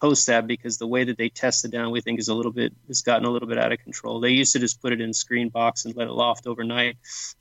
post 0.00 0.26
that 0.26 0.46
because 0.46 0.78
the 0.78 0.86
way 0.86 1.04
that 1.04 1.16
they 1.16 1.28
test 1.28 1.64
it 1.64 1.70
down, 1.70 1.90
we 1.90 2.00
think 2.00 2.18
is 2.18 2.28
a 2.28 2.34
little 2.34 2.52
bit 2.52 2.72
has 2.88 3.02
gotten 3.02 3.24
a 3.24 3.30
little 3.30 3.48
bit 3.48 3.58
out 3.58 3.72
of 3.72 3.78
control. 3.78 4.20
They 4.20 4.30
used 4.30 4.52
to 4.52 4.58
just 4.58 4.82
put 4.82 4.92
it 4.92 5.00
in 5.00 5.12
screen 5.12 5.48
box 5.48 5.84
and 5.84 5.96
let 5.96 6.08
it 6.08 6.12
loft 6.12 6.46
overnight, 6.46 6.96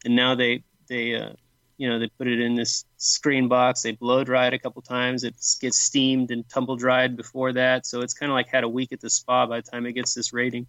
and 0.05 0.15
now 0.15 0.35
they 0.35 0.63
they 0.87 1.15
uh, 1.15 1.33
you 1.77 1.89
know 1.89 1.99
they 1.99 2.07
put 2.17 2.27
it 2.27 2.39
in 2.39 2.55
this 2.55 2.85
screen 2.97 3.47
box. 3.47 3.81
They 3.81 3.91
blow 3.91 4.23
dry 4.23 4.47
it 4.47 4.53
a 4.53 4.59
couple 4.59 4.81
times. 4.81 5.23
It 5.23 5.35
gets 5.59 5.79
steamed 5.79 6.31
and 6.31 6.47
tumble 6.47 6.75
dried 6.75 7.17
before 7.17 7.53
that, 7.53 7.85
so 7.85 8.01
it's 8.01 8.13
kind 8.13 8.31
of 8.31 8.35
like 8.35 8.47
had 8.47 8.63
a 8.63 8.69
week 8.69 8.91
at 8.91 9.01
the 9.01 9.09
spa 9.09 9.45
by 9.45 9.57
the 9.61 9.69
time 9.69 9.85
it 9.85 9.93
gets 9.93 10.13
this 10.13 10.33
rating. 10.33 10.67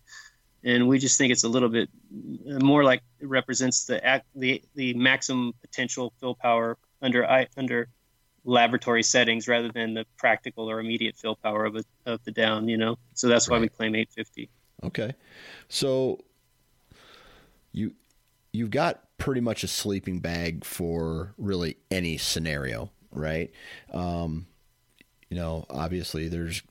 And 0.66 0.88
we 0.88 0.98
just 0.98 1.18
think 1.18 1.30
it's 1.30 1.44
a 1.44 1.48
little 1.48 1.68
bit 1.68 1.90
more 2.44 2.84
like 2.84 3.02
it 3.20 3.28
represents 3.28 3.84
the 3.84 4.04
act, 4.04 4.26
the 4.34 4.62
the 4.74 4.94
maximum 4.94 5.52
potential 5.60 6.12
fill 6.18 6.34
power 6.34 6.78
under 7.02 7.46
under 7.56 7.88
laboratory 8.44 9.02
settings 9.02 9.48
rather 9.48 9.70
than 9.70 9.94
the 9.94 10.04
practical 10.18 10.70
or 10.70 10.80
immediate 10.80 11.16
fill 11.16 11.36
power 11.36 11.64
of, 11.64 11.76
a, 11.76 11.84
of 12.06 12.22
the 12.24 12.30
down, 12.30 12.68
you 12.68 12.76
know? 12.76 12.96
So 13.14 13.28
that's 13.28 13.48
why 13.48 13.56
right. 13.56 13.62
we 13.62 13.68
claim 13.68 13.94
850. 13.94 14.50
Okay. 14.84 15.14
So 15.68 16.20
you, 17.72 17.94
you've 18.52 18.70
got 18.70 19.00
pretty 19.18 19.40
much 19.40 19.64
a 19.64 19.68
sleeping 19.68 20.20
bag 20.20 20.64
for 20.64 21.34
really 21.38 21.76
any 21.90 22.18
scenario, 22.18 22.90
right? 23.10 23.50
Um, 23.92 24.46
you 25.30 25.36
know, 25.36 25.64
obviously 25.70 26.28
there's, 26.28 26.62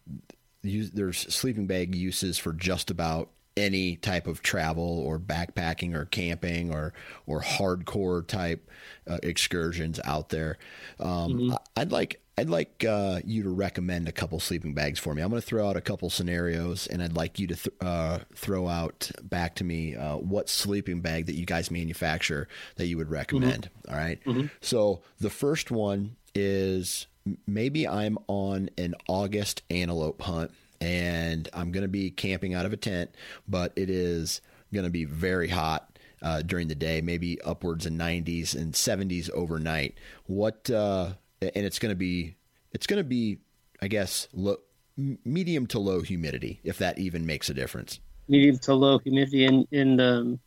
there's 0.63 1.17
sleeping 1.33 1.65
bag 1.65 1.95
uses 1.95 2.37
for 2.37 2.53
just 2.53 2.91
about 2.91 3.31
any 3.55 3.95
type 3.95 4.27
of 4.27 4.41
travel 4.41 4.99
or 5.05 5.19
backpacking 5.19 5.95
or 5.95 6.05
camping 6.05 6.73
or 6.73 6.93
or 7.27 7.41
hardcore 7.41 8.25
type 8.25 8.69
uh, 9.07 9.19
excursions 9.23 9.99
out 10.05 10.29
there. 10.29 10.57
Um, 10.99 11.33
mm-hmm. 11.33 11.53
I'd 11.75 11.91
like 11.91 12.19
I'd 12.37 12.49
like 12.49 12.83
uh, 12.83 13.19
you 13.23 13.43
to 13.43 13.49
recommend 13.49 14.07
a 14.07 14.11
couple 14.11 14.39
sleeping 14.39 14.73
bags 14.73 14.99
for 14.99 15.13
me. 15.13 15.21
I'm 15.21 15.29
going 15.29 15.41
to 15.41 15.47
throw 15.47 15.69
out 15.69 15.77
a 15.77 15.81
couple 15.81 16.09
scenarios, 16.09 16.87
and 16.87 17.03
I'd 17.03 17.13
like 17.13 17.37
you 17.37 17.47
to 17.47 17.55
th- 17.55 17.75
uh, 17.79 18.19
throw 18.33 18.67
out 18.67 19.11
back 19.21 19.55
to 19.55 19.63
me 19.63 19.95
uh, 19.95 20.17
what 20.17 20.49
sleeping 20.49 21.01
bag 21.01 21.27
that 21.27 21.35
you 21.35 21.45
guys 21.45 21.69
manufacture 21.69 22.47
that 22.77 22.87
you 22.87 22.97
would 22.97 23.11
recommend. 23.11 23.69
Mm-hmm. 23.85 23.93
All 23.93 23.99
right? 23.99 24.23
mm-hmm. 24.25 24.47
So 24.61 25.03
the 25.19 25.29
first 25.29 25.69
one 25.69 26.15
is 26.33 27.05
maybe 27.45 27.87
I'm 27.87 28.17
on 28.27 28.71
an 28.79 28.95
August 29.07 29.61
antelope 29.69 30.21
hunt 30.23 30.51
and 30.83 31.47
I'm 31.53 31.71
going 31.71 31.83
to 31.83 31.89
be 31.89 32.11
camping 32.11 32.53
out 32.53 32.65
of 32.65 32.73
a 32.73 32.77
tent, 32.77 33.15
but 33.47 33.71
it 33.77 33.89
is 33.89 34.41
going 34.73 34.83
to 34.83 34.91
be 34.91 35.05
very 35.05 35.47
hot 35.47 35.97
uh, 36.21 36.41
during 36.41 36.67
the 36.67 36.75
day, 36.75 36.99
maybe 36.99 37.41
upwards 37.41 37.85
in 37.85 37.97
90s 37.97 38.53
and 38.53 38.73
70s 38.73 39.31
overnight. 39.31 39.95
What 40.25 40.69
uh, 40.69 41.13
and 41.41 41.65
it's 41.65 41.79
going 41.79 41.91
to 41.91 41.97
be 41.97 42.35
it's 42.73 42.85
going 42.85 42.99
to 42.99 43.07
be 43.07 43.39
I 43.81 43.87
guess 43.87 44.27
low, 44.33 44.57
medium 44.97 45.67
to 45.67 45.79
low 45.79 46.01
humidity 46.01 46.59
if 46.63 46.77
that 46.79 46.99
even 46.99 47.25
makes 47.25 47.49
a 47.49 47.53
difference. 47.53 47.99
Medium 48.27 48.57
to 48.59 48.73
low 48.73 48.99
humidity 48.99 49.45
and 49.45 49.65
in 49.71 49.99
um, 50.01 50.39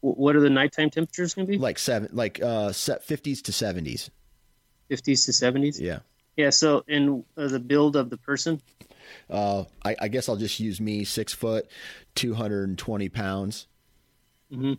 what 0.00 0.36
are 0.36 0.40
the 0.40 0.50
nighttime 0.50 0.90
temperatures 0.90 1.34
going 1.34 1.46
to 1.46 1.52
be? 1.52 1.58
Like 1.58 1.78
seven, 1.78 2.10
like 2.12 2.40
uh, 2.42 2.70
50s 2.70 3.42
to 3.42 3.52
70s. 3.52 4.10
50s 4.90 5.24
to 5.24 5.30
70s. 5.30 5.80
Yeah. 5.80 6.00
Yeah. 6.36 6.50
So 6.50 6.84
in 6.88 7.24
uh, 7.36 7.46
the 7.46 7.60
build 7.60 7.94
of 7.94 8.10
the 8.10 8.16
person, 8.16 8.60
uh, 9.30 9.64
I, 9.84 9.96
I, 10.00 10.08
guess 10.08 10.28
I'll 10.28 10.36
just 10.36 10.60
use 10.60 10.80
me, 10.80 11.04
six 11.04 11.32
foot, 11.32 11.68
220 12.14 13.08
pounds. 13.08 13.66
Mm-hmm. 14.52 14.74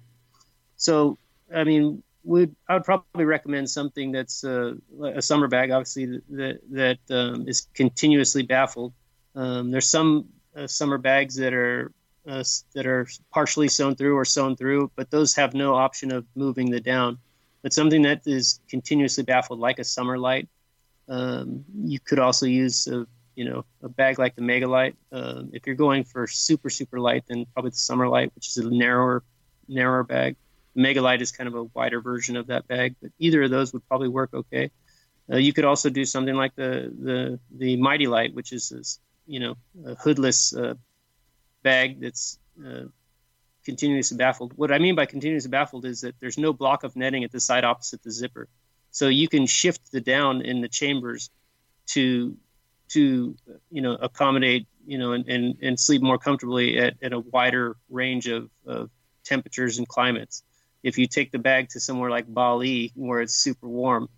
So, 0.75 1.17
I 1.53 1.63
mean, 1.63 2.03
would 2.23 2.55
I 2.69 2.75
would 2.75 2.83
probably 2.83 3.25
recommend 3.25 3.69
something 3.69 4.11
that's 4.11 4.43
uh, 4.43 4.73
a 5.03 5.21
summer 5.21 5.47
bag, 5.47 5.71
obviously 5.71 6.21
that 6.29 6.59
that 6.69 6.99
um, 7.09 7.47
is 7.47 7.67
continuously 7.73 8.43
baffled. 8.43 8.93
Um, 9.35 9.71
there's 9.71 9.89
some 9.89 10.29
uh, 10.55 10.67
summer 10.67 10.97
bags 10.97 11.35
that 11.35 11.53
are 11.53 11.91
uh, 12.27 12.43
that 12.73 12.85
are 12.85 13.07
partially 13.31 13.67
sewn 13.67 13.95
through 13.95 14.15
or 14.15 14.25
sewn 14.25 14.55
through, 14.55 14.91
but 14.95 15.11
those 15.11 15.35
have 15.35 15.53
no 15.53 15.75
option 15.75 16.11
of 16.11 16.25
moving 16.35 16.71
the 16.71 16.79
down. 16.79 17.17
But 17.61 17.73
something 17.73 18.01
that 18.03 18.21
is 18.25 18.59
continuously 18.69 19.23
baffled, 19.23 19.59
like 19.59 19.79
a 19.79 19.83
SummerLite, 19.83 20.47
um, 21.07 21.63
you 21.83 21.99
could 21.99 22.19
also 22.19 22.45
use 22.45 22.87
a 22.87 23.05
you 23.35 23.45
know 23.45 23.65
a 23.81 23.89
bag 23.89 24.19
like 24.19 24.35
the 24.35 24.41
MegaLite. 24.41 24.95
Uh, 25.11 25.43
if 25.51 25.65
you're 25.65 25.75
going 25.75 26.03
for 26.03 26.27
super 26.27 26.69
super 26.69 26.99
light, 26.99 27.23
then 27.27 27.45
probably 27.53 27.71
the 27.71 27.75
SummerLite, 27.75 28.31
which 28.35 28.47
is 28.49 28.57
a 28.57 28.69
narrower 28.69 29.23
narrower 29.67 30.03
bag. 30.03 30.35
MegaLite 30.77 31.21
is 31.21 31.31
kind 31.31 31.47
of 31.47 31.55
a 31.55 31.63
wider 31.63 32.01
version 32.01 32.35
of 32.35 32.47
that 32.47 32.67
bag, 32.67 32.95
but 33.01 33.11
either 33.19 33.43
of 33.43 33.51
those 33.51 33.73
would 33.73 33.87
probably 33.87 34.09
work 34.09 34.31
okay. 34.33 34.71
Uh, 35.31 35.37
you 35.37 35.53
could 35.53 35.65
also 35.65 35.89
do 35.89 36.05
something 36.05 36.35
like 36.35 36.55
the 36.55 36.91
the 36.99 37.39
the 37.51 37.77
MightyLite, 37.77 38.33
which 38.33 38.51
is 38.51 38.69
this, 38.69 38.99
you 39.25 39.39
know 39.39 39.55
a 39.85 39.95
hoodless 39.95 40.55
uh, 40.55 40.73
bag 41.63 42.01
that's 42.01 42.39
uh, 42.65 42.85
continuously 43.63 44.17
baffled. 44.17 44.53
What 44.55 44.71
I 44.71 44.79
mean 44.79 44.95
by 44.95 45.05
continuously 45.05 45.49
baffled 45.49 45.85
is 45.85 46.01
that 46.01 46.15
there's 46.19 46.37
no 46.37 46.51
block 46.51 46.83
of 46.83 46.95
netting 46.95 47.23
at 47.23 47.31
the 47.31 47.39
side 47.39 47.63
opposite 47.63 48.03
the 48.03 48.11
zipper, 48.11 48.49
so 48.91 49.07
you 49.07 49.29
can 49.29 49.45
shift 49.45 49.91
the 49.91 50.01
down 50.01 50.41
in 50.41 50.61
the 50.61 50.67
chambers 50.67 51.29
to 51.87 52.35
to 52.89 53.35
you 53.69 53.81
know 53.81 53.93
accommodate 53.95 54.67
you 54.85 54.97
know 54.97 55.13
and, 55.13 55.27
and, 55.27 55.57
and 55.61 55.79
sleep 55.79 56.01
more 56.01 56.17
comfortably 56.17 56.77
at, 56.77 56.95
at 57.01 57.13
a 57.13 57.19
wider 57.19 57.75
range 57.89 58.27
of, 58.27 58.49
of 58.65 58.89
temperatures 59.23 59.77
and 59.77 59.87
climates. 59.87 60.43
If 60.83 60.97
you 60.97 61.07
take 61.07 61.31
the 61.31 61.39
bag 61.39 61.69
to 61.69 61.79
somewhere 61.79 62.09
like 62.09 62.31
Bali 62.31 62.91
where 62.95 63.21
it's 63.21 63.35
super 63.35 63.69
warm 63.69 64.09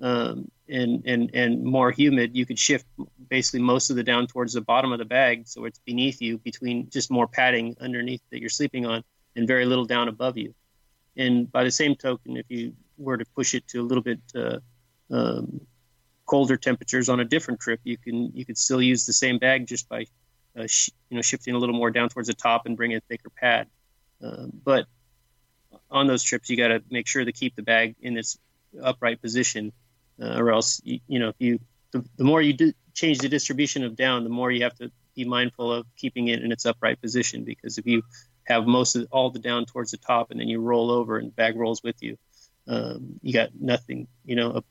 um, 0.00 0.50
and, 0.68 1.02
and, 1.04 1.30
and 1.34 1.64
more 1.64 1.90
humid, 1.90 2.36
you 2.36 2.46
could 2.46 2.58
shift 2.58 2.86
basically 3.28 3.60
most 3.60 3.90
of 3.90 3.96
the 3.96 4.04
down 4.04 4.28
towards 4.28 4.52
the 4.52 4.60
bottom 4.60 4.92
of 4.92 4.98
the 4.98 5.04
bag 5.04 5.48
so 5.48 5.64
it's 5.64 5.80
beneath 5.80 6.22
you 6.22 6.38
between 6.38 6.88
just 6.90 7.10
more 7.10 7.26
padding 7.26 7.76
underneath 7.80 8.22
that 8.30 8.40
you're 8.40 8.50
sleeping 8.50 8.86
on 8.86 9.02
and 9.34 9.48
very 9.48 9.66
little 9.66 9.84
down 9.84 10.08
above 10.08 10.36
you. 10.38 10.54
And 11.16 11.50
by 11.50 11.64
the 11.64 11.70
same 11.70 11.96
token, 11.96 12.36
if 12.36 12.46
you 12.48 12.74
were 12.96 13.16
to 13.16 13.24
push 13.34 13.54
it 13.54 13.66
to 13.68 13.80
a 13.80 13.82
little 13.82 14.02
bit 14.02 14.20
uh, 14.34 14.58
um, 15.10 15.60
colder 16.26 16.56
temperatures 16.56 17.08
on 17.08 17.20
a 17.20 17.24
different 17.24 17.60
trip, 17.60 17.80
you 17.84 17.96
can 17.96 18.30
you 18.34 18.44
could 18.44 18.58
still 18.58 18.82
use 18.82 19.06
the 19.06 19.12
same 19.12 19.38
bag 19.38 19.66
just 19.66 19.88
by 19.88 20.06
uh, 20.56 20.66
sh- 20.66 20.90
you 21.10 21.16
know 21.16 21.22
shifting 21.22 21.54
a 21.54 21.58
little 21.58 21.74
more 21.74 21.90
down 21.90 22.08
towards 22.08 22.28
the 22.28 22.34
top 22.34 22.66
and 22.66 22.76
bring 22.76 22.94
a 22.94 23.00
thicker 23.00 23.30
pad. 23.30 23.66
Uh, 24.22 24.46
but 24.64 24.86
on 25.90 26.06
those 26.06 26.22
trips, 26.22 26.48
you 26.48 26.56
got 26.56 26.68
to 26.68 26.82
make 26.90 27.06
sure 27.06 27.24
to 27.24 27.32
keep 27.32 27.54
the 27.56 27.62
bag 27.62 27.94
in 28.00 28.16
its 28.16 28.38
upright 28.82 29.20
position, 29.20 29.72
uh, 30.20 30.36
or 30.38 30.52
else 30.52 30.80
you, 30.84 31.00
you, 31.06 31.18
know 31.18 31.28
if 31.28 31.36
you 31.38 31.58
the, 31.92 32.04
the 32.16 32.24
more 32.24 32.40
you 32.40 32.52
do 32.52 32.72
change 32.94 33.18
the 33.18 33.28
distribution 33.28 33.84
of 33.84 33.96
down, 33.96 34.24
the 34.24 34.30
more 34.30 34.50
you 34.50 34.62
have 34.62 34.74
to 34.76 34.90
be 35.14 35.24
mindful 35.24 35.72
of 35.72 35.86
keeping 35.96 36.28
it 36.28 36.42
in 36.42 36.52
its 36.52 36.66
upright 36.66 37.00
position. 37.00 37.44
Because 37.44 37.78
if 37.78 37.86
you 37.86 38.02
have 38.44 38.66
most 38.66 38.96
of 38.96 39.06
all 39.10 39.30
the 39.30 39.38
down 39.38 39.66
towards 39.66 39.90
the 39.90 39.98
top 39.98 40.30
and 40.30 40.40
then 40.40 40.48
you 40.48 40.60
roll 40.60 40.90
over 40.90 41.18
and 41.18 41.34
bag 41.34 41.56
rolls 41.56 41.82
with 41.82 42.02
you, 42.02 42.16
um, 42.68 43.20
you 43.22 43.32
got 43.32 43.50
nothing. 43.58 44.08
You 44.24 44.36
know, 44.36 44.62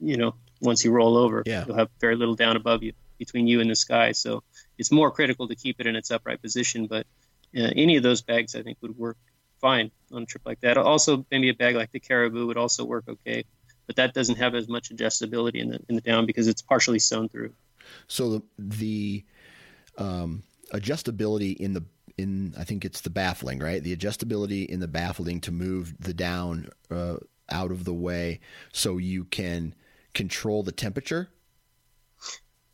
you 0.00 0.16
know 0.16 0.34
once 0.60 0.84
you 0.84 0.90
roll 0.90 1.16
over. 1.16 1.42
Yeah. 1.46 1.64
You'll 1.66 1.76
have 1.76 1.90
very 2.00 2.16
little 2.16 2.34
down 2.34 2.56
above 2.56 2.82
you 2.82 2.92
between 3.18 3.46
you 3.46 3.60
and 3.60 3.70
the 3.70 3.76
sky. 3.76 4.12
So 4.12 4.42
it's 4.78 4.92
more 4.92 5.10
critical 5.10 5.48
to 5.48 5.56
keep 5.56 5.80
it 5.80 5.86
in 5.86 5.96
its 5.96 6.10
upright 6.10 6.40
position. 6.40 6.86
But 6.86 7.06
uh, 7.56 7.70
any 7.74 7.96
of 7.96 8.02
those 8.02 8.22
bags, 8.22 8.54
I 8.54 8.62
think, 8.62 8.78
would 8.80 8.96
work 8.96 9.16
fine 9.60 9.90
on 10.12 10.22
a 10.22 10.26
trip 10.26 10.42
like 10.46 10.60
that. 10.60 10.78
Also, 10.78 11.26
maybe 11.30 11.48
a 11.48 11.54
bag 11.54 11.74
like 11.74 11.90
the 11.92 12.00
Caribou 12.00 12.46
would 12.46 12.56
also 12.56 12.84
work 12.84 13.04
okay. 13.08 13.44
But 13.86 13.96
that 13.96 14.14
doesn't 14.14 14.36
have 14.36 14.54
as 14.54 14.68
much 14.68 14.90
adjustability 14.90 15.56
in 15.56 15.70
the 15.70 15.80
in 15.88 15.94
the 15.94 16.00
down 16.00 16.26
because 16.26 16.46
it's 16.46 16.62
partially 16.62 16.98
sewn 16.98 17.28
through. 17.28 17.52
So 18.06 18.30
the, 18.30 18.42
the 18.58 19.24
um, 19.96 20.42
adjustability 20.72 21.56
in 21.56 21.72
the 21.72 21.84
in 22.18 22.54
I 22.58 22.64
think 22.64 22.84
it's 22.84 23.00
the 23.00 23.10
baffling, 23.10 23.60
right? 23.60 23.82
The 23.82 23.96
adjustability 23.96 24.66
in 24.66 24.80
the 24.80 24.88
baffling 24.88 25.40
to 25.42 25.52
move 25.52 25.94
the 25.98 26.12
down 26.12 26.68
uh, 26.90 27.16
out 27.48 27.70
of 27.70 27.84
the 27.84 27.94
way 27.94 28.40
so 28.72 28.98
you 28.98 29.24
can 29.24 29.74
control 30.14 30.62
the 30.62 30.72
temperature? 30.72 31.28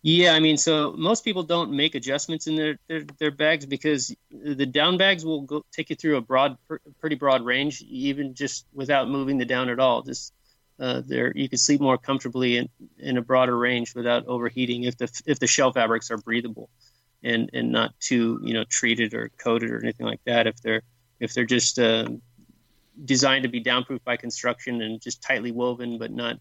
Yeah, 0.07 0.35
I 0.35 0.41
mean, 0.41 0.59
so 0.59 0.93
most 0.93 1.25
people 1.25 1.45
don't 1.45 1.73
make 1.73 1.95
adjustments 1.95 2.47
in 2.47 2.57
their, 2.57 2.79
their, 2.89 3.05
their 3.19 3.31
bags 3.31 3.65
because 3.65 4.15
the 4.31 4.67
down 4.67 4.99
bags 4.99 5.25
will 5.25 5.41
go, 5.41 5.65
take 5.73 5.89
you 5.89 5.97
through 5.97 6.19
a 6.19 6.21
broad, 6.21 6.59
pretty 7.01 7.17
broad 7.17 7.43
range, 7.43 7.81
even 7.89 8.35
just 8.35 8.67
without 8.75 9.09
moving 9.09 9.39
the 9.39 9.47
down 9.47 9.71
at 9.71 9.81
all. 9.81 10.03
Just 10.03 10.35
uh, 10.79 11.01
there, 11.07 11.33
you 11.35 11.49
can 11.49 11.57
sleep 11.57 11.81
more 11.81 11.97
comfortably 11.97 12.59
in, 12.59 12.69
in 12.99 13.17
a 13.17 13.23
broader 13.23 13.57
range 13.57 13.95
without 13.95 14.27
overheating 14.27 14.83
if 14.85 14.99
the 14.99 15.23
if 15.25 15.39
the 15.39 15.47
shell 15.47 15.73
fabrics 15.73 16.11
are 16.11 16.19
breathable, 16.19 16.69
and 17.23 17.49
and 17.55 17.73
not 17.73 17.99
too 17.99 18.41
you 18.43 18.53
know 18.53 18.65
treated 18.65 19.15
or 19.15 19.31
coated 19.39 19.71
or 19.71 19.83
anything 19.83 20.05
like 20.05 20.21
that. 20.27 20.47
If 20.47 20.61
they're 20.61 20.83
if 21.19 21.33
they're 21.33 21.47
just 21.47 21.79
uh, 21.79 22.09
designed 23.05 23.45
to 23.45 23.49
be 23.49 23.63
downproof 23.63 24.05
by 24.05 24.19
construction 24.19 24.83
and 24.83 25.01
just 25.01 25.23
tightly 25.23 25.51
woven, 25.51 25.97
but 25.97 26.11
not 26.11 26.39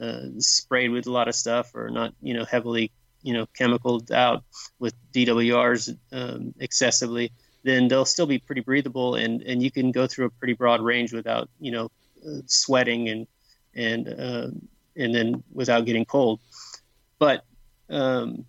uh, 0.00 0.22
sprayed 0.38 0.90
with 0.90 1.06
a 1.06 1.10
lot 1.10 1.28
of 1.28 1.34
stuff 1.34 1.74
or 1.74 1.90
not, 1.90 2.14
you 2.20 2.34
know, 2.34 2.44
heavily, 2.44 2.92
you 3.22 3.32
know, 3.32 3.46
chemicaled 3.58 4.10
out 4.12 4.44
with 4.78 4.94
DWRs 5.12 5.96
um, 6.12 6.54
excessively, 6.60 7.32
then 7.64 7.88
they'll 7.88 8.04
still 8.04 8.26
be 8.26 8.38
pretty 8.38 8.60
breathable 8.60 9.16
and, 9.16 9.42
and 9.42 9.62
you 9.62 9.70
can 9.70 9.90
go 9.90 10.06
through 10.06 10.26
a 10.26 10.30
pretty 10.30 10.54
broad 10.54 10.80
range 10.80 11.12
without, 11.12 11.48
you 11.58 11.72
know, 11.72 11.90
uh, 12.26 12.40
sweating 12.46 13.08
and 13.08 13.26
and 13.74 14.08
uh, 14.08 14.48
and 14.96 15.14
then 15.14 15.44
without 15.52 15.84
getting 15.84 16.04
cold. 16.04 16.40
But 17.18 17.44
um, 17.90 18.46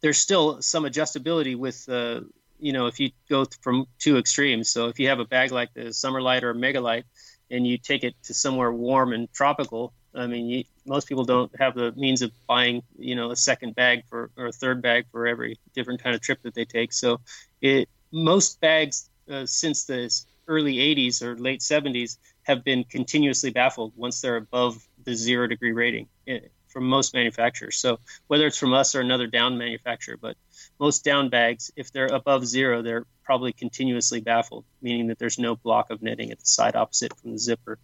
there's 0.00 0.18
still 0.18 0.60
some 0.60 0.84
adjustability 0.84 1.56
with 1.56 1.88
uh, 1.88 2.20
you 2.58 2.72
know 2.72 2.86
if 2.86 3.00
you 3.00 3.10
go 3.30 3.46
from 3.62 3.86
two 3.98 4.18
extremes. 4.18 4.70
So 4.70 4.88
if 4.88 4.98
you 4.98 5.08
have 5.08 5.20
a 5.20 5.24
bag 5.24 5.52
like 5.52 5.72
the 5.74 5.92
SummerLite 5.92 6.42
or 6.42 6.54
MegaLite, 6.54 7.04
and 7.50 7.66
you 7.66 7.78
take 7.78 8.04
it 8.04 8.14
to 8.24 8.34
somewhere 8.34 8.72
warm 8.72 9.12
and 9.12 9.32
tropical, 9.32 9.94
I 10.14 10.26
mean, 10.26 10.46
you, 10.46 10.64
most 10.86 11.08
people 11.08 11.24
don't 11.24 11.54
have 11.60 11.74
the 11.74 11.92
means 11.92 12.22
of 12.22 12.32
buying, 12.46 12.82
you 12.98 13.14
know, 13.14 13.30
a 13.30 13.36
second 13.36 13.74
bag 13.74 14.04
for 14.08 14.30
or 14.36 14.46
a 14.46 14.52
third 14.52 14.82
bag 14.82 15.06
for 15.12 15.26
every 15.26 15.58
different 15.74 16.02
kind 16.02 16.14
of 16.14 16.20
trip 16.22 16.42
that 16.42 16.54
they 16.54 16.64
take. 16.64 16.92
So, 16.92 17.20
it 17.60 17.88
most 18.12 18.60
bags 18.60 19.10
uh, 19.30 19.46
since 19.46 19.84
the 19.84 20.10
early 20.46 20.76
80s 20.76 21.22
or 21.22 21.36
late 21.36 21.60
70s 21.60 22.16
have 22.44 22.64
been 22.64 22.84
continuously 22.84 23.50
baffled 23.50 23.92
once 23.96 24.20
they're 24.20 24.36
above 24.36 24.86
the 25.04 25.14
zero 25.14 25.46
degree 25.46 25.72
rating 25.72 26.08
eh, 26.26 26.40
from 26.68 26.88
most 26.88 27.14
manufacturers. 27.14 27.76
So 27.76 27.98
whether 28.26 28.46
it's 28.46 28.58
from 28.58 28.72
us 28.72 28.94
or 28.94 29.00
another 29.00 29.26
down 29.26 29.58
manufacturer, 29.58 30.16
but 30.16 30.36
most 30.80 31.04
down 31.04 31.28
bags, 31.28 31.70
if 31.76 31.92
they're 31.92 32.06
above 32.06 32.46
zero, 32.46 32.82
they're 32.82 33.04
probably 33.24 33.52
continuously 33.52 34.20
baffled, 34.20 34.64
meaning 34.80 35.08
that 35.08 35.18
there's 35.18 35.38
no 35.38 35.56
block 35.56 35.90
of 35.90 36.02
knitting 36.02 36.30
at 36.30 36.38
the 36.38 36.46
side 36.46 36.76
opposite 36.76 37.14
from 37.18 37.32
the 37.32 37.38
zipper 37.38 37.78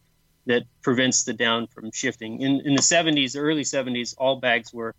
that 0.47 0.64
prevents 0.82 1.24
the 1.24 1.32
down 1.32 1.66
from 1.68 1.90
shifting. 1.92 2.40
In, 2.40 2.61
in 2.61 2.74
the 2.74 2.82
70s, 2.82 3.34
early 3.36 3.62
70s, 3.62 4.14
all 4.18 4.36
bags 4.36 4.72
were 4.72 4.95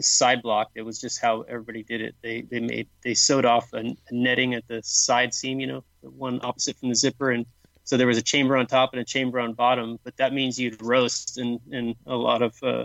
side 0.00 0.42
blocked. 0.42 0.72
It 0.76 0.82
was 0.82 1.00
just 1.00 1.20
how 1.20 1.42
everybody 1.42 1.82
did 1.82 2.00
it. 2.00 2.14
They 2.22 2.42
they 2.42 2.60
made 2.60 2.88
they 3.02 3.14
sewed 3.14 3.44
off 3.44 3.72
a, 3.72 3.78
a, 3.78 3.94
netting 4.12 4.54
at 4.54 4.66
the 4.66 4.82
side 4.82 5.34
seam, 5.34 5.60
you 5.60 5.66
know, 5.66 5.84
the 6.02 6.10
one 6.10 6.40
opposite 6.42 6.78
from 6.78 6.88
the 6.88 6.94
zipper, 6.94 7.30
and 7.30 7.46
so 7.84 7.96
there 7.96 8.06
was 8.06 8.18
a 8.18 8.22
chamber 8.22 8.56
on 8.56 8.66
top 8.66 8.92
and 8.92 9.00
a 9.00 9.04
chamber 9.04 9.40
on 9.40 9.54
bottom. 9.54 9.98
But 10.04 10.16
that 10.16 10.32
means 10.32 10.58
you'd 10.58 10.82
roast 10.82 11.38
in 11.38 11.60
in 11.70 11.94
a 12.06 12.16
lot 12.16 12.42
of 12.42 12.54
uh, 12.62 12.84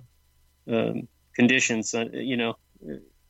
um, 0.67 1.07
conditions, 1.35 1.93
uh, 1.93 2.05
you 2.13 2.37
know, 2.37 2.57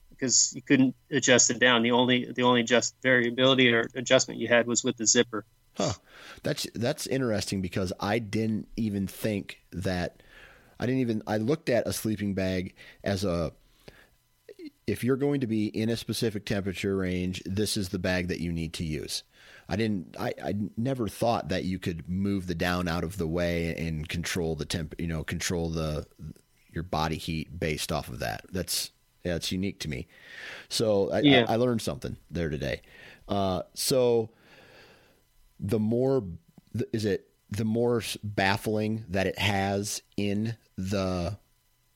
because 0.10 0.54
you 0.56 0.62
couldn't 0.62 0.96
adjust 1.12 1.50
it 1.50 1.60
down. 1.60 1.84
The 1.84 1.92
only 1.92 2.32
the 2.32 2.44
only 2.44 2.64
just 2.64 2.96
variability 3.02 3.74
or 3.74 3.90
adjustment 3.96 4.40
you 4.40 4.48
had 4.48 4.68
was 4.68 4.84
with 4.84 4.98
the 4.98 5.08
zipper. 5.08 5.46
Huh. 5.76 5.94
That's 6.44 6.68
that's 6.76 7.08
interesting 7.08 7.62
because 7.62 7.94
I 8.00 8.20
didn't 8.20 8.68
even 8.76 9.08
think 9.08 9.60
that 9.72 10.22
I 10.80 10.86
didn't 10.86 11.02
even 11.02 11.24
I 11.26 11.38
looked 11.38 11.70
at 11.70 11.88
a 11.88 11.94
sleeping 11.94 12.34
bag 12.34 12.76
as 13.04 13.24
a 13.24 13.54
if 14.86 15.04
you're 15.04 15.18
going 15.18 15.42
to 15.42 15.48
be 15.48 15.68
in 15.68 15.90
a 15.90 15.98
specific 15.98 16.46
temperature 16.46 16.96
range, 16.96 17.42
this 17.46 17.78
is 17.78 17.90
the 17.90 18.00
bag 18.00 18.28
that 18.28 18.40
you 18.40 18.52
need 18.52 18.74
to 18.74 18.84
use. 18.84 19.24
I 19.70 19.76
didn't 19.76 20.16
I, 20.20 20.34
I 20.44 20.56
never 20.78 21.08
thought 21.08 21.50
that 21.50 21.64
you 21.64 21.80
could 21.80 22.08
move 22.10 22.48
the 22.48 22.56
down 22.56 22.88
out 22.88 23.04
of 23.04 23.18
the 23.18 23.28
way 23.28 23.76
and 23.76 24.08
control 24.08 24.56
the 24.56 24.66
temp 24.66 24.94
you 25.00 25.08
know, 25.08 25.24
control 25.24 25.70
the 25.70 26.06
your 26.72 26.84
body 26.84 27.18
heat 27.18 27.60
based 27.60 27.92
off 27.92 28.10
of 28.10 28.20
that. 28.20 28.46
That's 28.52 28.92
yeah, 29.24 29.36
it's 29.36 29.52
unique 29.52 29.80
to 29.80 29.90
me. 29.90 30.08
So 30.70 31.10
I, 31.12 31.20
yeah. 31.22 31.46
I, 31.48 31.54
I 31.54 31.56
learned 31.56 31.82
something 31.82 32.18
there 32.30 32.50
today. 32.50 32.82
Uh, 33.28 33.62
so 33.74 34.32
the 35.64 35.80
more 35.80 36.24
is 36.92 37.06
it 37.06 37.28
the 37.50 37.66
more 37.66 38.04
baffling 38.24 39.06
that 39.10 39.26
it 39.26 39.40
has 39.40 40.02
in 40.18 40.58
the 40.78 41.38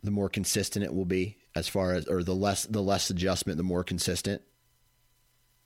the 0.03 0.11
more 0.11 0.30
consistent 0.30 0.86
it 0.86 0.93
will 0.93 1.05
be 1.05 1.38
as 1.55 1.68
far 1.68 1.93
as 1.93 2.07
or 2.07 2.24
the 2.24 2.34
less 2.34 2.65
the 2.65 2.82
less 2.82 3.09
adjustment 3.09 3.57
the 3.57 3.63
more 3.63 3.84
consistent? 3.84 4.41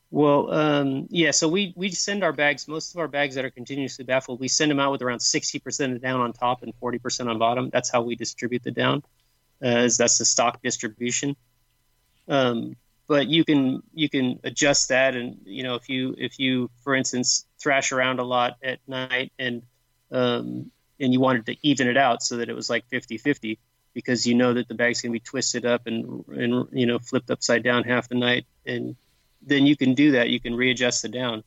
Well 0.10 0.52
um, 0.52 1.08
yeah 1.10 1.32
so 1.32 1.48
we 1.48 1.74
we 1.78 1.92
send 1.92 2.24
our 2.24 2.34
bags 2.34 2.68
most 2.68 2.94
of 2.94 3.00
our 3.00 3.08
bags 3.08 3.36
that 3.36 3.46
are 3.46 3.52
continuously 3.52 4.04
baffled 4.04 4.40
we 4.40 4.48
send 4.48 4.72
them 4.72 4.80
out 4.80 4.92
with 4.92 5.02
around 5.02 5.20
60% 5.20 5.96
of 5.96 6.02
down 6.02 6.20
on 6.20 6.34
top 6.34 6.64
and 6.64 6.74
40% 6.82 7.30
on 7.30 7.38
bottom. 7.38 7.70
That's 7.70 7.90
how 7.90 8.02
we 8.02 8.16
distribute 8.16 8.64
the 8.64 8.72
down 8.72 9.04
uh, 9.62 9.68
as 9.68 9.98
that's 9.98 10.18
the 10.18 10.26
stock 10.26 10.62
distribution. 10.62 11.36
Um, 12.28 12.76
but 13.08 13.28
you 13.28 13.44
can 13.44 13.84
you 13.94 14.10
can 14.10 14.40
adjust 14.46 14.88
that 14.90 15.16
and 15.16 15.38
you 15.44 15.64
know 15.64 15.76
if 15.76 15.90
you 15.90 16.16
if 16.18 16.40
you 16.40 16.70
for 16.82 16.96
instance 16.96 17.46
thrash 17.62 17.92
around 17.92 18.20
a 18.20 18.24
lot 18.24 18.58
at 18.64 18.80
night 18.88 19.32
and 19.38 19.62
um, 20.12 20.72
and 21.00 21.14
you 21.14 21.20
wanted 21.20 21.46
to 21.46 21.56
even 21.62 21.88
it 21.88 21.98
out 21.98 22.22
so 22.22 22.38
that 22.38 22.50
it 22.50 22.54
was 22.54 22.70
like 22.70 22.88
50-50 22.90 23.58
because 23.94 24.26
you 24.26 24.36
know 24.36 24.54
that 24.54 24.68
the 24.68 24.76
bag's 24.76 25.02
going 25.02 25.12
to 25.12 25.14
be 25.14 25.20
twisted 25.20 25.66
up 25.66 25.88
and 25.88 26.26
and 26.28 26.68
you 26.72 26.86
know 26.86 27.00
flipped 27.00 27.30
upside 27.30 27.64
down 27.64 27.84
half 27.84 28.08
the 28.08 28.16
night. 28.16 28.46
And 28.66 28.96
then 29.42 29.66
you 29.66 29.76
can 29.76 29.94
do 29.94 30.12
that. 30.12 30.30
You 30.30 30.40
can 30.40 30.56
readjust 30.56 31.02
the 31.02 31.10
down. 31.10 31.44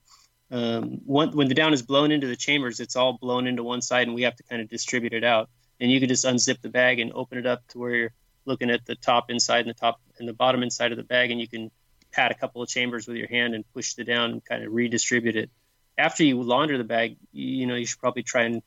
Um, 0.50 1.00
when 1.04 1.48
the 1.48 1.54
down 1.54 1.72
is 1.72 1.82
blown 1.82 2.12
into 2.12 2.26
the 2.26 2.36
chambers 2.36 2.78
it's 2.78 2.96
all 2.96 3.14
blown 3.14 3.46
into 3.46 3.64
one 3.64 3.80
side 3.80 4.06
and 4.06 4.14
we 4.14 4.22
have 4.22 4.36
to 4.36 4.42
kind 4.44 4.60
of 4.60 4.68
distribute 4.68 5.14
it 5.14 5.24
out. 5.24 5.48
And 5.80 5.90
you 5.90 6.00
can 6.00 6.08
just 6.08 6.24
unzip 6.24 6.60
the 6.60 6.68
bag 6.68 7.00
and 7.00 7.12
open 7.12 7.38
it 7.38 7.46
up 7.46 7.66
to 7.68 7.78
where 7.78 7.94
you're 7.94 8.12
looking 8.44 8.70
at 8.70 8.84
the 8.86 8.94
top 8.94 9.30
inside 9.30 9.60
and 9.60 9.70
the 9.70 9.74
top 9.74 10.00
and 10.18 10.28
the 10.28 10.32
bottom 10.32 10.62
inside 10.62 10.92
of 10.92 10.98
the 10.98 11.04
bag, 11.04 11.30
and 11.30 11.40
you 11.40 11.48
can 11.48 11.70
pat 12.12 12.30
a 12.30 12.34
couple 12.34 12.62
of 12.62 12.68
chambers 12.68 13.08
with 13.08 13.16
your 13.16 13.28
hand 13.28 13.54
and 13.54 13.64
push 13.72 13.94
the 13.94 14.04
down 14.04 14.30
and 14.30 14.44
kind 14.44 14.64
of 14.64 14.72
redistribute 14.72 15.36
it. 15.36 15.50
After 15.96 16.24
you 16.24 16.42
launder 16.42 16.78
the 16.78 16.84
bag, 16.84 17.16
you 17.32 17.66
know 17.66 17.74
you 17.74 17.86
should 17.86 18.00
probably 18.00 18.22
try 18.22 18.42
and 18.42 18.62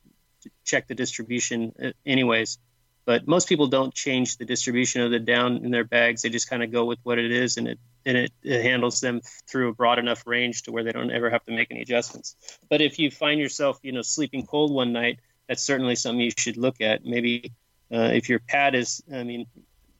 check 0.64 0.86
the 0.86 0.94
distribution 0.94 1.72
uh, 1.82 1.90
anyways. 2.06 2.58
But 3.04 3.26
most 3.26 3.48
people 3.48 3.68
don't 3.68 3.94
change 3.94 4.36
the 4.36 4.44
distribution 4.44 5.00
of 5.00 5.10
the 5.10 5.18
down 5.18 5.64
in 5.64 5.70
their 5.70 5.84
bags. 5.84 6.20
They 6.20 6.28
just 6.28 6.50
kind 6.50 6.62
of 6.62 6.70
go 6.70 6.84
with 6.84 6.98
what 7.04 7.18
it 7.18 7.32
is, 7.32 7.56
and 7.56 7.66
it 7.66 7.78
and 8.04 8.16
it, 8.16 8.32
it 8.42 8.62
handles 8.62 9.00
them 9.00 9.22
through 9.46 9.68
a 9.68 9.74
broad 9.74 9.98
enough 9.98 10.26
range 10.26 10.62
to 10.62 10.72
where 10.72 10.84
they 10.84 10.92
don't 10.92 11.10
ever 11.10 11.30
have 11.30 11.44
to 11.44 11.52
make 11.52 11.70
any 11.70 11.80
adjustments. 11.80 12.36
But 12.68 12.80
if 12.80 12.98
you 12.98 13.10
find 13.10 13.40
yourself, 13.40 13.78
you 13.82 13.92
know, 13.92 14.02
sleeping 14.02 14.46
cold 14.46 14.72
one 14.72 14.92
night, 14.92 15.20
that's 15.48 15.62
certainly 15.62 15.96
something 15.96 16.20
you 16.20 16.32
should 16.36 16.58
look 16.58 16.80
at. 16.80 17.04
Maybe 17.04 17.52
uh, 17.90 18.10
if 18.12 18.28
your 18.28 18.40
pad 18.40 18.74
is, 18.74 19.02
I 19.12 19.22
mean, 19.22 19.46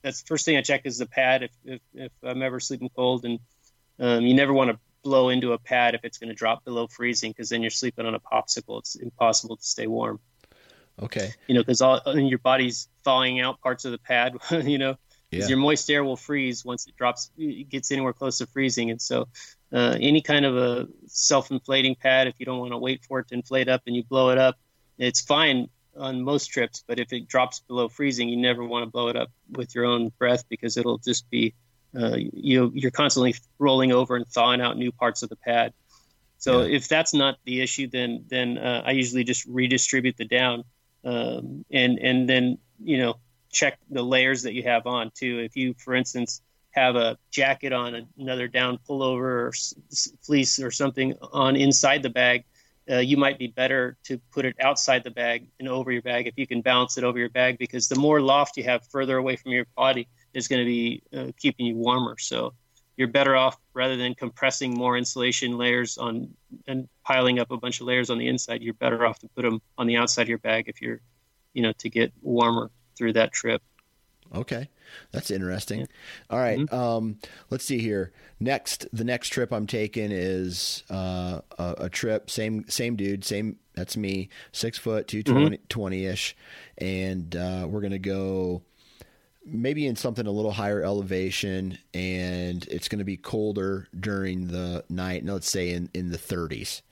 that's 0.02 0.22
the 0.22 0.26
first 0.26 0.44
thing 0.44 0.56
I 0.56 0.62
check 0.62 0.82
is 0.84 0.98
the 0.98 1.06
pad 1.06 1.44
if 1.44 1.50
if, 1.64 1.80
if 1.94 2.12
I'm 2.22 2.42
ever 2.42 2.60
sleeping 2.60 2.90
cold, 2.94 3.24
and 3.24 3.38
um, 3.98 4.22
you 4.22 4.34
never 4.34 4.52
want 4.52 4.70
to 4.70 4.78
blow 5.08 5.30
into 5.30 5.54
a 5.54 5.58
pad 5.58 5.94
if 5.94 6.04
it's 6.04 6.18
going 6.18 6.28
to 6.28 6.34
drop 6.34 6.66
below 6.66 6.86
freezing 6.86 7.30
because 7.30 7.48
then 7.48 7.62
you're 7.62 7.70
sleeping 7.70 8.04
on 8.04 8.14
a 8.14 8.20
popsicle. 8.20 8.78
It's 8.80 8.94
impossible 8.94 9.56
to 9.56 9.64
stay 9.64 9.86
warm. 9.86 10.20
Okay. 11.00 11.32
You 11.46 11.54
know, 11.54 11.62
because 11.62 11.80
all 11.80 12.02
and 12.04 12.28
your 12.28 12.40
body's 12.40 12.88
thawing 13.04 13.40
out 13.40 13.62
parts 13.62 13.86
of 13.86 13.92
the 13.92 13.98
pad. 13.98 14.36
you 14.50 14.76
know, 14.76 14.96
because 15.30 15.46
yeah. 15.46 15.54
your 15.54 15.58
moist 15.58 15.88
air 15.88 16.04
will 16.04 16.16
freeze 16.16 16.62
once 16.62 16.86
it 16.86 16.94
drops, 16.96 17.30
it 17.38 17.70
gets 17.70 17.90
anywhere 17.90 18.12
close 18.12 18.38
to 18.38 18.46
freezing, 18.46 18.90
and 18.90 19.00
so. 19.00 19.28
Uh, 19.70 19.98
any 20.00 20.22
kind 20.22 20.46
of 20.46 20.56
a 20.56 20.88
self-inflating 21.08 21.94
pad, 21.94 22.26
if 22.26 22.34
you 22.38 22.46
don't 22.46 22.58
want 22.58 22.72
to 22.72 22.78
wait 22.78 23.04
for 23.04 23.18
it 23.18 23.28
to 23.28 23.34
inflate 23.34 23.68
up 23.68 23.82
and 23.86 23.94
you 23.94 24.02
blow 24.02 24.30
it 24.30 24.38
up, 24.38 24.56
it's 24.96 25.20
fine 25.20 25.68
on 25.94 26.22
most 26.22 26.46
trips, 26.46 26.82
but 26.86 26.98
if 26.98 27.12
it 27.12 27.28
drops 27.28 27.60
below 27.60 27.86
freezing, 27.86 28.30
you 28.30 28.36
never 28.38 28.64
want 28.64 28.82
to 28.84 28.90
blow 28.90 29.08
it 29.08 29.16
up 29.16 29.30
with 29.50 29.74
your 29.74 29.84
own 29.84 30.10
breath 30.18 30.48
because 30.48 30.78
it'll 30.78 30.96
just 30.96 31.28
be 31.28 31.52
uh, 31.96 32.16
you 32.16 32.70
you're 32.74 32.90
constantly 32.90 33.34
rolling 33.58 33.92
over 33.92 34.16
and 34.16 34.26
thawing 34.26 34.60
out 34.60 34.76
new 34.76 34.92
parts 34.92 35.22
of 35.22 35.28
the 35.28 35.36
pad. 35.36 35.72
So 36.38 36.62
yeah. 36.62 36.76
if 36.76 36.88
that's 36.88 37.14
not 37.14 37.38
the 37.44 37.60
issue, 37.60 37.88
then 37.88 38.24
then 38.28 38.58
uh, 38.58 38.82
I 38.84 38.92
usually 38.92 39.24
just 39.24 39.46
redistribute 39.46 40.16
the 40.16 40.24
down, 40.24 40.64
um, 41.04 41.64
and 41.70 41.98
and 41.98 42.28
then 42.28 42.58
you 42.82 42.98
know 42.98 43.14
check 43.50 43.78
the 43.90 44.02
layers 44.02 44.42
that 44.42 44.54
you 44.54 44.62
have 44.64 44.86
on 44.86 45.10
too. 45.14 45.40
If 45.40 45.56
you, 45.56 45.74
for 45.74 45.94
instance, 45.94 46.42
have 46.72 46.96
a 46.96 47.18
jacket 47.30 47.72
on 47.72 48.06
another 48.18 48.46
down 48.48 48.78
pullover 48.88 49.48
or 49.48 49.52
fleece 50.22 50.60
or 50.60 50.70
something 50.70 51.14
on 51.32 51.56
inside 51.56 52.02
the 52.02 52.10
bag, 52.10 52.44
uh, 52.90 52.98
you 52.98 53.16
might 53.16 53.38
be 53.38 53.48
better 53.48 53.96
to 54.04 54.18
put 54.30 54.44
it 54.44 54.54
outside 54.60 55.02
the 55.04 55.10
bag 55.10 55.48
and 55.58 55.68
over 55.68 55.90
your 55.90 56.02
bag 56.02 56.26
if 56.26 56.34
you 56.36 56.46
can 56.46 56.60
balance 56.60 56.96
it 56.96 57.04
over 57.04 57.18
your 57.18 57.30
bag 57.30 57.58
because 57.58 57.88
the 57.88 57.96
more 57.96 58.20
loft 58.20 58.56
you 58.56 58.64
have 58.64 58.86
further 58.86 59.16
away 59.16 59.36
from 59.36 59.52
your 59.52 59.66
body 59.76 60.06
is 60.38 60.48
going 60.48 60.60
to 60.60 60.64
be 60.64 61.02
uh, 61.14 61.32
keeping 61.36 61.66
you 61.66 61.76
warmer. 61.76 62.16
So 62.18 62.54
you're 62.96 63.08
better 63.08 63.36
off 63.36 63.58
rather 63.74 63.96
than 63.96 64.14
compressing 64.14 64.72
more 64.72 64.96
insulation 64.96 65.58
layers 65.58 65.98
on 65.98 66.34
and 66.66 66.88
piling 67.04 67.38
up 67.38 67.50
a 67.50 67.56
bunch 67.56 67.80
of 67.80 67.86
layers 67.86 68.08
on 68.10 68.18
the 68.18 68.28
inside. 68.28 68.62
You're 68.62 68.74
better 68.74 69.04
off 69.04 69.18
to 69.20 69.28
put 69.28 69.42
them 69.42 69.60
on 69.76 69.86
the 69.86 69.96
outside 69.96 70.22
of 70.22 70.28
your 70.28 70.38
bag 70.38 70.64
if 70.68 70.80
you're, 70.80 71.00
you 71.52 71.62
know, 71.62 71.72
to 71.78 71.90
get 71.90 72.12
warmer 72.22 72.70
through 72.96 73.12
that 73.14 73.32
trip. 73.32 73.62
Okay. 74.34 74.68
That's 75.12 75.30
interesting. 75.30 75.80
Yeah. 75.80 75.86
All 76.30 76.38
right, 76.38 76.58
mm-hmm. 76.58 76.74
um, 76.74 77.18
let's 77.50 77.64
see 77.64 77.78
here. 77.78 78.12
Next, 78.40 78.86
the 78.92 79.04
next 79.04 79.28
trip 79.30 79.52
I'm 79.52 79.66
taking 79.66 80.10
is 80.10 80.82
uh, 80.90 81.40
a, 81.58 81.74
a, 81.78 81.88
trip. 81.88 82.30
Same 82.30 82.64
same 82.68 82.96
dude. 82.96 83.24
Same. 83.24 83.56
That's 83.74 83.96
me. 83.96 84.28
Six 84.52 84.78
foot, 84.78 85.08
two 85.08 85.22
twenty 85.22 85.58
mm-hmm. 85.68 86.12
ish, 86.12 86.36
and 86.78 87.34
uh, 87.34 87.66
we're 87.68 87.80
gonna 87.80 87.98
go 87.98 88.62
maybe 89.50 89.86
in 89.86 89.96
something 89.96 90.26
a 90.26 90.30
little 90.30 90.52
higher 90.52 90.82
elevation, 90.82 91.78
and 91.94 92.66
it's 92.68 92.88
gonna 92.88 93.04
be 93.04 93.16
colder 93.16 93.88
during 93.98 94.48
the 94.48 94.84
night. 94.88 95.22
And 95.22 95.32
let's 95.32 95.50
say 95.50 95.70
in 95.70 95.90
in 95.94 96.10
the 96.10 96.18
30s, 96.18 96.82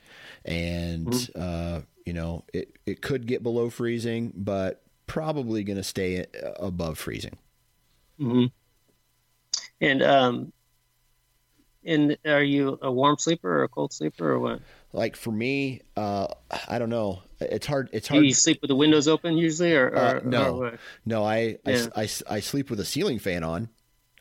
and 0.45 1.07
mm-hmm. 1.07 1.41
uh, 1.41 1.81
you 2.05 2.13
know 2.13 2.45
it 2.53 2.77
it 2.87 3.03
could 3.03 3.27
get 3.27 3.43
below 3.43 3.71
freezing, 3.71 4.33
but 4.37 4.83
probably 5.07 5.63
going 5.65 5.77
to 5.77 5.85
stay 5.85 6.21
uh, 6.21 6.51
above 6.59 6.99
freezing. 6.99 7.39
Mm-hmm. 8.21 8.47
And 9.81 10.03
um, 10.03 10.53
And 11.85 12.19
are 12.27 12.43
you 12.43 12.79
a 12.83 12.91
warm 12.91 13.17
sleeper 13.19 13.61
or 13.61 13.63
a 13.65 13.69
cold 13.69 13.93
sleeper 13.93 14.33
or 14.33 14.39
what? 14.39 14.61
Like 14.93 15.17
for 15.17 15.31
me, 15.31 15.83
uh, 15.97 16.29
I 16.69 16.79
don't 16.79 16.91
know. 16.91 17.23
It's 17.41 17.67
hard. 17.67 17.91
It's 17.93 18.09
hard. 18.09 18.23
Do 18.23 18.27
you 18.27 18.33
sleep 18.33 18.61
with 18.63 18.69
the 18.69 18.77
windows 18.77 19.09
open 19.09 19.37
usually, 19.37 19.75
or, 19.75 19.89
or 19.89 19.97
uh, 19.97 20.21
no? 20.25 20.57
Or 20.63 20.79
no, 21.05 21.25
I, 21.25 21.59
yeah. 21.67 21.89
I, 21.95 22.03
I, 22.03 22.09
I 22.31 22.41
sleep 22.41 22.71
with 22.71 22.81
a 22.81 22.85
ceiling 22.85 23.19
fan 23.19 23.45
on. 23.45 23.69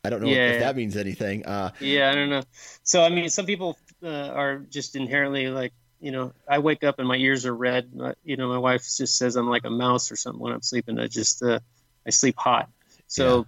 I 0.06 0.10
don't 0.10 0.22
know 0.22 0.30
yeah, 0.30 0.50
if 0.50 0.60
that 0.60 0.76
means 0.76 0.96
anything. 0.98 1.46
Uh, 1.46 1.72
yeah, 1.80 2.12
I 2.12 2.16
don't 2.16 2.30
know. 2.30 2.44
So 2.84 3.04
I 3.04 3.10
mean, 3.10 3.30
some 3.30 3.46
people 3.46 3.78
uh, 4.04 4.08
are 4.10 4.58
just 4.58 4.96
inherently 4.96 5.48
like 5.48 5.74
you 6.00 6.12
know. 6.12 6.34
I 6.48 6.60
wake 6.60 6.84
up 6.84 7.00
and 7.00 7.08
my 7.08 7.16
ears 7.16 7.46
are 7.46 7.56
red. 7.56 7.90
Uh, 8.00 8.14
you 8.24 8.38
know, 8.38 8.48
my 8.50 8.60
wife 8.60 8.82
just 8.82 9.18
says 9.18 9.36
I'm 9.36 9.50
like 9.50 9.66
a 9.66 9.70
mouse 9.70 10.12
or 10.12 10.16
something 10.16 10.42
when 10.42 10.54
I'm 10.54 10.62
sleeping. 10.62 11.00
I 11.00 11.08
just 11.08 11.42
uh, 11.42 11.60
I 12.06 12.12
sleep 12.12 12.36
hot. 12.38 12.70
So 13.08 13.48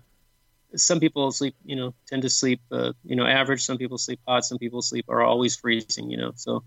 yeah. 0.71 0.77
some 0.77 0.99
people 0.99 1.31
sleep, 1.31 1.55
you 1.63 1.75
know, 1.75 1.93
tend 2.07 2.23
to 2.23 2.29
sleep, 2.29 2.61
uh, 2.71 2.93
you 3.03 3.15
know, 3.15 3.25
average. 3.25 3.63
Some 3.63 3.77
people 3.77 3.97
sleep 3.99 4.19
hot. 4.27 4.43
Some 4.45 4.57
people 4.57 4.81
sleep 4.81 5.05
are 5.09 5.21
always 5.21 5.55
freezing. 5.55 6.09
You 6.09 6.17
know, 6.17 6.31
so 6.35 6.63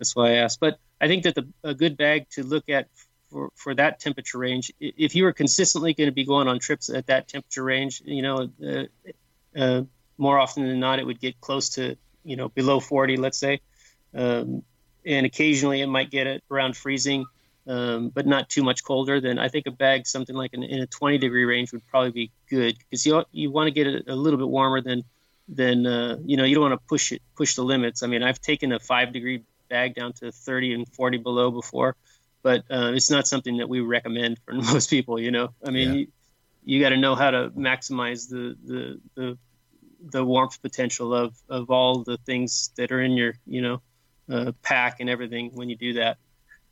that's 0.00 0.16
why 0.16 0.30
I 0.30 0.34
asked. 0.36 0.58
But 0.58 0.78
I 1.00 1.06
think 1.06 1.24
that 1.24 1.34
the 1.34 1.46
a 1.62 1.74
good 1.74 1.96
bag 1.96 2.28
to 2.30 2.42
look 2.42 2.68
at 2.68 2.88
for, 3.30 3.50
for 3.54 3.74
that 3.74 4.00
temperature 4.00 4.38
range, 4.38 4.72
if 4.80 5.14
you 5.14 5.24
were 5.24 5.32
consistently 5.32 5.94
going 5.94 6.08
to 6.08 6.12
be 6.12 6.24
going 6.24 6.48
on 6.48 6.58
trips 6.58 6.88
at 6.88 7.06
that 7.06 7.28
temperature 7.28 7.62
range, 7.62 8.02
you 8.04 8.22
know, 8.22 8.50
uh, 8.66 8.84
uh, 9.56 9.82
more 10.18 10.38
often 10.38 10.66
than 10.66 10.80
not, 10.80 10.98
it 10.98 11.06
would 11.06 11.20
get 11.20 11.40
close 11.40 11.68
to 11.70 11.96
you 12.24 12.36
know 12.36 12.48
below 12.48 12.80
40, 12.80 13.18
let's 13.18 13.38
say, 13.38 13.60
um, 14.14 14.62
and 15.04 15.26
occasionally 15.26 15.80
it 15.82 15.86
might 15.86 16.10
get 16.10 16.26
it 16.26 16.42
around 16.50 16.76
freezing, 16.76 17.26
um, 17.66 18.08
but 18.08 18.26
not 18.26 18.48
too 18.48 18.64
much 18.64 18.82
colder. 18.82 19.20
Then 19.20 19.38
I 19.38 19.48
think 19.48 19.66
a 19.66 19.70
bag 19.70 20.06
something 20.06 20.34
like 20.34 20.54
in, 20.54 20.62
in 20.62 20.80
a 20.80 20.86
20 20.86 21.18
degree 21.18 21.44
range 21.44 21.72
would 21.72 21.86
probably 21.88 22.10
be 22.10 22.30
good 22.48 22.76
because 22.78 23.04
you 23.04 23.22
you 23.32 23.50
want 23.50 23.68
to 23.68 23.70
get 23.70 23.86
it 23.86 24.08
a 24.08 24.16
little 24.16 24.38
bit 24.38 24.48
warmer 24.48 24.80
than 24.80 25.04
than 25.48 25.86
uh, 25.86 26.16
you 26.24 26.36
know 26.36 26.44
you 26.44 26.54
don't 26.54 26.70
want 26.70 26.80
to 26.80 26.86
push 26.88 27.12
it 27.12 27.22
push 27.36 27.54
the 27.54 27.62
limits. 27.62 28.02
I 28.02 28.06
mean, 28.06 28.22
I've 28.22 28.40
taken 28.40 28.72
a 28.72 28.78
five 28.78 29.12
degree 29.12 29.42
bag 29.70 29.94
down 29.94 30.12
to 30.14 30.30
30 30.30 30.74
and 30.74 30.88
40 30.94 31.18
below 31.18 31.50
before, 31.50 31.96
but 32.42 32.64
uh, 32.70 32.92
it's 32.94 33.10
not 33.10 33.26
something 33.26 33.56
that 33.56 33.68
we 33.68 33.80
recommend 33.80 34.38
for 34.44 34.52
most 34.72 34.90
people. 34.90 35.18
You 35.18 35.30
know, 35.30 35.48
I 35.64 35.70
mean. 35.70 35.88
Yeah. 35.88 35.94
You, 36.00 36.06
you 36.62 36.80
got 36.80 36.90
to 36.90 36.96
know 36.96 37.14
how 37.14 37.30
to 37.30 37.50
maximize 37.50 38.28
the, 38.28 38.56
the 38.64 39.00
the 39.14 39.38
the 40.02 40.24
warmth 40.24 40.60
potential 40.62 41.14
of 41.14 41.34
of 41.48 41.70
all 41.70 42.02
the 42.02 42.16
things 42.18 42.70
that 42.76 42.92
are 42.92 43.00
in 43.00 43.12
your 43.12 43.34
you 43.46 43.62
know 43.62 43.82
uh, 44.30 44.52
pack 44.62 45.00
and 45.00 45.10
everything 45.10 45.50
when 45.54 45.68
you 45.68 45.76
do 45.76 45.94
that. 45.94 46.18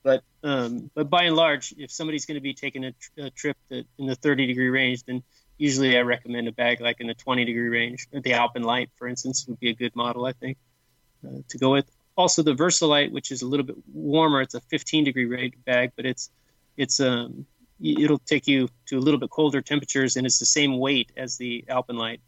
But 0.02 0.22
um, 0.42 0.90
but 0.94 1.10
by 1.10 1.24
and 1.24 1.36
large, 1.36 1.74
if 1.76 1.90
somebody's 1.90 2.26
going 2.26 2.36
to 2.36 2.40
be 2.40 2.54
taking 2.54 2.84
a, 2.84 2.92
tr- 2.92 3.10
a, 3.18 3.30
trip 3.30 3.56
that 3.68 3.84
in 3.98 4.06
the 4.06 4.14
30 4.14 4.46
degree 4.46 4.68
range, 4.68 5.02
then 5.04 5.22
usually 5.58 5.98
I 5.98 6.02
recommend 6.02 6.46
a 6.46 6.52
bag 6.52 6.80
like 6.80 7.00
in 7.00 7.08
the 7.08 7.14
20 7.14 7.44
degree 7.44 7.68
range. 7.68 8.06
The 8.12 8.20
AlpinLite, 8.22 8.90
for 8.96 9.08
instance, 9.08 9.44
would 9.48 9.58
be 9.58 9.70
a 9.70 9.74
good 9.74 9.94
model 9.96 10.24
I 10.24 10.32
think 10.32 10.56
uh, 11.26 11.40
to 11.48 11.58
go 11.58 11.72
with. 11.72 11.90
Also, 12.18 12.42
the 12.42 12.52
VersaLite, 12.52 13.12
which 13.12 13.30
is 13.30 13.42
a 13.42 13.46
little 13.46 13.64
bit 13.64 13.76
warmer, 13.94 14.42
it's 14.42 14.54
a 14.54 14.60
15 14.60 15.04
degree 15.04 15.24
range 15.24 15.54
bag, 15.64 15.92
but 15.94 16.04
it's 16.04 16.30
it's 16.76 16.98
um, 16.98 17.46
it'll 17.80 18.18
take 18.18 18.48
you 18.48 18.68
to 18.86 18.98
a 18.98 19.00
little 19.00 19.20
bit 19.20 19.30
colder 19.30 19.62
temperatures, 19.62 20.16
and 20.16 20.26
it's 20.26 20.40
the 20.40 20.44
same 20.44 20.78
weight 20.80 21.12
as 21.16 21.36
the 21.36 21.64
AlpinLite, 21.68 22.18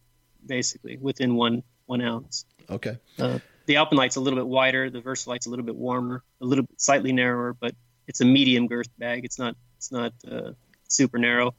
basically 0.47 0.97
within 0.97 1.35
one 1.35 1.65
one 1.87 2.01
ounce. 2.01 2.45
Okay. 2.71 2.99
Uh, 3.19 3.41
the 3.67 3.75
AlpinLite's 3.75 4.15
a 4.15 4.21
little 4.21 4.39
bit 4.39 4.47
wider. 4.47 4.91
The 4.91 5.01
VersaLite's 5.01 5.47
a 5.47 5.51
little 5.51 5.65
bit 5.65 5.75
warmer, 5.75 6.23
a 6.41 6.45
little 6.45 6.65
bit 6.65 6.81
slightly 6.81 7.13
narrower, 7.13 7.53
but 7.53 7.75
it's 8.07 8.21
a 8.21 8.25
medium 8.25 8.69
girth 8.69 8.89
bag. 8.97 9.25
It's 9.25 9.41
not 9.41 9.57
it's 9.77 9.91
not 9.91 10.13
uh, 10.31 10.53
super 10.87 11.19
narrow, 11.19 11.53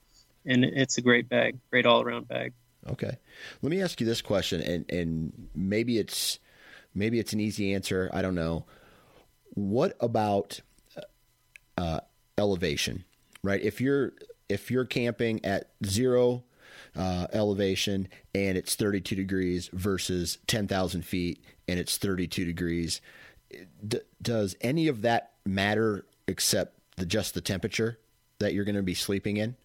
and 0.46 0.64
it's 0.64 0.98
a 0.98 1.02
great 1.02 1.28
bag, 1.28 1.60
great 1.70 1.86
all 1.86 2.02
around 2.02 2.30
bag. 2.30 2.54
Okay. 2.90 3.18
Let 3.62 3.70
me 3.70 3.82
ask 3.82 4.00
you 4.00 4.08
this 4.08 4.22
question, 4.22 4.62
and 4.62 4.86
and 4.90 5.50
maybe 5.54 5.98
it's 5.98 6.40
maybe 6.94 7.20
it's 7.20 7.34
an 7.34 7.40
easy 7.40 7.74
answer. 7.74 8.10
I 8.14 8.22
don't 8.22 8.36
know. 8.36 8.66
What 9.54 9.96
about 10.00 10.62
uh, 11.78 12.02
elevation? 12.38 13.06
right? 13.44 13.62
If 13.62 13.82
you're 13.82 14.14
if 14.50 14.70
you're 14.70 14.86
camping 14.86 15.44
at 15.46 15.70
zero 15.86 16.44
uh, 16.96 17.28
elevation 17.32 18.10
and 18.36 18.58
it's 18.58 18.76
32 18.76 19.16
degrees 19.16 19.70
versus 19.72 20.40
10,000 20.48 21.06
feet 21.06 21.42
and 21.68 21.80
it's 21.80 21.98
32 21.98 22.44
degrees, 22.44 23.00
d- 23.88 24.02
does 24.22 24.56
any 24.60 24.88
of 24.88 25.04
that 25.04 25.32
matter 25.46 26.06
except 26.28 26.78
the, 26.98 27.06
just 27.06 27.34
the 27.34 27.40
temperature 27.40 27.98
that 28.40 28.54
you're 28.54 28.66
going 28.66 28.76
to 28.76 28.84
be 28.84 28.94
sleeping 28.94 29.38
in? 29.38 29.56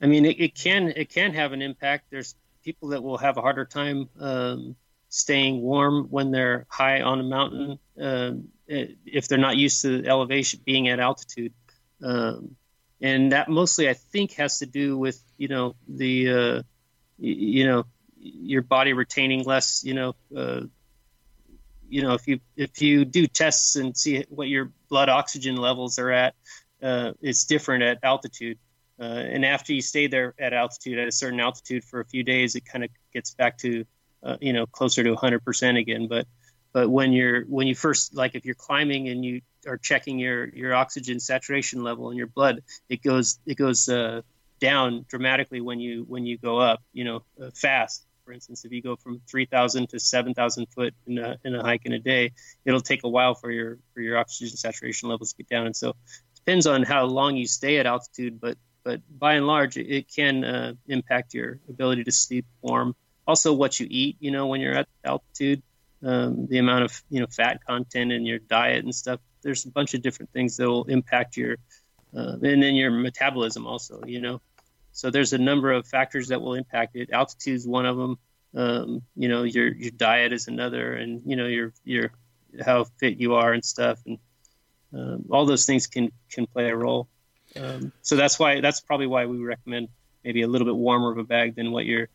I 0.00 0.06
mean, 0.06 0.24
it, 0.24 0.40
it, 0.40 0.54
can 0.54 0.92
it 0.96 1.08
can 1.08 1.32
have 1.34 1.52
an 1.52 1.62
impact. 1.62 2.06
There's 2.10 2.34
people 2.64 2.88
that 2.88 3.02
will 3.02 3.18
have 3.18 3.36
a 3.36 3.40
harder 3.40 3.64
time 3.64 4.08
um, 4.18 4.76
staying 5.08 5.62
warm 5.62 6.06
when 6.10 6.30
they're 6.30 6.66
high 6.68 7.00
on 7.00 7.20
a 7.20 7.22
mountain 7.22 7.78
um, 8.00 8.48
if 8.68 9.28
they're 9.28 9.38
not 9.38 9.56
used 9.56 9.82
to 9.82 10.04
elevation, 10.06 10.60
being 10.64 10.88
at 10.88 11.00
altitude. 11.00 11.52
Um, 12.02 12.56
and 13.00 13.32
that 13.32 13.48
mostly, 13.48 13.88
I 13.88 13.94
think, 13.94 14.32
has 14.34 14.58
to 14.58 14.66
do 14.66 14.98
with 14.98 15.22
you 15.36 15.48
know 15.48 15.76
the 15.88 16.30
uh, 16.30 16.62
you 17.18 17.64
know 17.64 17.84
your 18.18 18.62
body 18.62 18.92
retaining 18.92 19.44
less. 19.44 19.84
You 19.84 19.94
know, 19.94 20.14
uh, 20.36 20.62
you 21.88 22.02
know 22.02 22.14
if 22.14 22.26
you 22.26 22.40
if 22.56 22.82
you 22.82 23.04
do 23.04 23.26
tests 23.26 23.76
and 23.76 23.96
see 23.96 24.24
what 24.28 24.48
your 24.48 24.72
blood 24.88 25.08
oxygen 25.08 25.56
levels 25.56 25.98
are 25.98 26.10
at, 26.10 26.34
uh, 26.82 27.12
it's 27.20 27.44
different 27.44 27.82
at 27.84 27.98
altitude. 28.02 28.58
Uh, 29.00 29.04
and 29.04 29.44
after 29.44 29.72
you 29.72 29.80
stay 29.80 30.08
there 30.08 30.34
at 30.40 30.52
altitude 30.52 30.98
at 30.98 31.06
a 31.06 31.12
certain 31.12 31.38
altitude 31.38 31.84
for 31.84 32.00
a 32.00 32.04
few 32.04 32.24
days, 32.24 32.56
it 32.56 32.64
kind 32.64 32.82
of 32.82 32.90
gets 33.12 33.32
back 33.32 33.56
to 33.56 33.84
uh, 34.22 34.36
you 34.40 34.52
know 34.52 34.66
closer 34.66 35.02
to 35.04 35.14
100% 35.14 35.78
again. 35.78 36.08
But 36.08 36.26
but 36.72 36.88
when 36.90 37.12
you're 37.12 37.42
when 37.44 37.66
you 37.66 37.74
first 37.74 38.14
like 38.14 38.34
if 38.34 38.44
you're 38.44 38.54
climbing 38.54 39.08
and 39.08 39.24
you 39.24 39.40
are 39.66 39.76
checking 39.76 40.18
your 40.18 40.48
your 40.48 40.74
oxygen 40.74 41.20
saturation 41.20 41.82
level 41.82 42.10
in 42.10 42.16
your 42.16 42.26
blood, 42.26 42.62
it 42.88 43.02
goes 43.02 43.38
it 43.46 43.56
goes 43.56 43.88
uh, 43.88 44.22
down 44.60 45.04
dramatically 45.08 45.60
when 45.60 45.80
you 45.80 46.04
when 46.08 46.26
you 46.26 46.38
go 46.38 46.58
up. 46.58 46.82
You 46.92 47.04
know, 47.04 47.22
uh, 47.42 47.50
fast. 47.54 48.04
For 48.24 48.32
instance, 48.32 48.66
if 48.66 48.72
you 48.72 48.82
go 48.82 48.94
from 48.94 49.22
3,000 49.26 49.88
to 49.88 49.98
7,000 49.98 50.66
foot 50.66 50.92
in 51.06 51.16
a, 51.16 51.38
in 51.44 51.54
a 51.54 51.62
hike 51.62 51.86
in 51.86 51.94
a 51.94 51.98
day, 51.98 52.32
it'll 52.66 52.82
take 52.82 53.02
a 53.04 53.08
while 53.08 53.34
for 53.34 53.50
your 53.50 53.78
for 53.94 54.02
your 54.02 54.18
oxygen 54.18 54.54
saturation 54.54 55.08
levels 55.08 55.32
to 55.32 55.38
get 55.38 55.48
down. 55.48 55.64
And 55.64 55.74
so, 55.74 55.90
it 55.90 55.96
depends 56.34 56.66
on 56.66 56.82
how 56.82 57.06
long 57.06 57.36
you 57.36 57.46
stay 57.46 57.78
at 57.78 57.86
altitude, 57.86 58.38
but 58.38 58.58
but 58.84 59.00
by 59.18 59.34
and 59.34 59.46
large, 59.46 59.76
it, 59.76 59.86
it 59.86 60.14
can 60.14 60.44
uh, 60.44 60.74
impact 60.86 61.34
your 61.34 61.58
ability 61.68 62.04
to 62.04 62.12
sleep 62.12 62.46
warm. 62.60 62.94
Also, 63.28 63.52
what 63.52 63.78
you 63.78 63.86
eat. 63.88 64.16
You 64.18 64.32
know, 64.32 64.48
when 64.48 64.60
you're 64.60 64.74
at 64.74 64.88
altitude, 65.04 65.62
um, 66.02 66.46
the 66.46 66.58
amount 66.58 66.84
of 66.84 67.02
you 67.10 67.20
know 67.20 67.26
fat 67.26 67.64
content 67.64 68.12
in 68.12 68.24
your 68.24 68.38
diet 68.38 68.84
and 68.84 68.94
stuff. 68.94 69.20
There's 69.42 69.64
a 69.64 69.70
bunch 69.70 69.94
of 69.94 70.02
different 70.02 70.32
things 70.32 70.56
that 70.56 70.68
will 70.68 70.84
impact 70.84 71.36
your 71.36 71.56
uh, 72.16 72.36
and 72.42 72.62
then 72.62 72.74
your 72.74 72.90
metabolism 72.90 73.66
also 73.66 74.02
you 74.06 74.20
know. 74.20 74.40
So 74.92 75.10
there's 75.10 75.32
a 75.32 75.38
number 75.38 75.70
of 75.70 75.86
factors 75.86 76.28
that 76.28 76.40
will 76.40 76.54
impact 76.54 76.96
it. 76.96 77.10
Altitude 77.12 77.54
is 77.54 77.66
one 77.66 77.86
of 77.86 77.96
them. 77.96 78.18
Um, 78.54 79.02
you 79.14 79.28
know 79.28 79.42
your 79.42 79.68
your 79.74 79.90
diet 79.90 80.32
is 80.32 80.48
another 80.48 80.94
and 80.94 81.22
you 81.26 81.36
know 81.36 81.46
your 81.46 81.72
your 81.84 82.10
how 82.64 82.84
fit 82.98 83.18
you 83.18 83.34
are 83.34 83.52
and 83.52 83.62
stuff 83.64 83.98
and 84.06 84.18
um, 84.94 85.24
all 85.30 85.44
those 85.44 85.66
things 85.66 85.86
can 85.86 86.10
can 86.30 86.46
play 86.46 86.70
a 86.70 86.76
role. 86.76 87.08
Um, 87.56 87.92
so 88.02 88.16
that's 88.16 88.38
why 88.38 88.60
that's 88.60 88.80
probably 88.80 89.06
why 89.06 89.26
we 89.26 89.38
recommend 89.38 89.88
maybe 90.24 90.42
a 90.42 90.48
little 90.48 90.66
bit 90.66 90.76
warmer 90.76 91.12
of 91.12 91.18
a 91.18 91.24
bag 91.24 91.56
than 91.56 91.72
what 91.72 91.84
you 91.84 92.06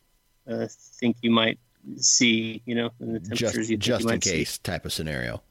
uh, 0.50 0.68
think 0.70 1.18
you 1.22 1.32
might 1.32 1.60
see 1.98 2.62
you 2.66 2.76
know 2.76 2.89
in 3.00 3.14
the 3.14 3.20
temperatures 3.20 3.54
just, 3.54 3.70
you 3.70 3.78
just 3.78 4.06
you 4.06 4.10
in 4.10 4.20
case 4.20 4.54
see. 4.54 4.60
type 4.64 4.86
of 4.86 4.94
scenario 4.94 5.41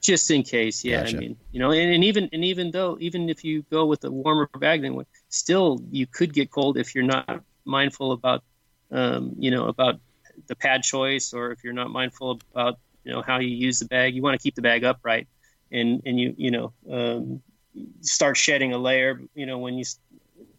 just 0.00 0.30
in 0.30 0.42
case 0.42 0.84
yeah 0.84 1.02
gotcha. 1.02 1.16
i 1.16 1.20
mean 1.20 1.36
you 1.50 1.60
know 1.60 1.70
and, 1.70 1.94
and, 1.94 2.04
even 2.04 2.28
and 2.32 2.44
even 2.44 2.70
though 2.70 2.96
even 3.00 3.28
if 3.30 3.42
you 3.44 3.62
go 3.70 3.86
with 3.86 4.04
a 4.04 4.10
warmer 4.10 4.48
bag 4.58 4.82
then 4.82 4.94
what 4.94 5.06
still 5.28 5.80
you 5.90 6.06
could 6.06 6.32
get 6.32 6.50
cold 6.50 6.76
if 6.76 6.94
you're 6.94 7.04
not 7.04 7.42
mindful 7.64 8.12
about 8.12 8.42
um, 8.90 9.34
you 9.38 9.50
know 9.50 9.66
about 9.68 9.98
the 10.48 10.56
pad 10.56 10.82
choice 10.82 11.32
or 11.32 11.52
if 11.52 11.64
you're 11.64 11.72
not 11.72 11.90
mindful 11.90 12.38
about 12.52 12.78
you 13.04 13.12
know 13.12 13.22
how 13.22 13.38
you 13.38 13.48
use 13.48 13.78
the 13.78 13.86
bag 13.86 14.14
you 14.14 14.22
want 14.22 14.38
to 14.38 14.42
keep 14.42 14.54
the 14.54 14.62
bag 14.62 14.84
upright 14.84 15.26
and 15.70 16.02
and 16.04 16.20
you 16.20 16.34
you 16.36 16.50
know 16.50 16.72
um, 16.90 17.42
start 18.00 18.36
shedding 18.36 18.72
a 18.72 18.78
layer 18.78 19.20
you 19.34 19.46
know 19.46 19.58
when 19.58 19.74
you 19.74 19.84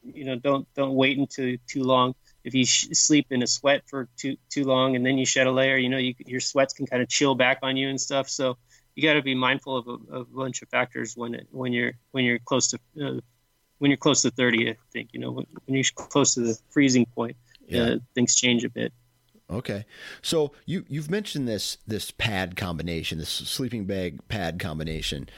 you 0.03 0.25
know 0.25 0.35
don't 0.35 0.67
don't 0.73 0.95
wait 0.95 1.17
until 1.17 1.55
too 1.67 1.83
long 1.83 2.15
if 2.43 2.53
you 2.53 2.65
sh- 2.65 2.87
sleep 2.93 3.27
in 3.29 3.41
a 3.43 3.47
sweat 3.47 3.83
for 3.87 4.07
too 4.17 4.37
too 4.49 4.63
long 4.63 4.95
and 4.95 5.05
then 5.05 5.17
you 5.17 5.25
shed 5.25 5.47
a 5.47 5.51
layer 5.51 5.77
you 5.77 5.89
know 5.89 5.97
you, 5.97 6.13
your 6.25 6.39
sweats 6.39 6.73
can 6.73 6.85
kind 6.85 7.01
of 7.01 7.09
chill 7.09 7.35
back 7.35 7.59
on 7.63 7.77
you 7.77 7.89
and 7.89 7.99
stuff. 7.99 8.29
So 8.29 8.57
you 8.95 9.03
got 9.03 9.13
to 9.13 9.23
be 9.23 9.33
mindful 9.33 9.77
of 9.77 9.87
a, 9.87 10.15
of 10.15 10.21
a, 10.31 10.35
bunch 10.35 10.61
of 10.61 10.69
factors 10.69 11.17
when 11.17 11.33
it, 11.33 11.47
when 11.51 11.73
you're 11.73 11.93
when 12.11 12.25
you're 12.25 12.39
close 12.39 12.67
to 12.67 12.79
uh, 13.03 13.19
when 13.79 13.89
you're 13.89 13.97
close 13.97 14.21
to 14.21 14.29
30 14.29 14.69
i 14.69 14.75
think 14.93 15.09
you 15.13 15.19
know 15.19 15.31
when, 15.31 15.45
when 15.65 15.75
you're 15.75 15.83
close 15.95 16.35
to 16.35 16.41
the 16.41 16.57
freezing 16.69 17.05
point 17.07 17.35
yeah. 17.67 17.83
uh, 17.83 17.97
things 18.15 18.35
change 18.35 18.63
a 18.63 18.69
bit. 18.69 18.93
Okay. 19.49 19.85
So 20.21 20.53
you 20.65 20.85
you've 20.87 21.11
mentioned 21.11 21.47
this 21.47 21.77
this 21.85 22.11
pad 22.11 22.55
combination 22.55 23.17
this 23.17 23.29
sleeping 23.29 23.85
bag 23.85 24.27
pad 24.27 24.59
combination. 24.59 25.29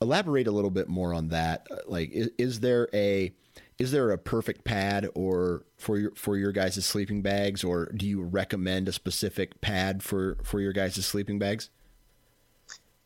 Elaborate 0.00 0.46
a 0.46 0.50
little 0.50 0.70
bit 0.70 0.88
more 0.88 1.12
on 1.12 1.28
that. 1.28 1.66
Like 1.86 2.10
is, 2.10 2.30
is 2.38 2.60
there 2.60 2.88
a 2.94 3.32
is 3.78 3.92
there 3.92 4.10
a 4.10 4.18
perfect 4.18 4.64
pad 4.64 5.08
or 5.14 5.64
for 5.76 5.98
your 5.98 6.12
for 6.16 6.36
your 6.36 6.52
guys' 6.52 6.84
sleeping 6.84 7.22
bags, 7.22 7.62
or 7.62 7.86
do 7.96 8.06
you 8.06 8.22
recommend 8.22 8.88
a 8.88 8.92
specific 8.92 9.60
pad 9.60 10.02
for 10.02 10.36
for 10.42 10.60
your 10.60 10.72
guys' 10.72 11.04
sleeping 11.06 11.38
bags? 11.38 11.70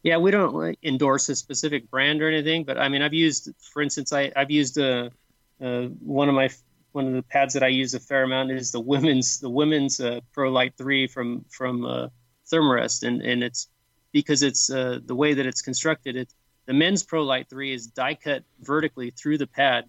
Yeah, 0.03 0.17
we 0.17 0.31
don't 0.31 0.77
endorse 0.83 1.29
a 1.29 1.37
specific 1.37 1.89
brand 1.91 2.23
or 2.23 2.29
anything, 2.29 2.65
but 2.65 2.77
I 2.77 2.89
mean, 2.89 3.03
I've 3.03 3.15
used, 3.15 3.51
for 3.61 3.83
instance, 3.83 4.13
I, 4.13 4.33
I've 4.35 4.51
used 4.51 4.77
a, 4.77 5.13
uh, 5.61 5.65
uh, 5.65 5.87
one 6.01 6.29
of 6.29 6.35
my 6.35 6.51
one 6.91 7.07
of 7.07 7.13
the 7.13 7.23
pads 7.23 7.55
that 7.55 7.63
I 7.63 7.69
use 7.69 7.95
a 7.95 8.01
fair 8.01 8.25
amount 8.25 8.51
is 8.51 8.73
the 8.73 8.81
women's 8.81 9.41
the 9.41 9.51
women's 9.51 10.01
uh, 10.01 10.21
ProLite 10.35 10.75
Three 10.77 11.07
from 11.07 11.45
from 11.51 11.85
uh, 11.85 12.09
Therm-a-Rest, 12.51 13.03
and 13.05 13.21
and 13.23 13.45
it's 13.45 13.69
because 14.11 14.43
it's 14.43 14.71
uh, 14.71 14.99
the 15.05 15.15
way 15.15 15.35
that 15.35 15.47
it's 15.47 15.63
constructed. 15.63 16.17
It 16.17 16.35
the 16.67 16.73
men's 16.73 17.05
ProLite 17.05 17.49
Three 17.49 17.73
is 17.73 17.87
die 17.87 18.15
cut 18.15 18.43
vertically 18.61 19.11
through 19.11 19.39
the 19.39 19.47
pad, 19.47 19.85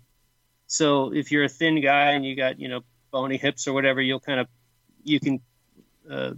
so 0.68 1.14
if 1.14 1.32
you're 1.32 1.44
a 1.44 1.50
thin 1.50 1.82
guy 1.82 2.12
and 2.12 2.26
you 2.26 2.36
got 2.36 2.60
you 2.60 2.68
know 2.68 2.82
bony 3.12 3.38
hips 3.38 3.68
or 3.68 3.74
whatever, 3.74 4.02
you'll 4.02 4.20
kind 4.20 4.40
of 4.40 4.48
you 5.04 5.20
can 5.20 5.40
uh, 6.10 6.34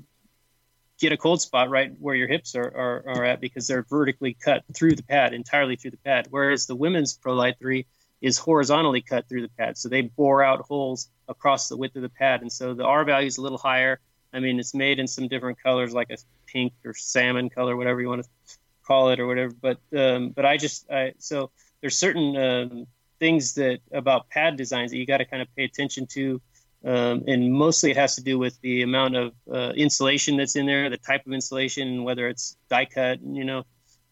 get 0.99 1.11
a 1.11 1.17
cold 1.17 1.41
spot 1.41 1.69
right 1.69 1.91
where 1.99 2.15
your 2.15 2.27
hips 2.27 2.55
are, 2.55 2.65
are, 2.65 3.03
are 3.07 3.25
at 3.25 3.41
because 3.41 3.67
they're 3.67 3.83
vertically 3.83 4.33
cut 4.33 4.63
through 4.73 4.95
the 4.95 5.03
pad, 5.03 5.33
entirely 5.33 5.75
through 5.75 5.91
the 5.91 5.97
pad. 5.97 6.27
Whereas 6.29 6.67
the 6.67 6.75
women's 6.75 7.17
ProLite 7.17 7.59
3 7.59 7.85
is 8.21 8.37
horizontally 8.37 9.01
cut 9.01 9.27
through 9.27 9.41
the 9.41 9.51
pad. 9.57 9.77
So 9.77 9.89
they 9.89 10.01
bore 10.01 10.43
out 10.43 10.61
holes 10.61 11.09
across 11.27 11.67
the 11.67 11.77
width 11.77 11.95
of 11.95 12.01
the 12.01 12.09
pad. 12.09 12.41
And 12.41 12.51
so 12.51 12.73
the 12.73 12.85
R 12.85 13.03
value 13.03 13.27
is 13.27 13.37
a 13.37 13.41
little 13.41 13.57
higher. 13.57 13.99
I 14.33 14.39
mean, 14.39 14.59
it's 14.59 14.73
made 14.73 14.99
in 14.99 15.07
some 15.07 15.27
different 15.27 15.61
colors, 15.61 15.93
like 15.93 16.09
a 16.11 16.17
pink 16.45 16.73
or 16.83 16.93
salmon 16.93 17.49
color, 17.49 17.75
whatever 17.75 18.01
you 18.01 18.09
want 18.09 18.23
to 18.23 18.29
call 18.85 19.09
it 19.09 19.19
or 19.19 19.27
whatever. 19.27 19.53
But, 19.53 19.79
um, 19.95 20.29
but 20.29 20.45
I 20.45 20.57
just, 20.57 20.89
I, 20.89 21.13
so 21.19 21.51
there's 21.81 21.97
certain 21.97 22.35
um, 22.37 22.87
things 23.19 23.53
that 23.55 23.79
about 23.91 24.29
pad 24.29 24.57
designs 24.57 24.91
that 24.91 24.97
you 24.97 25.05
got 25.05 25.17
to 25.17 25.25
kind 25.25 25.41
of 25.41 25.47
pay 25.55 25.63
attention 25.63 26.05
to 26.07 26.41
um, 26.85 27.23
and 27.27 27.51
mostly 27.51 27.89
it 27.89 27.97
has 27.97 28.15
to 28.15 28.23
do 28.23 28.37
with 28.37 28.61
the 28.61 28.83
amount 28.83 29.15
of 29.15 29.33
uh, 29.51 29.71
insulation 29.75 30.37
that's 30.37 30.55
in 30.55 30.67
there, 30.67 30.87
the 30.91 30.97
type 30.97 31.25
of 31.25 31.33
insulation, 31.33 32.03
whether 32.03 32.27
it's 32.27 32.55
die 32.69 32.85
cut. 32.85 33.19
You 33.23 33.43
know, 33.43 33.63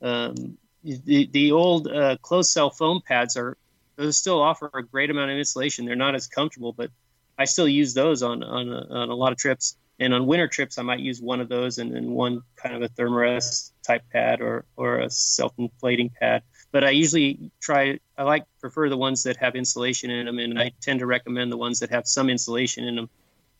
um, 0.02 0.58
the 0.84 1.30
the 1.32 1.52
old 1.52 1.88
uh, 1.88 2.18
closed 2.24 2.52
cell 2.52 2.72
foam 2.72 3.02
pads 3.08 3.38
are 3.38 3.58
those 3.96 4.18
still 4.18 4.42
offer 4.42 4.72
a 4.74 4.82
great 4.82 5.12
amount 5.12 5.30
of 5.30 5.38
insulation. 5.38 5.86
They're 5.86 5.96
not 5.96 6.16
as 6.16 6.26
comfortable, 6.26 6.74
but 6.74 6.90
I 7.38 7.46
still 7.46 7.68
use 7.68 7.94
those 7.94 8.24
on 8.24 8.42
on 8.44 8.70
a, 8.70 8.88
on 8.90 9.10
a 9.10 9.16
lot 9.16 9.32
of 9.32 9.38
trips. 9.38 9.78
And 10.00 10.12
on 10.12 10.26
winter 10.26 10.48
trips, 10.48 10.80
I 10.80 10.82
might 10.82 11.00
use 11.00 11.22
one 11.22 11.40
of 11.40 11.50
those 11.50 11.78
and 11.78 11.94
then 11.94 12.10
one 12.10 12.42
kind 12.56 12.76
of 12.76 12.82
a 12.82 12.90
Therm-a-Rest 12.90 13.72
type 13.86 14.02
pad 14.12 14.42
or 14.42 14.66
or 14.76 15.00
a 15.00 15.12
self 15.12 15.54
inflating 15.60 16.10
pad 16.10 16.42
but 16.74 16.84
I 16.84 16.90
usually 16.90 17.52
try. 17.62 18.00
I 18.18 18.24
like 18.24 18.46
prefer 18.60 18.90
the 18.90 18.98
ones 18.98 19.24
that 19.24 19.38
have 19.38 19.56
insulation 19.56 20.10
in 20.10 20.26
them, 20.26 20.40
and 20.40 20.60
I 20.60 20.72
tend 20.82 21.00
to 21.00 21.06
recommend 21.06 21.52
the 21.52 21.58
ones 21.58 21.80
that 21.80 21.92
have 21.92 22.08
some 22.08 22.30
insulation 22.32 22.84
in 22.86 22.96
them, 22.96 23.10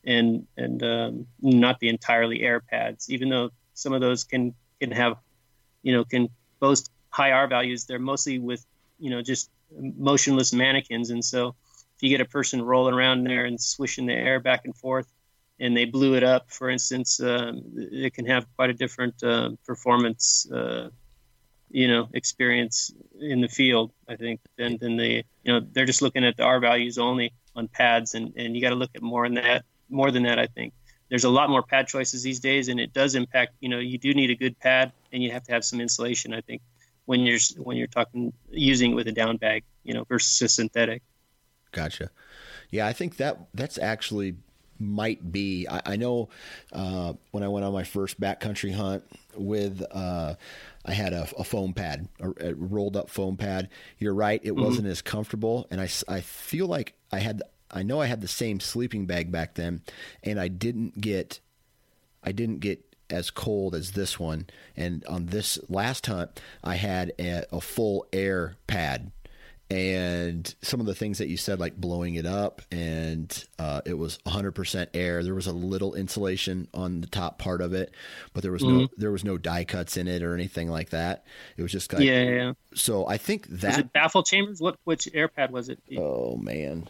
and 0.04 0.46
and 0.58 0.82
um, 0.82 1.26
not 1.40 1.78
the 1.78 1.88
entirely 1.88 2.42
air 2.42 2.60
pads. 2.60 3.08
Even 3.08 3.28
though 3.30 3.50
some 3.72 3.92
of 3.92 4.00
those 4.00 4.24
can 4.24 4.52
can 4.80 4.90
have, 4.90 5.16
you 5.82 5.92
know, 5.92 6.04
can 6.04 6.28
boast 6.58 6.90
high 7.10 7.30
R 7.30 7.46
values, 7.46 7.84
they're 7.84 8.00
mostly 8.00 8.40
with 8.40 8.66
you 8.98 9.10
know 9.10 9.22
just 9.22 9.48
motionless 9.70 10.52
mannequins, 10.52 11.10
and 11.10 11.24
so 11.24 11.54
if 11.96 12.02
you 12.02 12.08
get 12.08 12.20
a 12.20 12.28
person 12.28 12.60
rolling 12.62 12.94
around 12.94 13.22
there 13.22 13.44
and 13.44 13.60
swishing 13.60 14.06
the 14.06 14.12
air 14.12 14.40
back 14.40 14.62
and 14.64 14.76
forth, 14.76 15.06
and 15.60 15.76
they 15.76 15.84
blew 15.84 16.16
it 16.16 16.24
up, 16.24 16.50
for 16.50 16.68
instance, 16.68 17.20
um, 17.20 17.62
it 17.76 18.12
can 18.12 18.26
have 18.26 18.44
quite 18.56 18.70
a 18.70 18.74
different 18.74 19.22
uh, 19.22 19.50
performance. 19.64 20.50
Uh, 20.50 20.90
you 21.74 21.88
know 21.88 22.08
experience 22.14 22.92
in 23.20 23.40
the 23.40 23.48
field 23.48 23.90
i 24.08 24.14
think 24.14 24.40
than 24.56 24.78
than 24.78 24.96
the 24.96 25.24
you 25.42 25.52
know 25.52 25.60
they're 25.72 25.84
just 25.84 26.02
looking 26.02 26.24
at 26.24 26.36
the 26.36 26.44
r 26.44 26.60
values 26.60 26.98
only 26.98 27.32
on 27.56 27.66
pads 27.66 28.14
and 28.14 28.32
and 28.36 28.54
you 28.54 28.62
got 28.62 28.70
to 28.70 28.76
look 28.76 28.90
at 28.94 29.02
more 29.02 29.26
than 29.26 29.34
that 29.34 29.64
more 29.90 30.10
than 30.10 30.22
that 30.22 30.38
i 30.38 30.46
think. 30.46 30.72
There's 31.10 31.24
a 31.24 31.28
lot 31.28 31.50
more 31.50 31.62
pad 31.62 31.86
choices 31.86 32.22
these 32.22 32.40
days 32.40 32.68
and 32.68 32.80
it 32.80 32.92
does 32.92 33.14
impact 33.14 33.52
you 33.60 33.68
know 33.68 33.78
you 33.78 33.98
do 33.98 34.14
need 34.14 34.30
a 34.30 34.36
good 34.36 34.58
pad 34.60 34.92
and 35.12 35.22
you 35.22 35.30
have 35.32 35.42
to 35.44 35.52
have 35.52 35.64
some 35.64 35.80
insulation 35.80 36.32
i 36.32 36.40
think 36.40 36.62
when 37.06 37.20
you're 37.20 37.38
when 37.58 37.76
you're 37.76 37.94
talking 37.98 38.32
using 38.50 38.92
it 38.92 38.94
with 38.94 39.08
a 39.08 39.12
down 39.12 39.36
bag 39.36 39.64
you 39.82 39.92
know 39.94 40.04
versus 40.04 40.40
a 40.42 40.48
synthetic. 40.48 41.02
Gotcha. 41.72 42.10
Yeah 42.70 42.86
i 42.86 42.92
think 42.92 43.16
that 43.16 43.48
that's 43.52 43.78
actually 43.78 44.36
might 44.78 45.32
be. 45.32 45.66
I, 45.68 45.82
I 45.86 45.96
know 45.96 46.28
uh, 46.72 47.14
when 47.30 47.42
I 47.42 47.48
went 47.48 47.64
on 47.64 47.72
my 47.72 47.84
first 47.84 48.20
backcountry 48.20 48.74
hunt 48.74 49.04
with, 49.36 49.82
uh, 49.90 50.34
I 50.84 50.92
had 50.92 51.12
a, 51.12 51.28
a, 51.38 51.44
foam 51.44 51.72
pad, 51.72 52.08
a, 52.20 52.50
a, 52.50 52.54
rolled 52.54 52.96
up 52.96 53.10
foam 53.10 53.36
pad. 53.36 53.68
You're 53.98 54.14
right; 54.14 54.40
it 54.42 54.52
mm-hmm. 54.52 54.64
wasn't 54.64 54.88
as 54.88 55.02
comfortable, 55.02 55.66
and 55.70 55.80
I, 55.80 55.88
I 56.08 56.20
feel 56.20 56.66
like 56.66 56.94
I 57.12 57.18
had. 57.18 57.42
I 57.70 57.82
know 57.82 58.00
I 58.00 58.06
had 58.06 58.20
the 58.20 58.28
same 58.28 58.60
sleeping 58.60 59.06
bag 59.06 59.32
back 59.32 59.54
then, 59.54 59.82
and 60.22 60.38
I 60.38 60.46
didn't 60.46 61.00
get, 61.00 61.40
I 62.22 62.30
didn't 62.30 62.60
get 62.60 62.84
as 63.10 63.30
cold 63.30 63.74
as 63.74 63.92
this 63.92 64.18
one. 64.18 64.46
And 64.76 65.04
on 65.06 65.26
this 65.26 65.58
last 65.68 66.06
hunt, 66.06 66.40
I 66.62 66.76
had 66.76 67.12
a, 67.18 67.44
a 67.50 67.60
full 67.60 68.06
air 68.12 68.56
pad 68.66 69.10
and 69.70 70.54
some 70.60 70.80
of 70.80 70.86
the 70.86 70.94
things 70.94 71.18
that 71.18 71.28
you 71.28 71.36
said, 71.36 71.58
like 71.58 71.76
blowing 71.76 72.16
it 72.16 72.26
up, 72.26 72.60
and 72.70 73.44
uh, 73.58 73.80
it 73.86 73.94
was 73.94 74.18
100% 74.26 74.88
air. 74.92 75.22
There 75.22 75.34
was 75.34 75.46
a 75.46 75.52
little 75.52 75.94
insulation 75.94 76.68
on 76.74 77.00
the 77.00 77.06
top 77.06 77.38
part 77.38 77.62
of 77.62 77.72
it, 77.72 77.94
but 78.34 78.42
there 78.42 78.52
was 78.52 78.62
mm-hmm. 78.62 78.80
no 78.80 78.88
there 78.98 79.10
was 79.10 79.24
no 79.24 79.38
die 79.38 79.64
cuts 79.64 79.96
in 79.96 80.06
it 80.06 80.22
or 80.22 80.34
anything 80.34 80.68
like 80.68 80.90
that. 80.90 81.24
It 81.56 81.62
was 81.62 81.72
just 81.72 81.88
kind 81.88 82.04
yeah, 82.04 82.20
of, 82.20 82.34
yeah. 82.34 82.52
So 82.74 83.06
I 83.06 83.16
think 83.16 83.46
that 83.48 83.68
was 83.68 83.78
it 83.78 83.92
baffle 83.92 84.22
chambers. 84.22 84.60
What 84.60 84.76
which 84.84 85.08
air 85.14 85.28
pad 85.28 85.50
was 85.50 85.70
it? 85.70 85.80
Oh 85.96 86.36
man. 86.36 86.88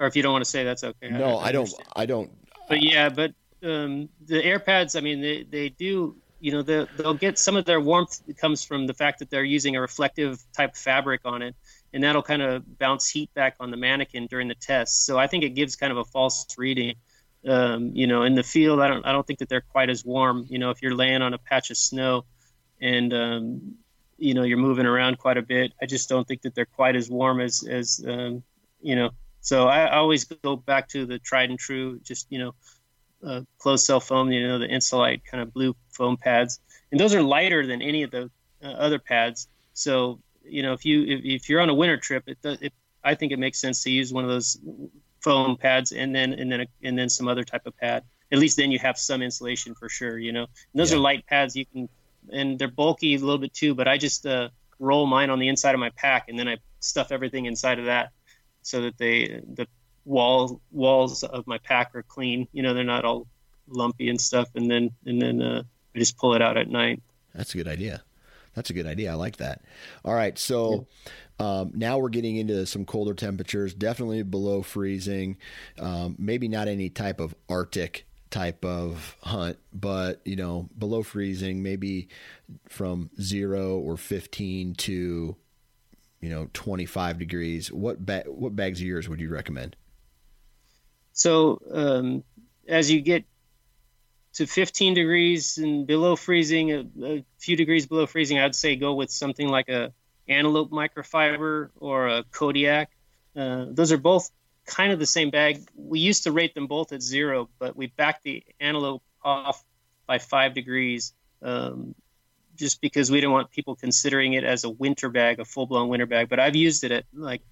Or 0.00 0.06
if 0.06 0.16
you 0.16 0.22
don't 0.22 0.32
want 0.32 0.44
to 0.44 0.50
say, 0.50 0.64
that's 0.64 0.82
okay. 0.82 1.10
No, 1.10 1.36
I, 1.36 1.48
I 1.48 1.52
don't. 1.52 1.72
I 1.94 2.06
don't. 2.06 2.30
But 2.68 2.82
yeah, 2.82 3.10
but 3.10 3.32
um, 3.62 4.08
the 4.26 4.42
air 4.42 4.58
pads. 4.58 4.96
I 4.96 5.00
mean, 5.00 5.20
they 5.20 5.44
they 5.44 5.68
do 5.68 6.16
you 6.40 6.52
know 6.52 6.62
they 6.62 6.86
they'll 6.96 7.14
get 7.14 7.38
some 7.38 7.56
of 7.56 7.64
their 7.64 7.80
warmth 7.80 8.20
comes 8.38 8.64
from 8.64 8.86
the 8.86 8.94
fact 8.94 9.20
that 9.20 9.30
they're 9.30 9.44
using 9.44 9.76
a 9.76 9.80
reflective 9.80 10.42
type 10.52 10.76
fabric 10.76 11.22
on 11.24 11.42
it 11.42 11.54
and 11.94 12.02
that'll 12.02 12.22
kind 12.22 12.42
of 12.42 12.78
bounce 12.78 13.08
heat 13.08 13.32
back 13.34 13.54
on 13.60 13.70
the 13.70 13.76
mannequin 13.76 14.26
during 14.26 14.48
the 14.48 14.56
test. 14.56 15.06
So 15.06 15.16
I 15.16 15.28
think 15.28 15.44
it 15.44 15.50
gives 15.50 15.76
kind 15.76 15.92
of 15.92 15.98
a 15.98 16.04
false 16.04 16.44
reading. 16.58 16.96
Um, 17.46 17.92
you 17.94 18.06
know, 18.06 18.24
in 18.24 18.34
the 18.34 18.42
field, 18.42 18.80
I 18.80 18.88
don't 18.88 19.06
I 19.06 19.12
don't 19.12 19.26
think 19.26 19.38
that 19.38 19.48
they're 19.48 19.60
quite 19.60 19.88
as 19.88 20.04
warm. 20.04 20.44
You 20.48 20.58
know, 20.58 20.70
if 20.70 20.82
you're 20.82 20.94
laying 20.94 21.22
on 21.22 21.34
a 21.34 21.38
patch 21.38 21.70
of 21.70 21.76
snow, 21.76 22.24
and 22.80 23.14
um, 23.14 23.74
you 24.18 24.34
know 24.34 24.42
you're 24.42 24.58
moving 24.58 24.86
around 24.86 25.18
quite 25.18 25.36
a 25.36 25.42
bit, 25.42 25.72
I 25.80 25.86
just 25.86 26.08
don't 26.08 26.26
think 26.26 26.42
that 26.42 26.54
they're 26.54 26.64
quite 26.66 26.96
as 26.96 27.08
warm 27.08 27.40
as 27.40 27.62
as 27.68 28.04
um, 28.06 28.42
you 28.82 28.96
know. 28.96 29.10
So 29.40 29.68
I, 29.68 29.94
always 29.94 30.24
go 30.24 30.56
back 30.56 30.88
to 30.88 31.04
the 31.04 31.18
tried 31.18 31.50
and 31.50 31.58
true, 31.58 32.00
just 32.02 32.26
you 32.30 32.38
know, 32.38 32.54
uh, 33.22 33.42
closed 33.58 33.84
cell 33.84 34.00
foam. 34.00 34.32
You 34.32 34.48
know, 34.48 34.58
the 34.58 34.68
Ensolite 34.68 35.24
kind 35.26 35.42
of 35.42 35.52
blue 35.52 35.76
foam 35.90 36.16
pads, 36.16 36.60
and 36.90 36.98
those 36.98 37.14
are 37.14 37.22
lighter 37.22 37.66
than 37.66 37.82
any 37.82 38.02
of 38.02 38.10
the 38.10 38.30
uh, 38.64 38.68
other 38.68 38.98
pads. 38.98 39.48
So 39.74 40.20
you 40.44 40.62
know, 40.62 40.72
if 40.72 40.84
you 40.84 41.02
if, 41.04 41.20
if 41.24 41.48
you're 41.48 41.60
on 41.60 41.68
a 41.68 41.74
winter 41.74 41.96
trip, 41.96 42.24
it, 42.26 42.38
it 42.44 42.72
I 43.02 43.14
think 43.14 43.32
it 43.32 43.38
makes 43.38 43.60
sense 43.60 43.82
to 43.84 43.90
use 43.90 44.12
one 44.12 44.24
of 44.24 44.30
those 44.30 44.58
foam 45.20 45.56
pads 45.56 45.92
and 45.92 46.14
then 46.14 46.32
and 46.34 46.50
then 46.50 46.60
a, 46.62 46.66
and 46.82 46.98
then 46.98 47.08
some 47.08 47.28
other 47.28 47.44
type 47.44 47.66
of 47.66 47.76
pad. 47.76 48.04
At 48.32 48.38
least 48.38 48.56
then 48.56 48.70
you 48.72 48.78
have 48.78 48.98
some 48.98 49.22
insulation 49.22 49.74
for 49.74 49.88
sure. 49.88 50.18
You 50.18 50.32
know, 50.32 50.42
and 50.42 50.80
those 50.80 50.90
yeah. 50.90 50.98
are 50.98 51.00
light 51.00 51.26
pads. 51.26 51.56
You 51.56 51.66
can 51.66 51.88
and 52.32 52.58
they're 52.58 52.68
bulky 52.68 53.14
a 53.14 53.18
little 53.18 53.38
bit 53.38 53.54
too. 53.54 53.74
But 53.74 53.88
I 53.88 53.98
just 53.98 54.26
uh, 54.26 54.48
roll 54.78 55.06
mine 55.06 55.30
on 55.30 55.38
the 55.38 55.48
inside 55.48 55.74
of 55.74 55.80
my 55.80 55.90
pack 55.90 56.28
and 56.28 56.38
then 56.38 56.48
I 56.48 56.58
stuff 56.80 57.12
everything 57.12 57.46
inside 57.46 57.78
of 57.78 57.86
that 57.86 58.10
so 58.62 58.82
that 58.82 58.98
they 58.98 59.40
the 59.54 59.66
wall 60.04 60.60
walls 60.70 61.22
of 61.22 61.46
my 61.46 61.58
pack 61.58 61.94
are 61.94 62.02
clean. 62.02 62.48
You 62.52 62.62
know, 62.62 62.74
they're 62.74 62.84
not 62.84 63.04
all 63.04 63.26
lumpy 63.68 64.08
and 64.08 64.20
stuff. 64.20 64.48
And 64.54 64.70
then 64.70 64.90
and 65.06 65.20
then 65.20 65.42
uh, 65.42 65.62
I 65.94 65.98
just 65.98 66.16
pull 66.16 66.34
it 66.34 66.42
out 66.42 66.56
at 66.56 66.68
night. 66.68 67.02
That's 67.34 67.54
a 67.54 67.58
good 67.58 67.68
idea. 67.68 68.02
That's 68.54 68.70
a 68.70 68.72
good 68.72 68.86
idea. 68.86 69.12
I 69.12 69.14
like 69.14 69.38
that. 69.38 69.62
All 70.04 70.14
right, 70.14 70.38
so 70.38 70.86
um, 71.40 71.72
now 71.74 71.98
we're 71.98 72.08
getting 72.08 72.36
into 72.36 72.66
some 72.66 72.84
colder 72.84 73.14
temperatures, 73.14 73.74
definitely 73.74 74.22
below 74.22 74.62
freezing. 74.62 75.38
Um, 75.78 76.16
maybe 76.18 76.48
not 76.48 76.68
any 76.68 76.90
type 76.90 77.20
of 77.20 77.34
Arctic 77.48 78.06
type 78.30 78.64
of 78.64 79.16
hunt, 79.22 79.58
but 79.72 80.20
you 80.24 80.36
know, 80.36 80.68
below 80.76 81.02
freezing, 81.02 81.62
maybe 81.62 82.08
from 82.68 83.10
zero 83.20 83.78
or 83.78 83.96
fifteen 83.96 84.74
to 84.74 85.36
you 86.20 86.28
know 86.28 86.48
twenty 86.52 86.86
five 86.86 87.18
degrees. 87.18 87.72
What 87.72 88.04
ba- 88.04 88.24
what 88.26 88.54
bags 88.54 88.80
of 88.80 88.86
yours 88.86 89.08
would 89.08 89.20
you 89.20 89.30
recommend? 89.30 89.76
So 91.12 91.60
um, 91.72 92.24
as 92.68 92.90
you 92.90 93.00
get 93.00 93.24
to 94.34 94.46
15 94.46 94.94
degrees 94.94 95.58
and 95.58 95.86
below 95.86 96.16
freezing, 96.16 96.72
a, 96.72 96.86
a, 97.02 97.24
few 97.38 97.56
degrees 97.56 97.86
below 97.86 98.06
freezing, 98.06 98.38
I'd 98.38 98.54
say 98.54 98.76
go 98.76 98.94
with 98.94 99.10
something 99.10 99.48
like 99.48 99.68
a 99.68 99.92
antelope 100.28 100.70
microfiber 100.70 101.70
or 101.78 102.08
a 102.08 102.24
Kodiak. 102.24 102.90
Uh, 103.36 103.66
those 103.70 103.92
are 103.92 103.98
both 103.98 104.30
kind 104.66 104.92
of 104.92 104.98
the 104.98 105.06
same 105.06 105.30
bag. 105.30 105.68
We 105.76 106.00
used 106.00 106.24
to 106.24 106.32
rate 106.32 106.54
them 106.54 106.66
both 106.66 106.92
at 106.92 107.02
zero, 107.02 107.48
but 107.58 107.76
we 107.76 107.86
backed 107.88 108.24
the 108.24 108.42
antelope 108.60 109.02
off 109.22 109.62
by 110.06 110.18
five 110.18 110.54
degrees 110.54 111.12
um, 111.42 111.94
just 112.56 112.80
because 112.80 113.10
we 113.10 113.20
didn't 113.20 113.32
want 113.32 113.50
people 113.50 113.76
considering 113.76 114.32
it 114.32 114.44
as 114.44 114.64
a 114.64 114.70
winter 114.70 115.08
bag, 115.08 115.40
a 115.40 115.44
full 115.44 115.66
blown 115.66 115.88
winter 115.88 116.06
bag. 116.06 116.28
But 116.28 116.40
I've 116.40 116.56
used 116.56 116.84
it 116.84 116.92
at 116.92 117.04
like 117.12 117.42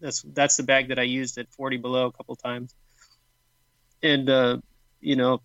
that's 0.00 0.22
that's 0.22 0.56
the 0.56 0.62
bag 0.62 0.88
that 0.88 0.98
I 0.98 1.02
used 1.02 1.36
at 1.38 1.50
40 1.52 1.78
below 1.78 2.06
a 2.06 2.12
couple 2.12 2.36
times, 2.36 2.74
and 4.02 4.28
uh, 4.28 4.58
you 5.00 5.16
know, 5.16 5.40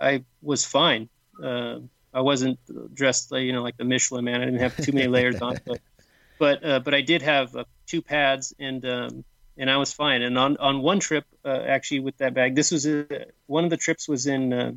I 0.00 0.24
was 0.42 0.64
fine. 0.64 1.08
Uh, 1.42 1.80
I 2.12 2.20
wasn't 2.20 2.58
dressed, 2.94 3.30
you 3.32 3.52
know, 3.52 3.62
like 3.62 3.76
the 3.76 3.84
Michelin 3.84 4.24
man. 4.24 4.40
I 4.40 4.44
didn't 4.46 4.60
have 4.60 4.76
too 4.76 4.92
many 4.92 5.06
layers 5.06 5.40
on, 5.42 5.58
but 5.66 5.80
but 6.38 6.64
uh, 6.64 6.80
but 6.80 6.94
I 6.94 7.02
did 7.02 7.22
have 7.22 7.54
uh, 7.54 7.64
two 7.86 8.02
pads 8.02 8.54
and 8.58 8.84
um, 8.86 9.24
and 9.58 9.70
I 9.70 9.76
was 9.76 9.92
fine. 9.92 10.22
And 10.22 10.38
on 10.38 10.56
on 10.56 10.80
one 10.80 11.00
trip, 11.00 11.24
uh, 11.44 11.62
actually 11.66 12.00
with 12.00 12.16
that 12.18 12.34
bag, 12.34 12.54
this 12.54 12.70
was 12.70 12.86
a, 12.86 13.26
one 13.46 13.64
of 13.64 13.70
the 13.70 13.76
trips 13.76 14.08
was 14.08 14.26
in 14.26 14.52
uh, 14.52 14.72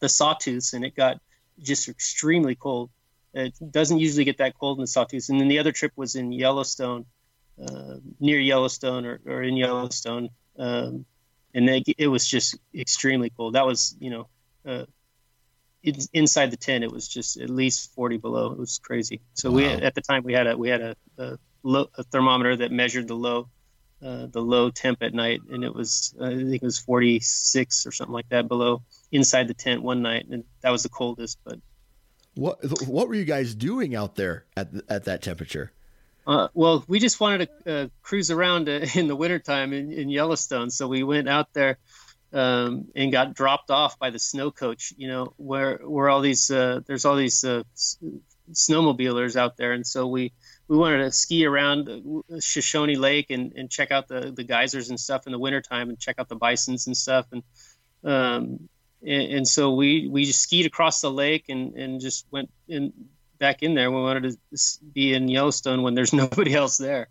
the 0.00 0.06
Sawtooths, 0.06 0.72
and 0.72 0.84
it 0.84 0.94
got 0.94 1.20
just 1.62 1.88
extremely 1.88 2.54
cold. 2.54 2.90
It 3.34 3.54
doesn't 3.70 3.98
usually 3.98 4.24
get 4.24 4.38
that 4.38 4.58
cold 4.58 4.78
in 4.78 4.82
the 4.82 4.88
Sawtooths. 4.88 5.28
And 5.28 5.40
then 5.40 5.48
the 5.48 5.58
other 5.58 5.72
trip 5.72 5.92
was 5.96 6.16
in 6.16 6.32
Yellowstone, 6.32 7.04
uh, 7.62 7.96
near 8.18 8.38
Yellowstone 8.38 9.04
or, 9.04 9.20
or 9.26 9.42
in 9.42 9.56
Yellowstone, 9.56 10.30
um, 10.58 11.04
and 11.56 11.66
they, 11.66 11.82
it 11.98 12.06
was 12.06 12.28
just 12.28 12.56
extremely 12.74 13.30
cold. 13.30 13.54
That 13.54 13.66
was 13.66 13.96
you 13.98 14.10
know. 14.10 14.28
Uh, 14.64 14.84
inside 16.12 16.50
the 16.50 16.56
tent, 16.56 16.82
it 16.82 16.90
was 16.90 17.06
just 17.06 17.36
at 17.36 17.48
least 17.48 17.94
40 17.94 18.16
below. 18.16 18.50
It 18.50 18.58
was 18.58 18.80
crazy. 18.80 19.20
So 19.34 19.50
wow. 19.50 19.56
we 19.56 19.66
at 19.66 19.94
the 19.94 20.00
time 20.00 20.24
we 20.24 20.32
had 20.32 20.48
a 20.48 20.56
we 20.56 20.68
had 20.68 20.80
a, 20.80 20.96
a, 21.16 21.38
low, 21.62 21.88
a 21.96 22.02
thermometer 22.02 22.56
that 22.56 22.72
measured 22.72 23.06
the 23.06 23.14
low 23.14 23.48
uh, 24.02 24.26
the 24.26 24.40
low 24.40 24.70
temp 24.70 25.02
at 25.02 25.14
night, 25.14 25.40
and 25.50 25.64
it 25.64 25.74
was 25.74 26.14
uh, 26.20 26.26
I 26.26 26.34
think 26.34 26.54
it 26.54 26.62
was 26.62 26.78
46 26.78 27.86
or 27.86 27.92
something 27.92 28.12
like 28.12 28.28
that 28.30 28.48
below 28.48 28.82
inside 29.12 29.48
the 29.48 29.54
tent 29.54 29.82
one 29.82 30.02
night, 30.02 30.26
and 30.28 30.44
that 30.62 30.70
was 30.70 30.82
the 30.82 30.88
coldest. 30.88 31.38
But 31.44 31.60
what 32.34 32.58
what 32.86 33.08
were 33.08 33.14
you 33.14 33.24
guys 33.24 33.54
doing 33.54 33.94
out 33.94 34.16
there 34.16 34.44
at 34.56 34.68
at 34.88 35.04
that 35.04 35.22
temperature? 35.22 35.72
Uh, 36.26 36.48
well, 36.54 36.84
we 36.88 36.98
just 36.98 37.20
wanted 37.20 37.48
to 37.64 37.84
uh, 37.84 37.88
cruise 38.02 38.30
around 38.30 38.68
uh, 38.68 38.80
in 38.94 39.06
the 39.06 39.16
wintertime 39.16 39.72
in, 39.72 39.92
in 39.92 40.08
Yellowstone, 40.08 40.70
so 40.70 40.88
we 40.88 41.02
went 41.02 41.28
out 41.28 41.52
there 41.52 41.78
um, 42.32 42.88
and 42.96 43.12
got 43.12 43.34
dropped 43.34 43.70
off 43.70 43.98
by 43.98 44.10
the 44.10 44.18
snow 44.18 44.50
coach. 44.50 44.92
You 44.96 45.08
know, 45.08 45.34
where 45.36 45.78
where 45.78 46.08
all 46.08 46.20
these 46.20 46.50
uh, 46.50 46.80
there's 46.86 47.04
all 47.04 47.16
these 47.16 47.44
snowmobilers 48.52 49.36
out 49.36 49.56
there, 49.56 49.72
and 49.72 49.86
so 49.86 50.06
we 50.08 50.32
we 50.68 50.76
wanted 50.76 50.98
to 50.98 51.12
ski 51.12 51.46
around 51.46 51.88
Shoshone 52.40 52.96
Lake 52.96 53.30
and, 53.30 53.52
and 53.54 53.70
check 53.70 53.90
out 53.92 54.08
the, 54.08 54.32
the 54.32 54.42
geysers 54.42 54.90
and 54.90 54.98
stuff 54.98 55.26
in 55.26 55.32
the 55.32 55.38
wintertime 55.38 55.88
and 55.88 55.98
check 55.98 56.16
out 56.18 56.28
the 56.28 56.36
bisons 56.36 56.86
and 56.86 56.96
stuff. 56.96 57.26
And, 57.30 57.42
um, 58.04 58.68
and, 59.02 59.32
and, 59.32 59.48
so 59.48 59.74
we, 59.74 60.08
we 60.08 60.24
just 60.24 60.40
skied 60.40 60.66
across 60.66 61.00
the 61.00 61.10
lake 61.10 61.44
and, 61.48 61.74
and 61.74 62.00
just 62.00 62.26
went 62.32 62.50
in 62.66 62.92
back 63.38 63.62
in 63.62 63.74
there. 63.74 63.90
We 63.90 64.00
wanted 64.00 64.32
to 64.32 64.58
be 64.92 65.14
in 65.14 65.28
Yellowstone 65.28 65.82
when 65.82 65.94
there's 65.94 66.12
nobody 66.24 66.54
else 66.54 66.76
there. 66.78 67.08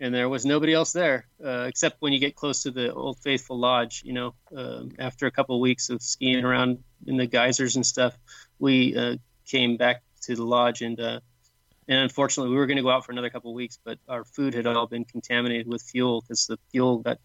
And 0.00 0.12
there 0.12 0.28
was 0.28 0.44
nobody 0.44 0.74
else 0.74 0.92
there, 0.92 1.26
uh, 1.42 1.66
except 1.68 2.02
when 2.02 2.12
you 2.12 2.18
get 2.18 2.34
close 2.34 2.64
to 2.64 2.72
the 2.72 2.92
Old 2.92 3.18
Faithful 3.20 3.58
Lodge. 3.58 4.02
You 4.04 4.12
know, 4.12 4.34
uh, 4.54 4.82
after 4.98 5.26
a 5.26 5.30
couple 5.30 5.54
of 5.54 5.60
weeks 5.60 5.88
of 5.88 6.02
skiing 6.02 6.44
around 6.44 6.82
in 7.06 7.16
the 7.16 7.26
geysers 7.26 7.76
and 7.76 7.86
stuff, 7.86 8.18
we 8.58 8.96
uh, 8.96 9.16
came 9.46 9.76
back 9.76 10.02
to 10.22 10.34
the 10.34 10.44
lodge 10.44 10.82
and 10.82 10.98
uh, 10.98 11.20
and 11.86 11.98
unfortunately, 11.98 12.50
we 12.50 12.56
were 12.56 12.66
going 12.66 12.78
to 12.78 12.82
go 12.82 12.90
out 12.90 13.04
for 13.04 13.12
another 13.12 13.28
couple 13.28 13.50
of 13.50 13.54
weeks, 13.54 13.78
but 13.84 13.98
our 14.08 14.24
food 14.24 14.54
had 14.54 14.66
all 14.66 14.86
been 14.86 15.04
contaminated 15.04 15.66
with 15.66 15.82
fuel 15.82 16.22
because 16.22 16.46
the 16.46 16.58
fuel 16.70 16.98
got 16.98 17.18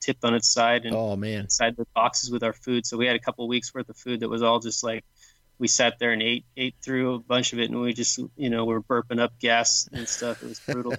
tipped 0.00 0.24
on 0.24 0.34
its 0.34 0.48
side 0.48 0.86
and 0.86 0.94
oh 0.94 1.16
man, 1.16 1.40
inside 1.40 1.76
the 1.76 1.86
boxes 1.94 2.30
with 2.30 2.42
our 2.42 2.52
food. 2.54 2.86
So 2.86 2.96
we 2.96 3.06
had 3.06 3.16
a 3.16 3.18
couple 3.18 3.46
weeks 3.48 3.74
worth 3.74 3.88
of 3.88 3.96
food 3.96 4.20
that 4.20 4.28
was 4.28 4.42
all 4.42 4.60
just 4.60 4.82
like 4.82 5.04
we 5.58 5.68
sat 5.68 5.98
there 5.98 6.12
and 6.12 6.22
ate 6.22 6.44
ate 6.56 6.74
through 6.82 7.14
a 7.14 7.18
bunch 7.18 7.52
of 7.52 7.58
it, 7.58 7.70
and 7.70 7.80
we 7.80 7.92
just 7.92 8.18
you 8.36 8.50
know 8.50 8.64
we 8.64 8.74
were 8.74 8.82
burping 8.82 9.20
up 9.20 9.38
gas 9.38 9.88
and 9.92 10.08
stuff. 10.08 10.42
It 10.42 10.48
was 10.48 10.60
brutal. 10.60 10.94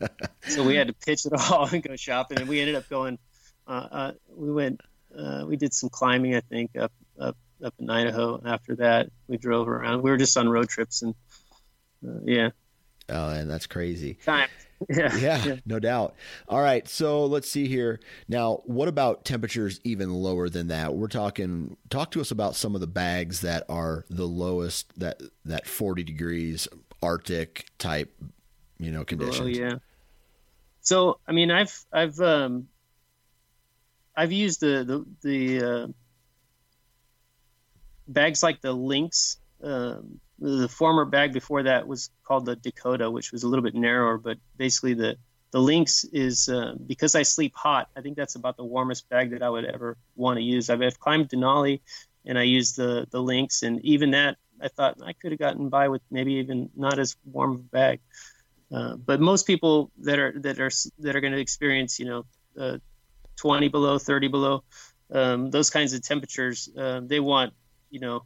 so 0.48 0.62
we 0.62 0.76
had 0.76 0.88
to 0.88 0.92
pitch 0.92 1.26
it 1.26 1.32
all 1.32 1.68
and 1.72 1.82
go 1.82 1.96
shopping, 1.96 2.38
and 2.38 2.48
we 2.48 2.60
ended 2.60 2.76
up 2.76 2.88
going. 2.88 3.18
Uh, 3.66 3.88
uh, 3.90 4.12
we 4.34 4.52
went. 4.52 4.80
Uh, 5.16 5.44
we 5.46 5.56
did 5.56 5.72
some 5.72 5.88
climbing, 5.88 6.34
I 6.34 6.40
think, 6.40 6.76
up 6.76 6.92
up 7.18 7.36
up 7.64 7.74
in 7.78 7.90
Idaho. 7.90 8.40
After 8.44 8.76
that, 8.76 9.10
we 9.28 9.36
drove 9.36 9.68
around. 9.68 10.02
We 10.02 10.10
were 10.10 10.16
just 10.16 10.36
on 10.36 10.48
road 10.48 10.68
trips 10.68 11.02
and 11.02 11.14
uh, 12.06 12.20
yeah. 12.24 12.50
Oh, 13.08 13.28
and 13.30 13.50
that's 13.50 13.66
crazy. 13.66 14.14
Time. 14.14 14.48
Yeah, 14.94 15.16
yeah, 15.16 15.44
yeah, 15.44 15.56
no 15.66 15.78
doubt. 15.78 16.14
All 16.48 16.60
right, 16.60 16.86
so 16.88 17.24
let's 17.26 17.50
see 17.50 17.68
here. 17.68 18.00
Now, 18.28 18.62
what 18.64 18.88
about 18.88 19.24
temperatures 19.24 19.80
even 19.84 20.12
lower 20.12 20.48
than 20.48 20.68
that? 20.68 20.94
We're 20.94 21.08
talking. 21.08 21.76
Talk 21.90 22.10
to 22.12 22.20
us 22.20 22.30
about 22.30 22.54
some 22.54 22.74
of 22.74 22.80
the 22.80 22.86
bags 22.86 23.40
that 23.40 23.64
are 23.68 24.04
the 24.10 24.26
lowest 24.26 24.98
that 24.98 25.20
that 25.44 25.66
forty 25.66 26.02
degrees 26.02 26.68
Arctic 27.02 27.66
type, 27.78 28.14
you 28.78 28.90
know, 28.90 29.04
conditions. 29.04 29.40
Oh 29.40 29.46
yeah. 29.46 29.76
So 30.80 31.18
I 31.26 31.32
mean, 31.32 31.50
I've 31.50 31.84
I've 31.92 32.20
um, 32.20 32.68
I've 34.16 34.32
used 34.32 34.60
the 34.60 34.84
the 34.84 35.28
the 35.28 35.66
uh, 35.66 35.86
bags 38.06 38.42
like 38.42 38.60
the 38.60 38.72
Lynx 38.72 39.38
um, 39.62 40.20
the 40.38 40.68
former 40.68 41.04
bag 41.04 41.32
before 41.32 41.62
that 41.64 41.86
was 41.86 42.10
called 42.24 42.46
the 42.46 42.56
Dakota, 42.56 43.10
which 43.10 43.32
was 43.32 43.42
a 43.42 43.48
little 43.48 43.62
bit 43.62 43.74
narrower, 43.74 44.18
but 44.18 44.38
basically 44.56 44.94
the 44.94 45.16
the 45.52 45.60
Lynx 45.60 46.02
is 46.12 46.48
uh, 46.48 46.74
because 46.84 47.14
I 47.14 47.22
sleep 47.22 47.52
hot. 47.54 47.88
I 47.96 48.00
think 48.00 48.16
that's 48.16 48.34
about 48.34 48.56
the 48.56 48.64
warmest 48.64 49.08
bag 49.08 49.30
that 49.30 49.42
I 49.42 49.48
would 49.48 49.64
ever 49.64 49.96
want 50.16 50.38
to 50.38 50.42
use. 50.42 50.68
I've, 50.68 50.82
I've 50.82 50.98
climbed 50.98 51.28
Denali, 51.28 51.80
and 52.26 52.36
I 52.36 52.42
used 52.42 52.76
the 52.76 53.06
the 53.10 53.22
Lynx, 53.22 53.62
and 53.62 53.80
even 53.84 54.10
that 54.12 54.36
I 54.60 54.68
thought 54.68 54.98
I 55.04 55.12
could 55.12 55.30
have 55.30 55.38
gotten 55.38 55.68
by 55.68 55.88
with 55.88 56.02
maybe 56.10 56.34
even 56.34 56.70
not 56.74 56.98
as 56.98 57.16
warm 57.24 57.52
of 57.52 57.60
a 57.60 57.62
bag. 57.62 58.00
Uh, 58.72 58.96
but 58.96 59.20
most 59.20 59.46
people 59.46 59.92
that 59.98 60.18
are 60.18 60.32
that 60.40 60.58
are 60.58 60.70
that 60.98 61.14
are 61.14 61.20
going 61.20 61.32
to 61.32 61.40
experience, 61.40 62.00
you 62.00 62.06
know, 62.06 62.24
uh, 62.58 62.78
20 63.36 63.68
below, 63.68 63.98
30 63.98 64.28
below, 64.28 64.64
um, 65.12 65.50
those 65.50 65.70
kinds 65.70 65.92
of 65.92 66.02
temperatures, 66.02 66.68
uh, 66.76 67.00
they 67.04 67.20
want, 67.20 67.52
you 67.90 68.00
know, 68.00 68.24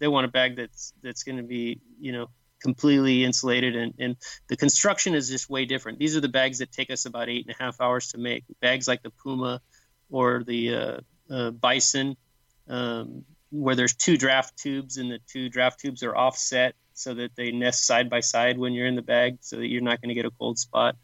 they 0.00 0.08
want 0.08 0.24
a 0.24 0.28
bag 0.28 0.56
that's 0.56 0.92
that's 1.02 1.22
going 1.22 1.36
to 1.36 1.44
be 1.44 1.80
you 2.00 2.12
know 2.12 2.26
completely 2.60 3.24
insulated 3.24 3.74
and, 3.74 3.94
and 3.98 4.16
the 4.48 4.56
construction 4.56 5.14
is 5.14 5.28
just 5.30 5.48
way 5.48 5.64
different. 5.64 5.98
These 5.98 6.16
are 6.16 6.20
the 6.20 6.28
bags 6.28 6.58
that 6.58 6.70
take 6.70 6.90
us 6.90 7.06
about 7.06 7.28
eight 7.28 7.46
and 7.46 7.56
a 7.58 7.62
half 7.62 7.80
hours 7.80 8.08
to 8.12 8.18
make. 8.18 8.44
Bags 8.60 8.86
like 8.86 9.02
the 9.02 9.10
puma 9.10 9.62
or 10.10 10.44
the 10.44 10.74
uh, 10.74 11.00
uh, 11.30 11.50
bison 11.52 12.16
um, 12.68 13.24
where 13.50 13.74
there's 13.74 13.94
two 13.94 14.16
draft 14.16 14.56
tubes 14.56 14.96
and 14.96 15.10
the 15.10 15.20
two 15.26 15.48
draft 15.48 15.80
tubes 15.80 16.02
are 16.02 16.14
offset 16.14 16.74
so 16.94 17.14
that 17.14 17.34
they 17.34 17.50
nest 17.50 17.86
side 17.86 18.10
by 18.10 18.20
side 18.20 18.58
when 18.58 18.72
you're 18.72 18.86
in 18.86 18.94
the 18.94 19.02
bag 19.02 19.38
so 19.40 19.56
that 19.56 19.66
you're 19.66 19.80
not 19.80 20.00
going 20.00 20.10
to 20.10 20.14
get 20.14 20.26
a 20.26 20.30
cold 20.30 20.58
spot. 20.58 20.96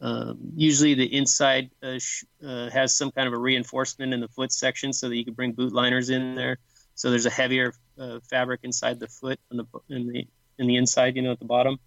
Um, 0.00 0.38
usually 0.54 0.94
the 0.94 1.12
inside 1.12 1.70
uh, 1.82 1.98
sh- 1.98 2.24
uh, 2.46 2.70
has 2.70 2.94
some 2.94 3.10
kind 3.10 3.26
of 3.26 3.34
a 3.34 3.38
reinforcement 3.38 4.14
in 4.14 4.20
the 4.20 4.28
foot 4.28 4.52
section 4.52 4.92
so 4.92 5.08
that 5.08 5.16
you 5.16 5.24
can 5.24 5.34
bring 5.34 5.52
boot 5.52 5.72
liners 5.72 6.10
in 6.10 6.36
there. 6.36 6.58
So 6.94 7.10
there's 7.10 7.26
a 7.26 7.30
heavier 7.30 7.72
uh, 7.98 8.20
fabric 8.28 8.60
inside 8.62 9.00
the 9.00 9.08
foot 9.08 9.38
in 9.50 9.56
the 9.58 9.66
in 9.88 10.06
the 10.06 10.28
in 10.58 10.66
the 10.66 10.76
inside, 10.76 11.16
you 11.16 11.22
know, 11.22 11.32
at 11.32 11.38
the 11.38 11.44
bottom, 11.44 11.78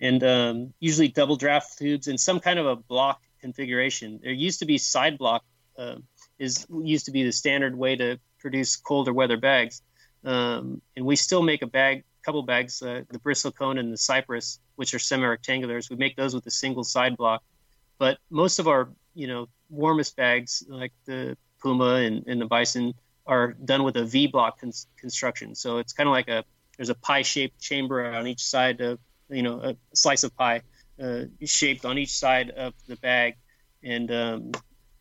and 0.00 0.22
um, 0.24 0.72
usually 0.80 1.08
double 1.08 1.36
draft 1.36 1.78
tubes 1.78 2.08
and 2.08 2.18
some 2.18 2.40
kind 2.40 2.58
of 2.58 2.66
a 2.66 2.76
block 2.76 3.20
configuration. 3.40 4.20
There 4.22 4.32
used 4.32 4.60
to 4.60 4.66
be 4.66 4.78
side 4.78 5.18
block 5.18 5.44
uh, 5.78 5.96
is 6.38 6.66
used 6.70 7.06
to 7.06 7.12
be 7.12 7.24
the 7.24 7.32
standard 7.32 7.76
way 7.76 7.96
to 7.96 8.18
produce 8.38 8.76
colder 8.76 9.12
weather 9.12 9.36
bags, 9.36 9.82
um, 10.24 10.80
and 10.96 11.04
we 11.04 11.16
still 11.16 11.42
make 11.42 11.62
a 11.62 11.66
bag, 11.66 12.04
couple 12.22 12.42
bags, 12.42 12.82
uh, 12.82 13.02
the 13.10 13.18
bristlecone 13.18 13.78
and 13.78 13.92
the 13.92 13.98
cypress, 13.98 14.58
which 14.76 14.94
are 14.94 14.98
semi-rectangulars. 14.98 15.90
We 15.90 15.96
make 15.96 16.16
those 16.16 16.34
with 16.34 16.46
a 16.46 16.50
single 16.50 16.84
side 16.84 17.16
block, 17.16 17.42
but 17.98 18.18
most 18.30 18.58
of 18.58 18.68
our 18.68 18.88
you 19.14 19.26
know 19.26 19.48
warmest 19.70 20.16
bags 20.16 20.62
like 20.68 20.92
the 21.06 21.36
Puma 21.60 21.96
and, 21.96 22.26
and 22.26 22.40
the 22.40 22.46
Bison 22.46 22.94
are 23.26 23.52
done 23.52 23.82
with 23.82 23.96
a 23.96 24.04
V 24.04 24.26
block 24.26 24.60
con- 24.60 24.72
construction. 24.96 25.54
So 25.54 25.78
it's 25.78 25.92
kind 25.92 26.08
of 26.08 26.12
like 26.12 26.28
a 26.28 26.44
there's 26.76 26.90
a 26.90 26.94
pie 26.94 27.22
shaped 27.22 27.60
chamber 27.60 28.04
on 28.04 28.26
each 28.26 28.44
side 28.44 28.80
of 28.80 28.98
you 29.28 29.42
know 29.42 29.60
a 29.60 29.76
slice 29.94 30.24
of 30.24 30.36
pie 30.36 30.62
uh, 31.02 31.22
shaped 31.44 31.84
on 31.84 31.98
each 31.98 32.16
side 32.16 32.50
of 32.50 32.74
the 32.86 32.96
bag, 32.96 33.34
and 33.82 34.10
um, 34.10 34.52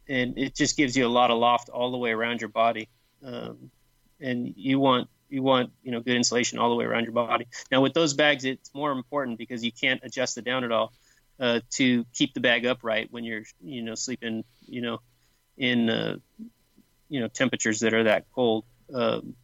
and 0.07 0.37
it 0.37 0.55
just 0.55 0.77
gives 0.77 0.95
you 0.95 1.05
a 1.05 1.09
lot 1.09 1.31
of 1.31 1.37
loft 1.37 1.69
all 1.69 1.91
the 1.91 1.97
way 1.97 2.11
around 2.11 2.41
your 2.41 2.49
body. 2.49 2.89
Um, 3.23 3.71
and 4.19 4.53
you 4.55 4.79
want 4.79 5.09
you 5.29 5.43
want 5.43 5.71
you 5.83 5.91
know 5.91 5.99
good 5.99 6.15
insulation 6.15 6.59
all 6.59 6.69
the 6.69 6.75
way 6.75 6.85
around 6.85 7.03
your 7.03 7.13
body. 7.13 7.47
Now 7.71 7.81
with 7.81 7.93
those 7.93 8.13
bags, 8.13 8.45
it's 8.45 8.73
more 8.73 8.91
important 8.91 9.37
because 9.37 9.63
you 9.63 9.71
can't 9.71 10.01
adjust 10.03 10.37
it 10.37 10.45
down 10.45 10.63
at 10.63 10.71
all 10.71 10.93
uh, 11.39 11.59
to 11.71 12.05
keep 12.13 12.33
the 12.33 12.39
bag 12.39 12.65
upright 12.65 13.11
when 13.11 13.23
you're 13.23 13.43
you 13.61 13.81
know 13.81 13.95
sleeping 13.95 14.43
you 14.65 14.81
know 14.81 14.99
in 15.57 15.89
uh, 15.89 16.17
you 17.15 17.21
know 17.21 17.29
temperatures 17.29 17.79
that 17.79 17.93
are 17.93 18.03
that 18.03 18.25
cold. 18.35 18.65
Um, 18.93 19.35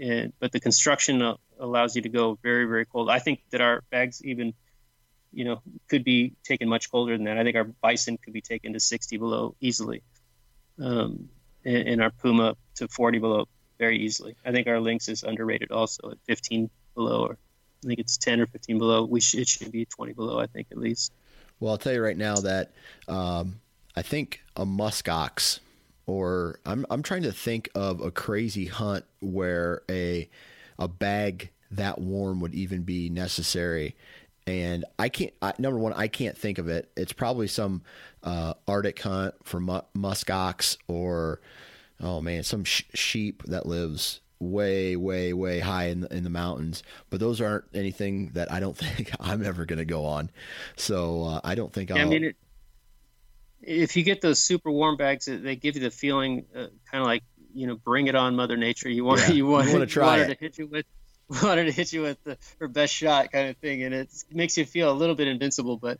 and, 0.00 0.32
but 0.40 0.50
the 0.50 0.58
construction 0.58 1.36
allows 1.60 1.94
you 1.94 2.02
to 2.02 2.08
go 2.08 2.36
very 2.42 2.64
very 2.64 2.86
cold. 2.86 3.08
I 3.08 3.20
think 3.20 3.40
that 3.50 3.60
our 3.60 3.84
bags 3.92 4.20
even 4.24 4.52
you 5.32 5.44
know 5.44 5.62
could 5.88 6.02
be 6.02 6.34
taken 6.42 6.68
much 6.68 6.90
colder 6.90 7.16
than 7.16 7.26
that. 7.26 7.38
I 7.38 7.44
think 7.44 7.54
our 7.54 7.64
bison 7.64 8.18
could 8.18 8.32
be 8.32 8.40
taken 8.40 8.72
to 8.72 8.80
60 8.80 9.16
below 9.18 9.54
easily, 9.60 10.02
um, 10.82 11.28
and, 11.64 11.88
and, 11.88 12.02
our 12.02 12.10
puma 12.10 12.56
to 12.76 12.88
40 12.88 13.20
below 13.20 13.46
very 13.78 14.00
easily. 14.00 14.34
I 14.44 14.50
think 14.50 14.66
our 14.66 14.80
lynx 14.80 15.08
is 15.08 15.22
underrated 15.22 15.70
also 15.70 16.10
at 16.10 16.18
15 16.26 16.68
below, 16.96 17.26
or 17.26 17.38
I 17.84 17.86
think 17.86 18.00
it's 18.00 18.16
10 18.16 18.40
or 18.40 18.46
15 18.46 18.78
below. 18.78 19.04
We 19.04 19.20
should, 19.20 19.38
it 19.38 19.46
should 19.46 19.70
be 19.70 19.84
20 19.84 20.14
below. 20.14 20.40
I 20.40 20.46
think 20.46 20.66
at 20.72 20.78
least. 20.78 21.12
Well, 21.60 21.70
I'll 21.70 21.78
tell 21.78 21.92
you 21.92 22.02
right 22.02 22.16
now 22.16 22.34
that 22.36 22.72
um, 23.06 23.60
I 23.94 24.02
think 24.02 24.42
a 24.56 24.64
muskox, 24.64 25.60
or 26.06 26.58
I'm 26.64 26.86
I'm 26.90 27.02
trying 27.02 27.22
to 27.22 27.32
think 27.32 27.70
of 27.74 28.00
a 28.00 28.10
crazy 28.10 28.66
hunt 28.66 29.04
where 29.20 29.82
a 29.90 30.28
a 30.78 30.88
bag 30.88 31.50
that 31.70 32.00
warm 32.00 32.40
would 32.40 32.54
even 32.54 32.82
be 32.82 33.08
necessary. 33.08 33.96
And 34.46 34.84
I 34.98 35.08
can't. 35.08 35.32
I, 35.40 35.52
number 35.58 35.78
one, 35.78 35.92
I 35.92 36.08
can't 36.08 36.36
think 36.36 36.58
of 36.58 36.68
it. 36.68 36.90
It's 36.96 37.12
probably 37.12 37.46
some 37.46 37.82
uh, 38.22 38.54
Arctic 38.66 39.00
hunt 39.00 39.34
for 39.44 39.60
mu- 39.60 39.82
muskox, 39.96 40.76
or 40.88 41.40
oh 42.00 42.20
man, 42.20 42.42
some 42.42 42.64
sh- 42.64 42.84
sheep 42.94 43.42
that 43.44 43.66
lives 43.66 44.20
way, 44.40 44.96
way, 44.96 45.32
way 45.34 45.60
high 45.60 45.88
in 45.88 46.00
the, 46.00 46.14
in 46.14 46.24
the 46.24 46.30
mountains. 46.30 46.82
But 47.10 47.20
those 47.20 47.40
aren't 47.40 47.64
anything 47.74 48.30
that 48.30 48.50
I 48.50 48.58
don't 48.58 48.76
think 48.76 49.12
I'm 49.20 49.44
ever 49.44 49.66
going 49.66 49.78
to 49.78 49.84
go 49.84 50.06
on. 50.06 50.30
So 50.76 51.24
uh, 51.24 51.40
I 51.44 51.54
don't 51.54 51.72
think 51.72 51.90
yeah, 51.90 51.96
I'll. 51.96 52.02
I 52.02 52.06
mean, 52.06 52.24
it, 52.24 52.36
if 53.62 53.96
you 53.96 54.02
get 54.02 54.20
those 54.20 54.42
super 54.42 54.70
warm 54.70 54.96
bags, 54.96 55.26
they 55.26 55.56
give 55.56 55.76
you 55.76 55.82
the 55.82 55.90
feeling, 55.90 56.46
uh, 56.54 56.66
kind 56.90 57.02
of 57.02 57.06
like 57.06 57.22
you 57.54 57.66
know, 57.66 57.76
bring 57.76 58.06
it 58.06 58.14
on, 58.14 58.36
Mother 58.36 58.56
Nature. 58.56 58.88
You 58.88 59.04
want 59.04 59.20
Yeah, 59.20 59.30
you 59.32 59.46
want 59.46 59.70
wanna 59.72 59.86
try 59.86 60.18
it. 60.18 60.28
to 60.28 60.36
hit 60.38 60.58
you 60.58 60.66
with 60.66 60.86
wanted 61.42 61.64
to 61.66 61.72
hit 61.72 61.92
you 61.92 62.02
with 62.02 62.22
the, 62.24 62.36
her 62.58 62.68
best 62.68 62.92
shot 62.92 63.30
kind 63.30 63.48
of 63.48 63.56
thing, 63.58 63.82
and 63.82 63.94
it 63.94 64.08
makes 64.32 64.56
you 64.58 64.64
feel 64.64 64.90
a 64.90 64.94
little 64.94 65.14
bit 65.14 65.28
invincible. 65.28 65.76
But 65.76 65.98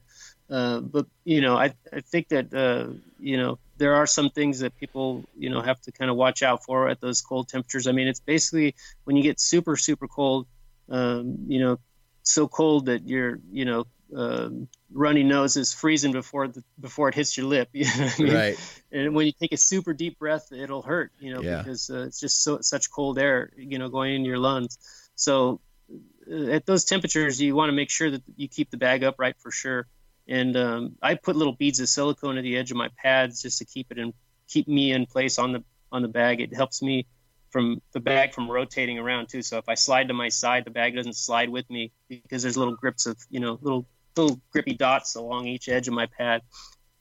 uh, 0.50 0.80
but 0.80 1.06
you 1.24 1.40
know, 1.40 1.56
I 1.56 1.72
I 1.92 2.00
think 2.00 2.28
that 2.28 2.52
uh, 2.52 2.92
you 3.18 3.36
know 3.36 3.58
there 3.78 3.94
are 3.94 4.06
some 4.06 4.30
things 4.30 4.61
that 4.61 4.76
people 4.76 5.24
you 5.36 5.50
know 5.50 5.61
have 5.61 5.80
to 5.82 5.92
kind 5.92 6.11
of 6.11 6.16
watch 6.16 6.42
out 6.42 6.64
for 6.64 6.88
at 6.88 7.00
those 7.00 7.20
cold 7.20 7.48
temperatures. 7.48 7.86
I 7.86 7.92
mean, 7.92 8.08
it's 8.08 8.20
basically 8.20 8.74
when 9.04 9.16
you 9.16 9.22
get 9.22 9.38
super 9.38 9.76
super 9.76 10.08
cold, 10.08 10.46
um, 10.88 11.38
you 11.46 11.61
know, 11.61 11.78
so 12.22 12.48
cold 12.48 12.86
that 12.86 13.06
you're 13.06 13.38
you 13.52 13.64
know. 13.64 13.86
Um, 14.14 14.68
runny 14.92 15.22
nose 15.22 15.56
is 15.56 15.72
freezing 15.72 16.12
before 16.12 16.48
the, 16.48 16.64
before 16.80 17.08
it 17.08 17.14
hits 17.14 17.36
your 17.36 17.46
lip. 17.46 17.68
You 17.74 17.84
know 17.84 18.08
I 18.18 18.22
mean? 18.22 18.34
right. 18.34 18.80
and 18.90 19.14
when 19.14 19.26
you 19.26 19.32
take 19.32 19.52
a 19.52 19.56
super 19.56 19.92
deep 19.92 20.18
breath, 20.18 20.52
it'll 20.52 20.82
hurt, 20.82 21.12
you 21.20 21.32
know, 21.32 21.42
Yeah. 21.42 21.58
because 21.58 21.90
uh, 21.90 22.06
it's 22.06 22.18
just 22.20 22.42
so 22.42 22.61
such 22.61 22.90
cold 22.90 23.18
air, 23.18 23.50
you 23.56 23.78
know, 23.78 23.88
going 23.88 24.14
in 24.14 24.24
your 24.24 24.38
lungs. 24.38 24.78
So 25.14 25.61
uh, 26.30 26.46
at 26.50 26.66
those 26.66 26.84
temperatures, 26.84 27.40
you 27.40 27.54
want 27.54 27.68
to 27.70 27.72
make 27.74 27.90
sure 27.90 28.11
that 28.11 28.22
you 28.36 28.48
keep 28.48 28.70
the 28.70 28.76
bag 28.76 29.04
upright 29.04 29.36
for 29.38 29.50
sure. 29.50 29.86
And 30.28 30.56
um, 30.56 30.96
I 31.02 31.14
put 31.14 31.36
little 31.36 31.54
beads 31.54 31.80
of 31.80 31.88
silicone 31.88 32.36
at 32.38 32.42
the 32.42 32.56
edge 32.56 32.70
of 32.70 32.76
my 32.76 32.88
pads 33.02 33.42
just 33.42 33.58
to 33.58 33.64
keep 33.64 33.90
it 33.90 33.98
in, 33.98 34.12
keep 34.48 34.66
me 34.68 34.92
in 34.92 35.06
place 35.06 35.38
on 35.38 35.52
the 35.52 35.62
on 35.92 36.02
the 36.02 36.08
bag. 36.08 36.40
It 36.40 36.54
helps 36.54 36.82
me 36.82 37.06
from 37.50 37.82
the 37.92 37.98
bag 37.98 38.32
from 38.32 38.48
rotating 38.48 38.98
around 38.98 39.28
too. 39.28 39.42
So 39.42 39.58
if 39.58 39.68
I 39.68 39.74
slide 39.74 40.06
to 40.08 40.14
my 40.14 40.28
side, 40.28 40.64
the 40.64 40.70
bag 40.70 40.94
doesn't 40.94 41.16
slide 41.16 41.48
with 41.48 41.68
me 41.68 41.90
because 42.08 42.42
there's 42.42 42.56
little 42.56 42.76
grips 42.76 43.06
of 43.06 43.16
you 43.28 43.40
know 43.40 43.58
little 43.61 43.86
little 44.16 44.40
grippy 44.50 44.74
dots 44.74 45.14
along 45.14 45.46
each 45.46 45.68
edge 45.68 45.88
of 45.88 45.94
my 45.94 46.06
pad 46.06 46.42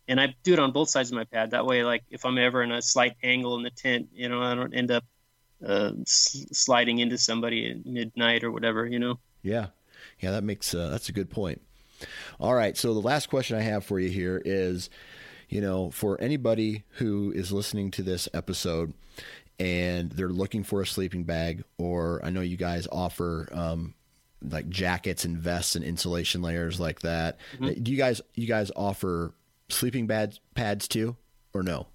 and 0.10 0.20
I 0.20 0.36
do 0.43 0.53
it 0.53 0.60
on 0.60 0.72
both 0.72 0.89
sides 0.89 1.12
of 1.12 1.16
my 1.16 1.24
pad. 1.24 1.51
That 1.51 1.68
way, 1.68 1.84
like 1.84 2.03
if 2.10 2.26
I'm 2.26 2.38
ever 2.39 2.64
in 2.64 2.72
a 2.72 2.82
slight 2.82 3.16
angle 3.24 3.55
in 3.57 3.64
the 3.64 3.70
tent, 3.70 4.10
you 4.12 4.28
know, 4.28 4.41
I 4.41 4.55
don't 4.55 4.74
end 4.74 4.89
up 4.89 5.03
uh, 5.66 5.91
s- 6.01 6.47
sliding 6.51 6.97
into 6.97 7.18
somebody 7.18 7.70
at 7.70 7.86
midnight 7.86 8.43
or 8.43 8.51
whatever, 8.51 8.88
you 8.88 8.97
know. 8.97 9.20
Yeah, 9.43 9.68
yeah, 10.20 10.32
that 10.32 10.43
makes 10.43 10.74
uh, 10.74 10.89
that's 10.89 11.10
a 11.10 11.12
good 11.12 11.30
point. 11.30 11.62
All 12.39 12.55
right, 12.55 12.76
so 12.76 12.93
the 12.93 13.01
last 13.01 13.30
question 13.30 13.55
I 13.55 13.62
have 13.62 13.86
for 13.86 13.99
you 13.99 14.10
here 14.10 14.41
is, 14.43 14.89
you 15.47 15.62
know, 15.62 15.91
for 15.91 16.20
anybody 16.20 16.84
who 16.93 17.32
is 17.32 17.51
listening 17.51 17.91
to 17.91 18.01
this 18.01 18.28
episode 18.34 18.93
and 19.60 20.10
they're 20.12 20.30
looking 20.30 20.64
for 20.64 20.82
a 20.82 20.88
sleeping 20.88 21.24
bag, 21.24 21.64
or 21.78 22.20
I 22.24 22.32
know 22.32 22.41
you 22.41 22.57
guys 22.57 22.88
offer 22.91 23.47
um, 23.51 23.93
like 24.42 24.70
jackets 24.70 25.26
and 25.26 25.38
vests 25.38 25.76
and 25.76 25.84
insulation 25.84 26.42
layers 26.42 26.80
like 26.80 27.02
that. 27.02 27.40
Do 27.60 27.92
you 27.92 27.98
guys 27.98 28.22
you 28.36 28.48
guys 28.48 28.72
offer 28.76 29.34
sleeping 29.70 30.08
pads 30.08 30.40
pads 30.56 30.88
too, 30.88 31.16
or 31.54 31.64
no? 31.64 31.88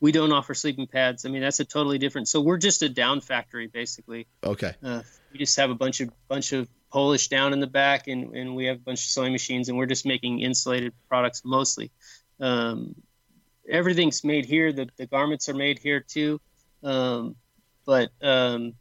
We 0.00 0.12
don't 0.12 0.32
offer 0.32 0.52
sleeping 0.52 0.86
pads. 0.86 1.24
I 1.24 1.30
mean, 1.30 1.40
that's 1.40 1.60
a 1.60 1.64
totally 1.64 1.98
different. 1.98 2.28
So 2.28 2.40
we're 2.40 2.58
just 2.58 2.82
a 2.82 2.88
down 2.88 3.20
factory, 3.22 3.68
basically. 3.68 4.26
Okay, 4.42 4.74
Uh, 4.82 5.02
we 5.32 5.38
just 5.38 5.56
have 5.56 5.70
a 5.70 5.74
bunch 5.74 6.00
of 6.00 6.10
bunch 6.28 6.52
of 6.52 6.68
Polish 6.90 7.28
down 7.28 7.52
in 7.52 7.60
the 7.60 7.66
back, 7.66 8.06
and, 8.06 8.36
and 8.36 8.54
we 8.54 8.66
have 8.66 8.76
a 8.76 8.80
bunch 8.80 9.00
of 9.00 9.06
sewing 9.06 9.32
machines, 9.32 9.68
and 9.68 9.78
we're 9.78 9.86
just 9.86 10.04
making 10.06 10.40
insulated 10.40 10.92
products 11.08 11.42
mostly. 11.44 11.90
Um, 12.38 12.94
everything's 13.68 14.22
made 14.24 14.44
here. 14.44 14.72
The, 14.72 14.88
the 14.96 15.06
garments 15.06 15.48
are 15.48 15.54
made 15.54 15.78
here 15.78 16.00
too. 16.00 16.40
Um, 16.82 17.36
but 17.86 18.10
um, 18.22 18.74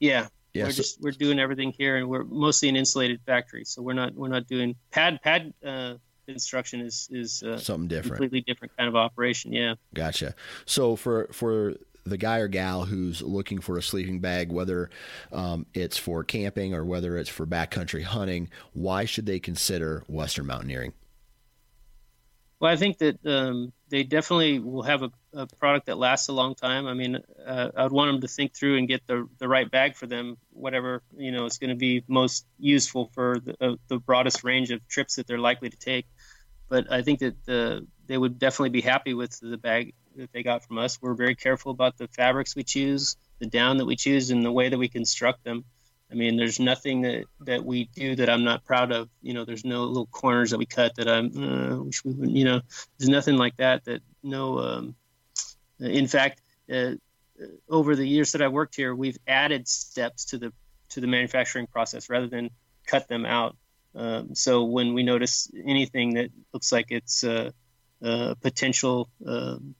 yeah, 0.00 0.28
yeah. 0.54 0.64
we're 0.64 0.70
So, 0.70 0.76
just 0.76 1.00
we're 1.00 1.12
doing 1.12 1.38
everything 1.38 1.72
here, 1.76 1.96
and 1.96 2.08
we're 2.08 2.24
mostly 2.24 2.68
an 2.68 2.76
insulated 2.76 3.20
factory. 3.26 3.64
So 3.64 3.82
we're 3.82 3.94
not 3.94 4.14
we're 4.14 4.28
not 4.28 4.46
doing 4.46 4.76
pad 4.90 5.20
pad 5.22 5.52
uh, 5.64 5.94
construction 6.26 6.80
is 6.80 7.08
is 7.10 7.42
uh, 7.42 7.58
something 7.58 7.88
different. 7.88 8.16
completely 8.16 8.40
different 8.42 8.76
kind 8.76 8.88
of 8.88 8.96
operation. 8.96 9.52
Yeah. 9.52 9.74
Gotcha. 9.94 10.34
So 10.66 10.96
for 10.96 11.28
for 11.32 11.74
the 12.04 12.16
guy 12.16 12.38
or 12.38 12.48
gal 12.48 12.84
who's 12.84 13.22
looking 13.22 13.60
for 13.60 13.78
a 13.78 13.82
sleeping 13.82 14.20
bag, 14.20 14.50
whether 14.50 14.90
um, 15.32 15.66
it's 15.72 15.96
for 15.96 16.24
camping 16.24 16.74
or 16.74 16.84
whether 16.84 17.16
it's 17.16 17.30
for 17.30 17.46
backcountry 17.46 18.02
hunting, 18.02 18.50
why 18.72 19.04
should 19.04 19.26
they 19.26 19.38
consider 19.38 20.02
Western 20.08 20.46
mountaineering? 20.46 20.92
Well, 22.62 22.70
I 22.70 22.76
think 22.76 22.98
that 22.98 23.18
um, 23.26 23.72
they 23.88 24.04
definitely 24.04 24.60
will 24.60 24.84
have 24.84 25.02
a, 25.02 25.10
a 25.32 25.48
product 25.58 25.86
that 25.86 25.98
lasts 25.98 26.28
a 26.28 26.32
long 26.32 26.54
time. 26.54 26.86
I 26.86 26.94
mean, 26.94 27.18
uh, 27.44 27.70
I'd 27.76 27.90
want 27.90 28.12
them 28.12 28.20
to 28.20 28.28
think 28.28 28.54
through 28.54 28.78
and 28.78 28.86
get 28.86 29.04
the 29.08 29.28
the 29.40 29.48
right 29.48 29.68
bag 29.68 29.96
for 29.96 30.06
them, 30.06 30.36
whatever 30.52 31.02
you 31.16 31.32
know 31.32 31.44
is 31.44 31.58
going 31.58 31.70
to 31.70 31.76
be 31.76 32.04
most 32.06 32.46
useful 32.60 33.10
for 33.14 33.40
the, 33.40 33.56
uh, 33.60 33.74
the 33.88 33.98
broadest 33.98 34.44
range 34.44 34.70
of 34.70 34.86
trips 34.86 35.16
that 35.16 35.26
they're 35.26 35.40
likely 35.40 35.70
to 35.70 35.76
take. 35.76 36.06
But 36.68 36.90
I 36.92 37.02
think 37.02 37.18
that 37.18 37.44
the, 37.46 37.84
they 38.06 38.16
would 38.16 38.38
definitely 38.38 38.70
be 38.70 38.80
happy 38.80 39.12
with 39.12 39.36
the 39.40 39.58
bag 39.58 39.94
that 40.14 40.32
they 40.32 40.44
got 40.44 40.64
from 40.64 40.78
us. 40.78 41.02
We're 41.02 41.14
very 41.14 41.34
careful 41.34 41.72
about 41.72 41.98
the 41.98 42.06
fabrics 42.06 42.54
we 42.54 42.62
choose, 42.62 43.16
the 43.40 43.46
down 43.46 43.78
that 43.78 43.86
we 43.86 43.96
choose, 43.96 44.30
and 44.30 44.44
the 44.44 44.52
way 44.52 44.68
that 44.68 44.78
we 44.78 44.88
construct 44.88 45.42
them. 45.42 45.64
I 46.12 46.14
mean, 46.14 46.36
there's 46.36 46.60
nothing 46.60 47.02
that, 47.02 47.24
that 47.40 47.64
we 47.64 47.84
do 47.94 48.14
that 48.16 48.28
I'm 48.28 48.44
not 48.44 48.64
proud 48.64 48.92
of. 48.92 49.08
You 49.22 49.32
know, 49.32 49.44
there's 49.46 49.64
no 49.64 49.84
little 49.84 50.06
corners 50.06 50.50
that 50.50 50.58
we 50.58 50.66
cut 50.66 50.94
that 50.96 51.08
I'm, 51.08 51.26
uh, 51.36 51.82
wish 51.82 52.04
we 52.04 52.12
wouldn't, 52.12 52.36
you 52.36 52.44
know, 52.44 52.60
there's 52.98 53.08
nothing 53.08 53.36
like 53.36 53.56
that. 53.56 53.84
That 53.86 54.02
no, 54.22 54.58
um, 54.58 54.94
in 55.80 56.06
fact, 56.06 56.42
uh, 56.72 56.92
over 57.68 57.96
the 57.96 58.06
years 58.06 58.32
that 58.32 58.42
I've 58.42 58.52
worked 58.52 58.76
here, 58.76 58.94
we've 58.94 59.18
added 59.26 59.66
steps 59.66 60.26
to 60.26 60.38
the 60.38 60.52
to 60.90 61.00
the 61.00 61.06
manufacturing 61.06 61.66
process 61.66 62.10
rather 62.10 62.26
than 62.26 62.50
cut 62.86 63.08
them 63.08 63.24
out. 63.24 63.56
Um, 63.94 64.34
so 64.34 64.64
when 64.64 64.92
we 64.92 65.02
notice 65.02 65.50
anything 65.66 66.14
that 66.14 66.30
looks 66.52 66.70
like 66.70 66.86
it's 66.90 67.24
uh, 67.24 67.50
uh, 68.04 68.34
potential, 68.42 69.08
um, 69.26 69.74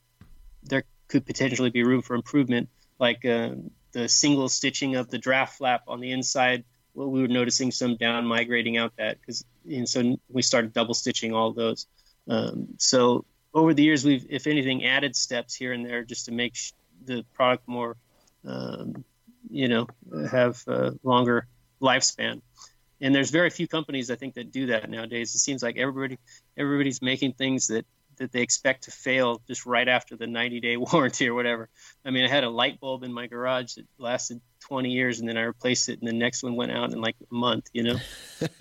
there 0.63 0.85
could 1.09 1.27
potentially 1.27 1.69
be 1.69 1.83
room 1.83 2.01
for 2.01 2.15
improvement, 2.15 2.71
like 2.99 3.25
uh, 3.27 3.51
the 3.93 4.09
single 4.09 4.49
stitching 4.49 4.97
of 4.97 5.11
the 5.11 5.19
draft 5.19 5.59
flap 5.59 5.83
on 5.89 6.01
the 6.01 6.13
inside. 6.13 6.65
Well, 6.95 7.11
we 7.11 7.23
were 7.23 7.29
noticing 7.29 7.71
some 7.71 7.97
down 7.97 8.27
migrating 8.27 8.77
out 8.77 8.93
that 8.99 9.19
because, 9.21 9.45
and 9.69 9.89
so 9.89 10.19
we 10.29 10.43
started 10.43 10.73
double 10.73 10.95
stitching 10.95 11.33
all 11.33 11.53
those. 11.53 11.87
Um, 12.29 12.69
so 12.79 13.25
over 13.55 13.75
the 13.75 13.83
years, 13.83 14.05
we've, 14.05 14.27
if 14.29 14.47
anything, 14.47 14.85
added 14.85 15.17
steps 15.17 15.55
here 15.55 15.73
and 15.73 15.85
there 15.85 16.05
just 16.05 16.27
to 16.27 16.33
make 16.33 16.55
sh- 16.55 16.73
the 17.05 17.25
product 17.35 17.67
more, 17.67 17.97
um, 18.47 19.05
you 19.51 19.69
know, 19.69 19.87
have 20.31 20.63
a 20.67 20.93
longer 21.03 21.47
lifespan. 21.81 22.41
And 23.01 23.15
there's 23.15 23.31
very 23.31 23.51
few 23.51 23.67
companies 23.67 24.11
I 24.11 24.17
think 24.17 24.35
that 24.35 24.53
do 24.53 24.67
that 24.67 24.89
nowadays. 24.89 25.35
It 25.35 25.39
seems 25.39 25.63
like 25.63 25.77
everybody, 25.77 26.19
everybody's 26.57 27.03
making 27.03 27.33
things 27.33 27.67
that 27.67 27.85
that 28.19 28.33
they 28.33 28.41
expect 28.41 28.85
to 28.85 28.91
fail 28.91 29.41
just 29.47 29.67
right 29.67 29.89
after 29.89 30.17
the 30.17 30.27
90 30.27 30.61
day 30.61 30.77
warranty 30.93 31.29
or 31.29 31.35
whatever. 31.35 31.69
I 32.05 32.11
mean, 32.11 32.25
I 32.25 32.29
had 32.29 32.45
a 32.45 32.51
light 32.51 32.81
bulb 32.81 33.03
in 33.03 33.13
my 33.13 33.27
garage 33.27 33.75
that 33.75 33.87
lasted 33.99 34.41
20 34.61 34.91
years 34.91 35.21
and 35.21 35.29
then 35.29 35.37
I 35.37 35.43
replaced 35.43 35.89
it 35.89 36.01
and 36.01 36.09
the 36.09 36.13
next 36.13 36.43
one 36.43 36.57
went 36.57 36.73
out 36.73 36.93
in 36.93 37.01
like 37.01 37.17
a 37.21 37.35
month, 37.35 37.69
you 37.73 37.83
know? 37.83 37.97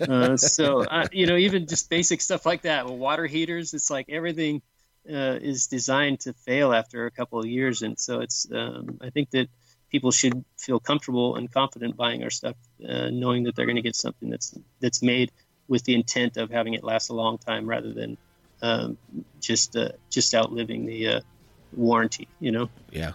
uh, 0.00 0.36
so, 0.36 0.84
you 1.12 1.26
know, 1.26 1.36
even 1.36 1.66
just 1.66 1.90
basic 1.90 2.20
stuff 2.20 2.46
like 2.46 2.62
that. 2.62 2.86
Well, 2.86 2.96
water 2.96 3.26
heaters, 3.26 3.74
it's 3.74 3.90
like 3.90 4.06
everything 4.08 4.62
uh, 5.08 5.38
is 5.40 5.66
designed 5.66 6.20
to 6.20 6.32
fail 6.32 6.72
after 6.72 7.06
a 7.06 7.10
couple 7.10 7.38
of 7.38 7.46
years. 7.46 7.82
And 7.82 7.98
so 7.98 8.20
it's, 8.20 8.46
um, 8.52 8.98
I 9.00 9.10
think 9.10 9.30
that 9.30 9.48
people 9.90 10.10
should 10.10 10.44
feel 10.58 10.80
comfortable 10.80 11.36
and 11.36 11.52
confident 11.52 11.96
buying 11.96 12.22
our 12.22 12.30
stuff, 12.30 12.56
uh, 12.88 13.10
knowing 13.10 13.44
that 13.44 13.54
they're 13.56 13.66
going 13.66 13.76
to 13.76 13.82
get 13.82 13.96
something 13.96 14.30
that's, 14.30 14.54
that's 14.80 15.02
made 15.02 15.30
with 15.68 15.84
the 15.84 15.94
intent 15.94 16.36
of 16.36 16.50
having 16.50 16.74
it 16.74 16.82
last 16.82 17.08
a 17.08 17.14
long 17.14 17.38
time 17.38 17.66
rather 17.66 17.92
than 17.92 18.16
um, 18.62 18.96
just 19.40 19.76
uh, 19.76 19.90
just 20.10 20.34
outliving 20.34 20.86
the 20.86 21.08
uh, 21.08 21.20
warranty. 21.76 22.28
You 22.40 22.52
know. 22.52 22.70
Yeah. 22.90 23.12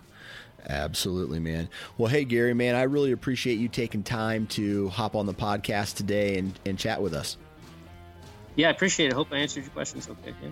Absolutely, 0.70 1.40
man. 1.40 1.70
Well, 1.98 2.10
hey, 2.10 2.26
Gary, 2.26 2.54
man, 2.54 2.76
I 2.76 2.84
really 2.84 3.14
appreciate 3.14 3.58
you 3.58 3.70
taking 3.70 4.04
time 4.04 4.48
to 4.48 4.90
hop 4.90 5.16
on 5.16 5.26
the 5.26 5.34
podcast 5.34 5.96
today 5.96 6.38
and, 6.38 6.60
and 6.66 6.78
chat 6.78 7.02
with 7.02 7.14
us. 7.14 7.38
Yeah, 8.58 8.68
I 8.68 8.72
appreciate 8.72 9.08
it. 9.08 9.14
Hope 9.14 9.30
I 9.32 9.38
answered 9.38 9.64
your 9.64 9.72
questions 9.72 10.10
okay. 10.10 10.34
Yeah. 10.44 10.50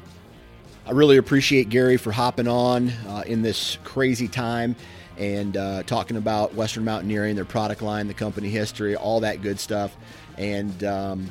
I 0.86 0.92
really 0.92 1.18
appreciate 1.18 1.70
Gary 1.70 1.98
for 1.98 2.12
hopping 2.12 2.48
on 2.48 2.90
uh, 3.08 3.24
in 3.26 3.42
this 3.42 3.78
crazy 3.84 4.28
time 4.28 4.76
and 5.18 5.58
uh, 5.58 5.84
talking 5.84 6.16
about 6.16 6.54
Western 6.54 6.86
Mountaineering, 6.86 7.36
their 7.36 7.44
product 7.44 7.82
line, 7.82 8.08
the 8.08 8.14
company 8.14 8.50
history, 8.50 8.96
all 8.96 9.22
that 9.22 9.42
good 9.42 9.60
stuff. 9.60 9.98
And 10.38 10.84
um, 10.84 11.30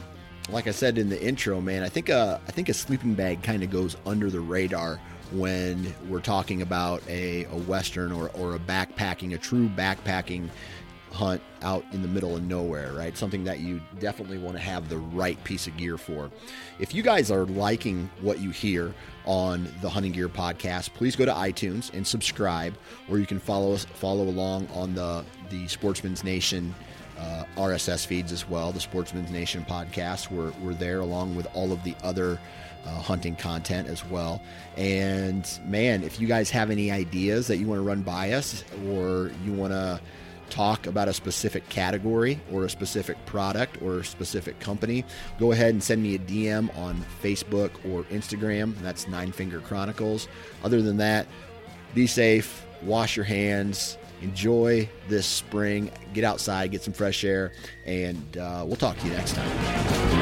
like 0.50 0.66
I 0.66 0.72
said 0.72 0.98
in 0.98 1.08
the 1.08 1.22
intro, 1.22 1.60
man, 1.60 1.82
I 1.82 1.88
think 1.88 2.08
a, 2.08 2.40
I 2.46 2.50
think 2.50 2.68
a 2.68 2.74
sleeping 2.74 3.14
bag 3.14 3.42
kind 3.42 3.62
of 3.62 3.70
goes 3.70 3.96
under 4.06 4.30
the 4.30 4.40
radar 4.40 5.00
when 5.32 5.94
we're 6.08 6.20
talking 6.20 6.62
about 6.62 7.02
a, 7.08 7.44
a 7.44 7.56
Western 7.56 8.12
or, 8.12 8.30
or 8.30 8.54
a 8.54 8.58
backpacking, 8.58 9.34
a 9.34 9.38
true 9.38 9.68
backpacking 9.68 10.48
hunt 11.14 11.40
out 11.62 11.84
in 11.92 12.02
the 12.02 12.08
middle 12.08 12.36
of 12.36 12.42
nowhere, 12.42 12.92
right? 12.92 13.16
Something 13.16 13.44
that 13.44 13.60
you 13.60 13.80
definitely 14.00 14.36
want 14.36 14.56
to 14.56 14.62
have 14.62 14.88
the 14.88 14.98
right 14.98 15.42
piece 15.44 15.66
of 15.66 15.76
gear 15.76 15.96
for. 15.96 16.30
If 16.80 16.92
you 16.92 17.02
guys 17.02 17.30
are 17.30 17.46
liking 17.46 18.10
what 18.20 18.40
you 18.40 18.50
hear 18.50 18.92
on 19.24 19.68
the 19.80 19.88
Hunting 19.88 20.12
Gear 20.12 20.28
podcast, 20.28 20.92
please 20.92 21.14
go 21.14 21.24
to 21.24 21.32
iTunes 21.32 21.94
and 21.94 22.04
subscribe, 22.04 22.74
or 23.08 23.18
you 23.18 23.26
can 23.26 23.38
follow 23.38 23.72
us 23.72 23.84
follow 23.84 24.24
along 24.24 24.68
on 24.74 24.94
the 24.94 25.24
the 25.50 25.68
Sportsman's 25.68 26.24
Nation 26.24 26.74
uh, 27.24 27.44
RSS 27.56 28.06
feeds 28.06 28.32
as 28.32 28.48
well. 28.48 28.72
The 28.72 28.80
Sportsman's 28.80 29.30
Nation 29.30 29.64
podcast. 29.68 30.30
We're 30.30 30.52
we're 30.62 30.74
there 30.74 31.00
along 31.00 31.36
with 31.36 31.46
all 31.54 31.72
of 31.72 31.82
the 31.84 31.94
other. 32.02 32.38
Uh, 32.86 33.00
hunting 33.00 33.34
content 33.34 33.88
as 33.88 34.04
well. 34.04 34.42
And 34.76 35.48
man, 35.64 36.02
if 36.02 36.20
you 36.20 36.28
guys 36.28 36.50
have 36.50 36.70
any 36.70 36.90
ideas 36.90 37.46
that 37.46 37.56
you 37.56 37.66
want 37.66 37.78
to 37.78 37.82
run 37.82 38.02
by 38.02 38.32
us 38.32 38.62
or 38.90 39.30
you 39.42 39.54
want 39.54 39.72
to 39.72 39.98
talk 40.50 40.86
about 40.86 41.08
a 41.08 41.14
specific 41.14 41.66
category 41.70 42.38
or 42.52 42.66
a 42.66 42.68
specific 42.68 43.16
product 43.24 43.80
or 43.80 44.00
a 44.00 44.04
specific 44.04 44.60
company, 44.60 45.02
go 45.38 45.52
ahead 45.52 45.70
and 45.70 45.82
send 45.82 46.02
me 46.02 46.14
a 46.14 46.18
DM 46.18 46.76
on 46.76 47.02
Facebook 47.22 47.70
or 47.90 48.02
Instagram. 48.04 48.78
That's 48.82 49.08
Nine 49.08 49.32
Finger 49.32 49.60
Chronicles. 49.60 50.28
Other 50.62 50.82
than 50.82 50.98
that, 50.98 51.26
be 51.94 52.06
safe, 52.06 52.66
wash 52.82 53.16
your 53.16 53.24
hands, 53.24 53.96
enjoy 54.24 54.88
this 55.08 55.26
spring, 55.26 55.90
get 56.12 56.24
outside, 56.24 56.70
get 56.72 56.82
some 56.82 56.94
fresh 56.94 57.24
air, 57.24 57.52
and 57.84 58.36
uh, 58.38 58.64
we'll 58.66 58.76
talk 58.76 58.98
to 58.98 59.06
you 59.06 59.12
next 59.12 59.34
time. 59.34 60.13